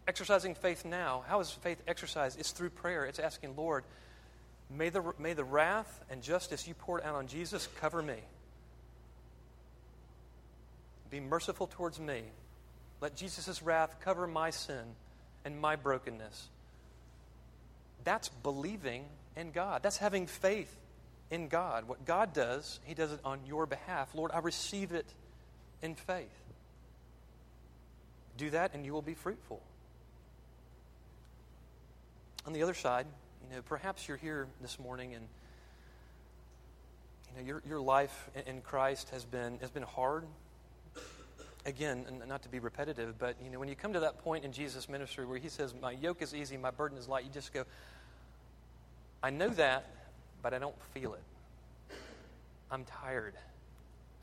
exercising 0.08 0.54
faith 0.54 0.86
now. 0.86 1.24
How 1.28 1.40
is 1.40 1.50
faith 1.50 1.82
exercised? 1.88 2.40
It's 2.40 2.52
through 2.52 2.70
prayer. 2.70 3.06
It's 3.06 3.18
asking, 3.18 3.56
Lord, 3.56 3.84
may 4.70 4.90
the, 4.90 5.04
may 5.20 5.34
the 5.34 5.44
wrath 5.44 6.04
and 6.10 6.22
justice 6.22 6.68
you 6.68 6.74
poured 6.74 7.04
out 7.04 7.16
on 7.16 7.28
Jesus 7.28 7.68
cover 7.80 8.02
me. 8.02 8.18
Be 11.10 11.20
merciful 11.20 11.68
towards 11.68 12.00
me. 12.00 12.24
Let 13.02 13.16
Jesus' 13.16 13.62
wrath 13.62 13.98
cover 14.02 14.28
my 14.28 14.50
sin 14.50 14.84
and 15.44 15.60
my 15.60 15.76
brokenness. 15.76 16.48
That's 18.04 18.30
believing 18.30 19.06
in 19.36 19.52
God. 19.52 19.84
That's 19.84 19.98
having 19.98 20.28
faith 20.28 20.76
in 21.30 21.48
God. 21.48 21.88
What 21.88 22.06
God 22.06 22.34
does, 22.34 22.80
He 22.86 22.94
does 22.94 23.12
it 23.12 23.20
on 23.24 23.40
your 23.46 23.66
behalf. 23.66 24.14
Lord, 24.16 24.32
I 24.34 24.40
receive 24.40 24.92
it 24.92 25.06
in 25.82 25.96
faith. 25.96 26.28
Do 28.38 28.50
that 28.52 28.74
and 28.74 28.86
you 28.86 28.94
will 28.94 29.02
be 29.02 29.14
fruitful. 29.14 29.62
On 32.46 32.54
the 32.54 32.64
other 32.64 32.74
side, 32.74 33.08
you 33.50 33.56
know, 33.56 33.62
perhaps 33.64 34.08
you're 34.08 34.18
here 34.18 34.48
this 34.62 34.80
morning 34.80 35.14
and 35.14 35.28
you 37.30 37.42
know 37.42 37.48
your, 37.48 37.62
your 37.68 37.80
life 37.80 38.30
in 38.46 38.62
Christ 38.62 39.10
has 39.10 39.26
been 39.26 39.60
has 39.60 39.70
been 39.70 39.84
hard. 39.84 40.24
Again, 41.66 42.06
not 42.28 42.44
to 42.44 42.50
be 42.50 42.60
repetitive, 42.60 43.18
but 43.18 43.36
you 43.44 43.50
know, 43.50 43.60
when 43.60 43.68
you 43.68 43.76
come 43.76 43.94
to 43.94 44.02
that 44.02 44.20
point 44.20 44.46
in 44.46 44.52
Jesus' 44.52 44.88
ministry 44.88 45.26
where 45.26 45.40
he 45.40 45.50
says, 45.50 45.74
My 45.82 45.92
yoke 45.92 46.22
is 46.22 46.36
easy, 46.36 46.58
my 46.58 46.70
burden 46.70 46.98
is 46.98 47.08
light, 47.08 47.24
you 47.24 47.32
just 47.32 47.54
go, 47.54 47.64
I 49.24 49.32
know 49.32 49.50
that, 49.50 49.90
but 50.44 50.54
I 50.54 50.60
don't 50.60 50.80
feel 50.94 51.16
it. 51.16 51.96
I'm 52.70 52.86
tired. 52.86 53.34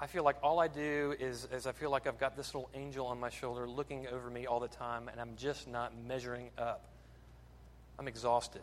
I 0.00 0.06
feel 0.06 0.24
like 0.24 0.36
all 0.42 0.60
I 0.60 0.68
do 0.68 1.14
is, 1.18 1.48
is 1.52 1.66
I 1.66 1.72
feel 1.72 1.90
like 1.90 2.06
I've 2.06 2.18
got 2.18 2.36
this 2.36 2.54
little 2.54 2.70
angel 2.74 3.06
on 3.06 3.18
my 3.18 3.30
shoulder 3.30 3.68
looking 3.68 4.06
over 4.06 4.30
me 4.30 4.46
all 4.46 4.60
the 4.60 4.68
time, 4.68 5.08
and 5.08 5.20
I'm 5.20 5.36
just 5.36 5.68
not 5.68 5.92
measuring 6.06 6.50
up. 6.58 6.84
I'm 7.98 8.08
exhausted. 8.08 8.62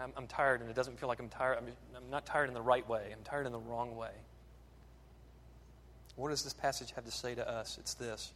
I'm, 0.00 0.12
I'm 0.16 0.26
tired, 0.26 0.60
and 0.60 0.70
it 0.70 0.76
doesn't 0.76 0.98
feel 0.98 1.08
like 1.08 1.20
I'm 1.20 1.28
tired. 1.28 1.58
I'm, 1.58 1.66
I'm 1.96 2.10
not 2.10 2.26
tired 2.26 2.48
in 2.48 2.54
the 2.54 2.62
right 2.62 2.88
way, 2.88 3.08
I'm 3.12 3.22
tired 3.24 3.46
in 3.46 3.52
the 3.52 3.58
wrong 3.58 3.96
way. 3.96 4.10
What 6.16 6.30
does 6.30 6.42
this 6.42 6.52
passage 6.52 6.92
have 6.92 7.04
to 7.04 7.10
say 7.10 7.34
to 7.34 7.48
us? 7.48 7.78
It's 7.80 7.94
this. 7.94 8.32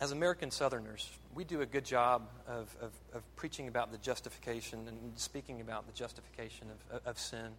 As 0.00 0.10
American 0.10 0.50
Southerners, 0.50 1.08
we 1.34 1.44
do 1.44 1.60
a 1.60 1.66
good 1.66 1.84
job 1.84 2.28
of, 2.48 2.74
of, 2.80 2.92
of 3.14 3.22
preaching 3.36 3.68
about 3.68 3.92
the 3.92 3.98
justification 3.98 4.88
and 4.88 4.98
speaking 5.16 5.60
about 5.60 5.86
the 5.86 5.92
justification 5.92 6.66
of, 6.90 7.00
of 7.06 7.18
sin. 7.18 7.52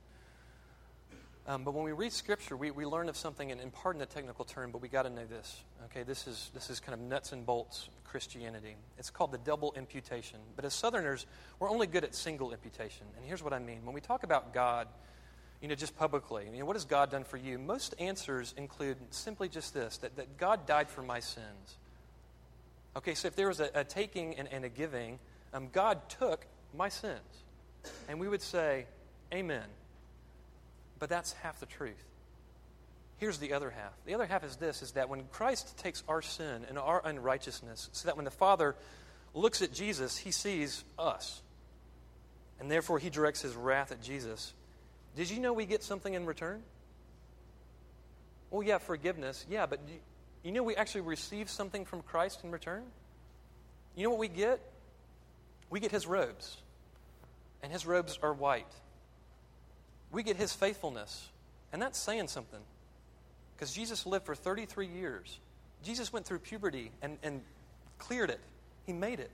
Um, 1.47 1.63
but 1.63 1.75
when 1.75 1.83
we 1.83 1.91
read 1.91 2.11
Scripture, 2.11 2.57
we, 2.57 2.71
we 2.71 2.85
learn 2.85 3.07
of 3.07 3.15
something, 3.15 3.51
and, 3.51 3.61
and 3.61 3.71
pardon 3.71 3.99
the 3.99 4.07
technical 4.07 4.45
term, 4.45 4.71
but 4.71 4.81
we 4.81 4.87
got 4.87 5.03
to 5.03 5.11
know 5.11 5.25
this. 5.25 5.63
Okay, 5.85 6.01
this 6.01 6.25
is, 6.25 6.49
this 6.55 6.71
is 6.71 6.79
kind 6.79 6.93
of 6.95 6.99
nuts 6.99 7.33
and 7.33 7.45
bolts 7.45 7.89
Christianity. 8.03 8.75
It's 8.97 9.11
called 9.11 9.31
the 9.31 9.37
double 9.37 9.71
imputation. 9.77 10.39
But 10.55 10.65
as 10.65 10.73
Southerners, 10.73 11.27
we're 11.59 11.69
only 11.69 11.85
good 11.85 12.03
at 12.03 12.15
single 12.15 12.51
imputation. 12.51 13.05
And 13.15 13.25
here's 13.25 13.43
what 13.43 13.53
I 13.53 13.59
mean. 13.59 13.85
When 13.85 13.93
we 13.93 14.01
talk 14.01 14.23
about 14.23 14.53
God, 14.53 14.87
you 15.61 15.67
know, 15.67 15.75
just 15.75 15.95
publicly, 15.97 16.45
you 16.51 16.59
know, 16.59 16.65
what 16.65 16.75
has 16.75 16.85
God 16.85 17.11
done 17.11 17.23
for 17.23 17.37
you? 17.37 17.59
Most 17.59 17.93
answers 17.99 18.53
include 18.57 18.97
simply 19.11 19.47
just 19.47 19.73
this 19.73 19.97
that, 19.97 20.15
that 20.15 20.37
God 20.37 20.65
died 20.65 20.89
for 20.89 21.03
my 21.03 21.19
sins. 21.19 21.77
Okay, 22.97 23.13
so 23.13 23.27
if 23.27 23.35
there 23.35 23.49
was 23.49 23.59
a, 23.59 23.69
a 23.75 23.83
taking 23.83 24.35
and, 24.35 24.47
and, 24.51 24.63
a 24.63 24.69
giving, 24.69 25.19
um, 25.53 25.67
God 25.71 26.09
took 26.09 26.45
my 26.73 26.89
sins. 26.89 27.19
And 28.09 28.19
we 28.19 28.27
would 28.27 28.41
say, 28.41 28.85
Amen. 29.33 29.65
But 30.99 31.09
that's 31.09 31.33
half 31.33 31.59
the 31.59 31.65
truth. 31.65 32.03
Here's 33.17 33.37
the 33.37 33.53
other 33.53 33.69
half. 33.69 33.93
The 34.05 34.13
other 34.13 34.25
half 34.25 34.43
is 34.43 34.57
this 34.57 34.81
is 34.81 34.93
that 34.93 35.09
when 35.09 35.23
Christ 35.31 35.77
takes 35.77 36.03
our 36.07 36.21
sin 36.21 36.65
and 36.67 36.77
our 36.77 37.01
unrighteousness, 37.05 37.89
so 37.93 38.07
that 38.07 38.17
when 38.17 38.25
the 38.25 38.31
Father 38.31 38.75
looks 39.33 39.61
at 39.61 39.73
Jesus, 39.73 40.17
he 40.17 40.31
sees 40.31 40.83
us. 40.99 41.41
And 42.59 42.69
therefore 42.69 42.99
he 42.99 43.09
directs 43.09 43.41
his 43.41 43.55
wrath 43.55 43.91
at 43.91 44.01
Jesus. 44.01 44.53
Did 45.15 45.29
you 45.29 45.39
know 45.39 45.53
we 45.53 45.65
get 45.65 45.83
something 45.83 46.13
in 46.13 46.25
return? 46.25 46.61
Well, 48.51 48.63
yeah, 48.63 48.77
forgiveness. 48.77 49.45
Yeah, 49.49 49.65
but 49.65 49.79
you, 49.87 49.95
you 50.43 50.51
know 50.51 50.63
we 50.63 50.75
actually 50.75 51.01
receive 51.01 51.49
something 51.49 51.85
from 51.85 52.01
Christ 52.01 52.41
in 52.43 52.51
return? 52.51 52.83
You 53.95 54.03
know 54.03 54.09
what 54.09 54.19
we 54.19 54.27
get? 54.27 54.59
We 55.69 55.79
get 55.79 55.91
his 55.91 56.05
robes. 56.05 56.57
And 57.63 57.71
his 57.71 57.85
robes 57.85 58.19
are 58.21 58.33
white. 58.33 58.71
We 60.15 60.23
get 60.23 60.37
his 60.37 60.53
faithfulness. 60.53 61.27
And 61.73 61.81
that's 61.81 61.99
saying 61.99 62.29
something. 62.29 62.61
Because 63.53 63.73
Jesus 63.73 64.05
lived 64.05 64.25
for 64.25 64.33
33 64.33 64.87
years. 64.87 65.39
Jesus 65.83 66.13
went 66.13 66.25
through 66.25 66.39
puberty 66.39 66.91
and, 67.01 67.17
and 67.21 67.41
cleared 67.99 68.29
it, 68.29 68.39
he 68.85 68.93
made 68.93 69.19
it. 69.19 69.29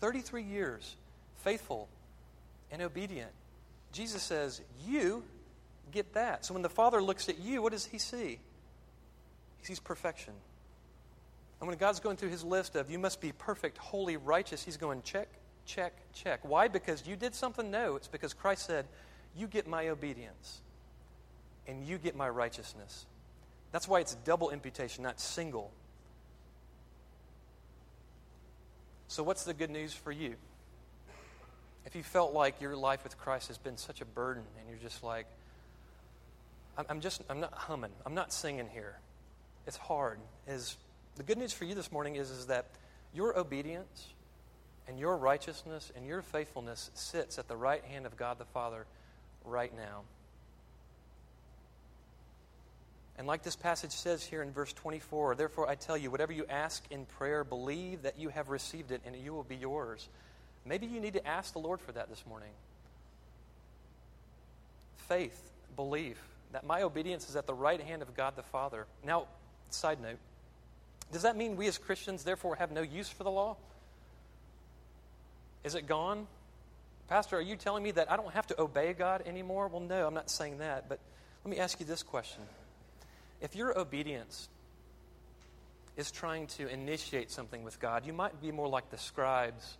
33 0.00 0.42
years, 0.42 0.96
faithful 1.44 1.86
and 2.72 2.80
obedient. 2.80 3.30
Jesus 3.92 4.22
says, 4.22 4.62
You 4.86 5.22
get 5.92 6.14
that. 6.14 6.46
So 6.46 6.54
when 6.54 6.62
the 6.62 6.70
Father 6.70 7.02
looks 7.02 7.28
at 7.28 7.38
you, 7.38 7.60
what 7.60 7.72
does 7.72 7.84
he 7.84 7.98
see? 7.98 8.38
He 9.58 9.64
sees 9.66 9.80
perfection. 9.80 10.32
And 11.60 11.68
when 11.68 11.76
God's 11.76 12.00
going 12.00 12.16
through 12.16 12.30
his 12.30 12.42
list 12.42 12.74
of, 12.74 12.90
You 12.90 12.98
must 12.98 13.20
be 13.20 13.32
perfect, 13.32 13.76
holy, 13.76 14.16
righteous, 14.16 14.64
he's 14.64 14.78
going, 14.78 15.02
Check, 15.02 15.28
check, 15.66 15.92
check. 16.14 16.40
Why? 16.42 16.68
Because 16.68 17.06
you 17.06 17.16
did 17.16 17.34
something? 17.34 17.70
No, 17.70 17.96
it's 17.96 18.08
because 18.08 18.32
Christ 18.32 18.64
said, 18.64 18.86
You 19.36 19.46
get 19.46 19.66
my 19.66 19.88
obedience, 19.88 20.60
and 21.66 21.84
you 21.84 21.98
get 21.98 22.16
my 22.16 22.28
righteousness. 22.28 23.06
That's 23.72 23.86
why 23.86 24.00
it's 24.00 24.14
double 24.16 24.50
imputation, 24.50 25.04
not 25.04 25.20
single. 25.20 25.70
So, 29.08 29.22
what's 29.22 29.44
the 29.44 29.54
good 29.54 29.70
news 29.70 29.92
for 29.92 30.12
you? 30.12 30.34
If 31.86 31.94
you 31.94 32.02
felt 32.02 32.32
like 32.32 32.60
your 32.60 32.76
life 32.76 33.02
with 33.04 33.18
Christ 33.18 33.48
has 33.48 33.58
been 33.58 33.76
such 33.76 34.00
a 34.00 34.04
burden 34.04 34.44
and 34.58 34.68
you're 34.68 34.78
just 34.78 35.02
like, 35.02 35.26
I'm 36.88 37.00
just, 37.00 37.22
I'm 37.28 37.40
not 37.40 37.52
humming, 37.52 37.90
I'm 38.06 38.14
not 38.14 38.32
singing 38.32 38.68
here. 38.72 38.98
It's 39.66 39.76
hard. 39.76 40.18
Is 40.46 40.76
the 41.16 41.22
good 41.22 41.38
news 41.38 41.52
for 41.52 41.64
you 41.64 41.74
this 41.74 41.90
morning 41.90 42.16
is, 42.16 42.30
is 42.30 42.46
that 42.46 42.66
your 43.14 43.38
obedience 43.38 44.08
and 44.88 44.98
your 44.98 45.16
righteousness 45.16 45.90
and 45.96 46.06
your 46.06 46.22
faithfulness 46.22 46.90
sits 46.94 47.38
at 47.38 47.48
the 47.48 47.56
right 47.56 47.84
hand 47.84 48.06
of 48.06 48.16
God 48.16 48.38
the 48.38 48.44
Father 48.44 48.86
right 49.44 49.74
now. 49.76 50.02
And 53.18 53.26
like 53.26 53.42
this 53.42 53.56
passage 53.56 53.92
says 53.92 54.24
here 54.24 54.42
in 54.42 54.50
verse 54.50 54.72
24, 54.72 55.34
therefore 55.34 55.68
I 55.68 55.74
tell 55.74 55.96
you, 55.96 56.10
whatever 56.10 56.32
you 56.32 56.46
ask 56.48 56.82
in 56.90 57.04
prayer, 57.04 57.44
believe 57.44 58.02
that 58.02 58.18
you 58.18 58.30
have 58.30 58.48
received 58.48 58.92
it 58.92 59.02
and 59.04 59.14
you 59.14 59.34
will 59.34 59.44
be 59.44 59.56
yours. 59.56 60.08
Maybe 60.64 60.86
you 60.86 61.00
need 61.00 61.12
to 61.12 61.26
ask 61.26 61.52
the 61.52 61.58
Lord 61.58 61.80
for 61.80 61.92
that 61.92 62.08
this 62.08 62.24
morning. 62.26 62.48
Faith, 65.08 65.50
belief, 65.76 66.18
that 66.52 66.64
my 66.64 66.82
obedience 66.82 67.28
is 67.28 67.36
at 67.36 67.46
the 67.46 67.54
right 67.54 67.80
hand 67.80 68.00
of 68.00 68.14
God 68.16 68.36
the 68.36 68.42
Father. 68.42 68.86
Now, 69.04 69.26
side 69.68 70.00
note, 70.00 70.18
does 71.12 71.22
that 71.22 71.36
mean 71.36 71.56
we 71.56 71.66
as 71.66 71.76
Christians 71.76 72.24
therefore 72.24 72.56
have 72.56 72.70
no 72.70 72.82
use 72.82 73.08
for 73.08 73.24
the 73.24 73.30
law? 73.30 73.56
Is 75.64 75.74
it 75.74 75.86
gone? 75.86 76.26
Pastor, 77.10 77.38
are 77.38 77.42
you 77.42 77.56
telling 77.56 77.82
me 77.82 77.90
that 77.90 78.08
I 78.08 78.16
don't 78.16 78.32
have 78.34 78.46
to 78.46 78.60
obey 78.60 78.92
God 78.92 79.24
anymore? 79.26 79.66
Well, 79.66 79.80
no, 79.80 80.06
I'm 80.06 80.14
not 80.14 80.30
saying 80.30 80.58
that. 80.58 80.88
But 80.88 81.00
let 81.44 81.50
me 81.50 81.58
ask 81.58 81.80
you 81.80 81.84
this 81.84 82.04
question 82.04 82.44
if 83.40 83.56
your 83.56 83.76
obedience 83.76 84.48
is 85.96 86.12
trying 86.12 86.46
to 86.46 86.68
initiate 86.68 87.32
something 87.32 87.64
with 87.64 87.80
God, 87.80 88.06
you 88.06 88.12
might 88.12 88.40
be 88.40 88.52
more 88.52 88.68
like 88.68 88.90
the 88.90 88.96
scribes 88.96 89.76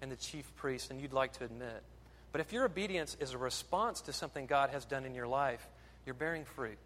and 0.00 0.12
the 0.12 0.16
chief 0.16 0.54
priests 0.54 0.86
than 0.86 1.00
you'd 1.00 1.12
like 1.12 1.32
to 1.34 1.44
admit. 1.44 1.82
But 2.30 2.42
if 2.42 2.52
your 2.52 2.64
obedience 2.64 3.16
is 3.18 3.32
a 3.32 3.38
response 3.38 4.02
to 4.02 4.12
something 4.12 4.46
God 4.46 4.70
has 4.70 4.84
done 4.84 5.04
in 5.04 5.16
your 5.16 5.26
life, 5.26 5.66
you're 6.06 6.14
bearing 6.14 6.44
fruit. 6.44 6.78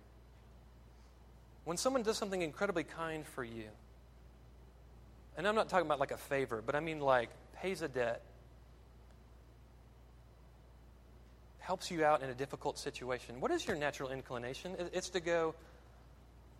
When 1.64 1.76
someone 1.76 2.02
does 2.02 2.16
something 2.16 2.40
incredibly 2.40 2.84
kind 2.84 3.26
for 3.26 3.44
you, 3.44 3.68
and 5.36 5.46
I'm 5.46 5.54
not 5.54 5.68
talking 5.68 5.84
about 5.84 6.00
like 6.00 6.12
a 6.12 6.16
favor, 6.16 6.62
but 6.64 6.74
I 6.74 6.80
mean 6.80 7.00
like 7.00 7.28
pays 7.56 7.82
a 7.82 7.88
debt, 7.88 8.22
helps 11.62 11.90
you 11.90 12.04
out 12.04 12.22
in 12.22 12.30
a 12.30 12.34
difficult 12.34 12.78
situation, 12.78 13.40
what 13.40 13.50
is 13.50 13.66
your 13.66 13.76
natural 13.76 14.10
inclination? 14.10 14.74
It's 14.92 15.10
to 15.10 15.20
go, 15.20 15.54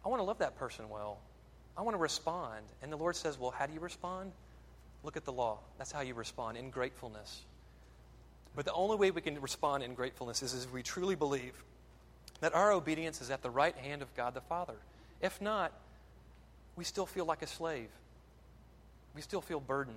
I 0.04 0.08
want 0.08 0.20
to 0.20 0.24
love 0.24 0.38
that 0.38 0.56
person 0.58 0.88
well. 0.88 1.18
I 1.76 1.82
want 1.82 1.94
to 1.94 2.00
respond. 2.00 2.64
And 2.82 2.92
the 2.92 2.96
Lord 2.96 3.16
says, 3.16 3.38
Well, 3.38 3.50
how 3.50 3.66
do 3.66 3.72
you 3.72 3.80
respond? 3.80 4.32
Look 5.04 5.16
at 5.16 5.24
the 5.24 5.32
law. 5.32 5.58
That's 5.78 5.90
how 5.90 6.00
you 6.00 6.14
respond 6.14 6.56
in 6.56 6.70
gratefulness. 6.70 7.42
But 8.54 8.64
the 8.64 8.72
only 8.72 8.96
way 8.96 9.10
we 9.10 9.20
can 9.20 9.40
respond 9.40 9.82
in 9.82 9.94
gratefulness 9.94 10.42
is 10.42 10.64
if 10.64 10.72
we 10.72 10.82
truly 10.82 11.14
believe 11.14 11.54
that 12.40 12.54
our 12.54 12.72
obedience 12.72 13.20
is 13.20 13.30
at 13.30 13.42
the 13.42 13.50
right 13.50 13.76
hand 13.76 14.02
of 14.02 14.14
God 14.14 14.34
the 14.34 14.40
Father. 14.40 14.74
If 15.20 15.40
not, 15.40 15.72
we 16.76 16.84
still 16.84 17.06
feel 17.06 17.24
like 17.24 17.42
a 17.42 17.46
slave. 17.46 17.88
We 19.14 19.22
still 19.22 19.40
feel 19.40 19.60
burdened. 19.60 19.96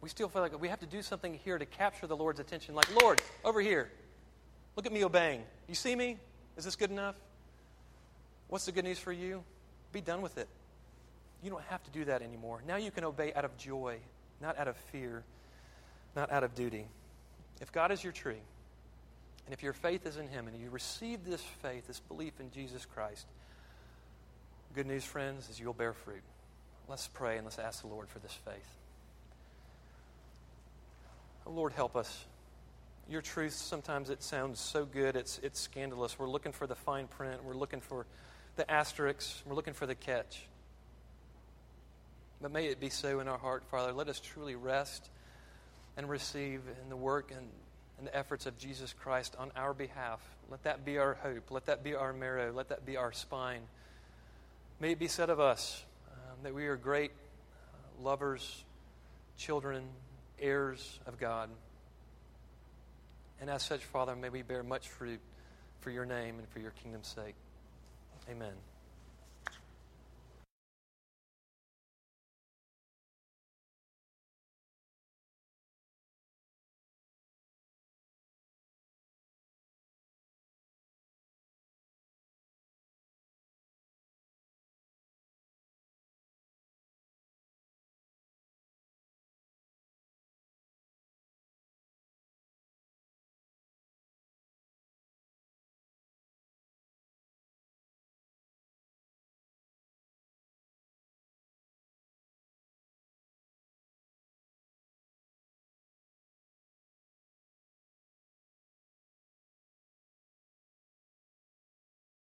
We 0.00 0.08
still 0.08 0.28
feel 0.28 0.42
like 0.42 0.60
we 0.60 0.68
have 0.68 0.80
to 0.80 0.86
do 0.86 1.02
something 1.02 1.34
here 1.44 1.58
to 1.58 1.66
capture 1.66 2.06
the 2.06 2.16
Lord's 2.16 2.38
attention. 2.38 2.74
Like, 2.74 2.94
Lord, 3.02 3.22
over 3.44 3.60
here, 3.60 3.90
look 4.76 4.86
at 4.86 4.92
me 4.92 5.04
obeying. 5.04 5.42
You 5.68 5.74
see 5.74 5.96
me? 5.96 6.18
Is 6.56 6.64
this 6.64 6.76
good 6.76 6.90
enough? 6.90 7.16
What's 8.48 8.66
the 8.66 8.72
good 8.72 8.84
news 8.84 8.98
for 8.98 9.12
you? 9.12 9.42
Be 9.92 10.00
done 10.00 10.22
with 10.22 10.38
it. 10.38 10.48
You 11.42 11.50
don't 11.50 11.64
have 11.64 11.82
to 11.84 11.90
do 11.90 12.04
that 12.06 12.22
anymore. 12.22 12.62
Now 12.66 12.76
you 12.76 12.90
can 12.90 13.04
obey 13.04 13.32
out 13.34 13.44
of 13.44 13.56
joy, 13.56 13.98
not 14.40 14.58
out 14.58 14.68
of 14.68 14.76
fear, 14.92 15.22
not 16.14 16.30
out 16.30 16.44
of 16.44 16.54
duty. 16.54 16.86
If 17.60 17.72
God 17.72 17.90
is 17.90 18.02
your 18.02 18.12
tree, 18.12 18.40
and 19.46 19.52
if 19.52 19.62
your 19.62 19.72
faith 19.72 20.06
is 20.06 20.16
in 20.16 20.28
Him, 20.28 20.48
and 20.48 20.60
you 20.60 20.70
receive 20.70 21.24
this 21.24 21.42
faith, 21.62 21.86
this 21.86 22.00
belief 22.00 22.40
in 22.40 22.50
Jesus 22.50 22.84
Christ, 22.84 23.26
good 24.74 24.86
news, 24.86 25.04
friends, 25.04 25.48
is 25.48 25.60
you'll 25.60 25.72
bear 25.72 25.92
fruit. 25.92 26.22
Let's 26.88 27.08
pray 27.08 27.36
and 27.36 27.44
let's 27.44 27.58
ask 27.58 27.80
the 27.80 27.88
Lord 27.88 28.08
for 28.08 28.18
this 28.18 28.36
faith. 28.44 28.76
Oh, 31.46 31.50
Lord, 31.52 31.72
help 31.72 31.96
us. 31.96 32.24
Your 33.08 33.22
truth, 33.22 33.52
sometimes 33.52 34.10
it 34.10 34.22
sounds 34.22 34.58
so 34.58 34.84
good, 34.84 35.14
it's, 35.14 35.38
it's 35.42 35.60
scandalous. 35.60 36.18
We're 36.18 36.28
looking 36.28 36.52
for 36.52 36.66
the 36.66 36.74
fine 36.74 37.06
print, 37.06 37.44
we're 37.44 37.54
looking 37.54 37.80
for 37.80 38.04
the 38.56 38.68
asterisks, 38.68 39.42
we're 39.46 39.54
looking 39.54 39.74
for 39.74 39.86
the 39.86 39.94
catch. 39.94 40.46
But 42.42 42.50
may 42.50 42.66
it 42.66 42.80
be 42.80 42.90
so 42.90 43.20
in 43.20 43.28
our 43.28 43.38
heart, 43.38 43.64
Father. 43.70 43.92
Let 43.92 44.08
us 44.08 44.20
truly 44.20 44.56
rest 44.56 45.08
and 45.96 46.08
receive 46.08 46.60
in 46.82 46.88
the 46.88 46.96
work 46.96 47.30
and, 47.30 47.46
and 47.98 48.06
the 48.06 48.16
efforts 48.16 48.44
of 48.44 48.58
Jesus 48.58 48.92
Christ 48.92 49.36
on 49.38 49.52
our 49.56 49.72
behalf. 49.72 50.20
Let 50.50 50.64
that 50.64 50.84
be 50.84 50.98
our 50.98 51.14
hope. 51.14 51.50
Let 51.50 51.66
that 51.66 51.82
be 51.82 51.94
our 51.94 52.12
marrow. 52.12 52.52
Let 52.52 52.68
that 52.68 52.84
be 52.84 52.96
our 52.96 53.12
spine. 53.12 53.62
May 54.80 54.92
it 54.92 54.98
be 54.98 55.08
said 55.08 55.30
of 55.30 55.40
us 55.40 55.82
um, 56.12 56.38
that 56.42 56.54
we 56.54 56.66
are 56.66 56.76
great 56.76 57.12
uh, 57.12 58.02
lovers, 58.02 58.64
children, 59.38 59.84
heirs 60.38 60.98
of 61.06 61.18
God. 61.18 61.48
And 63.40 63.50
as 63.50 63.62
such, 63.62 63.84
Father, 63.84 64.16
may 64.16 64.28
we 64.28 64.42
bear 64.42 64.62
much 64.62 64.88
fruit 64.88 65.20
for 65.80 65.90
your 65.90 66.04
name 66.04 66.38
and 66.38 66.48
for 66.48 66.58
your 66.58 66.72
kingdom's 66.72 67.08
sake. 67.08 67.34
Amen. 68.30 68.54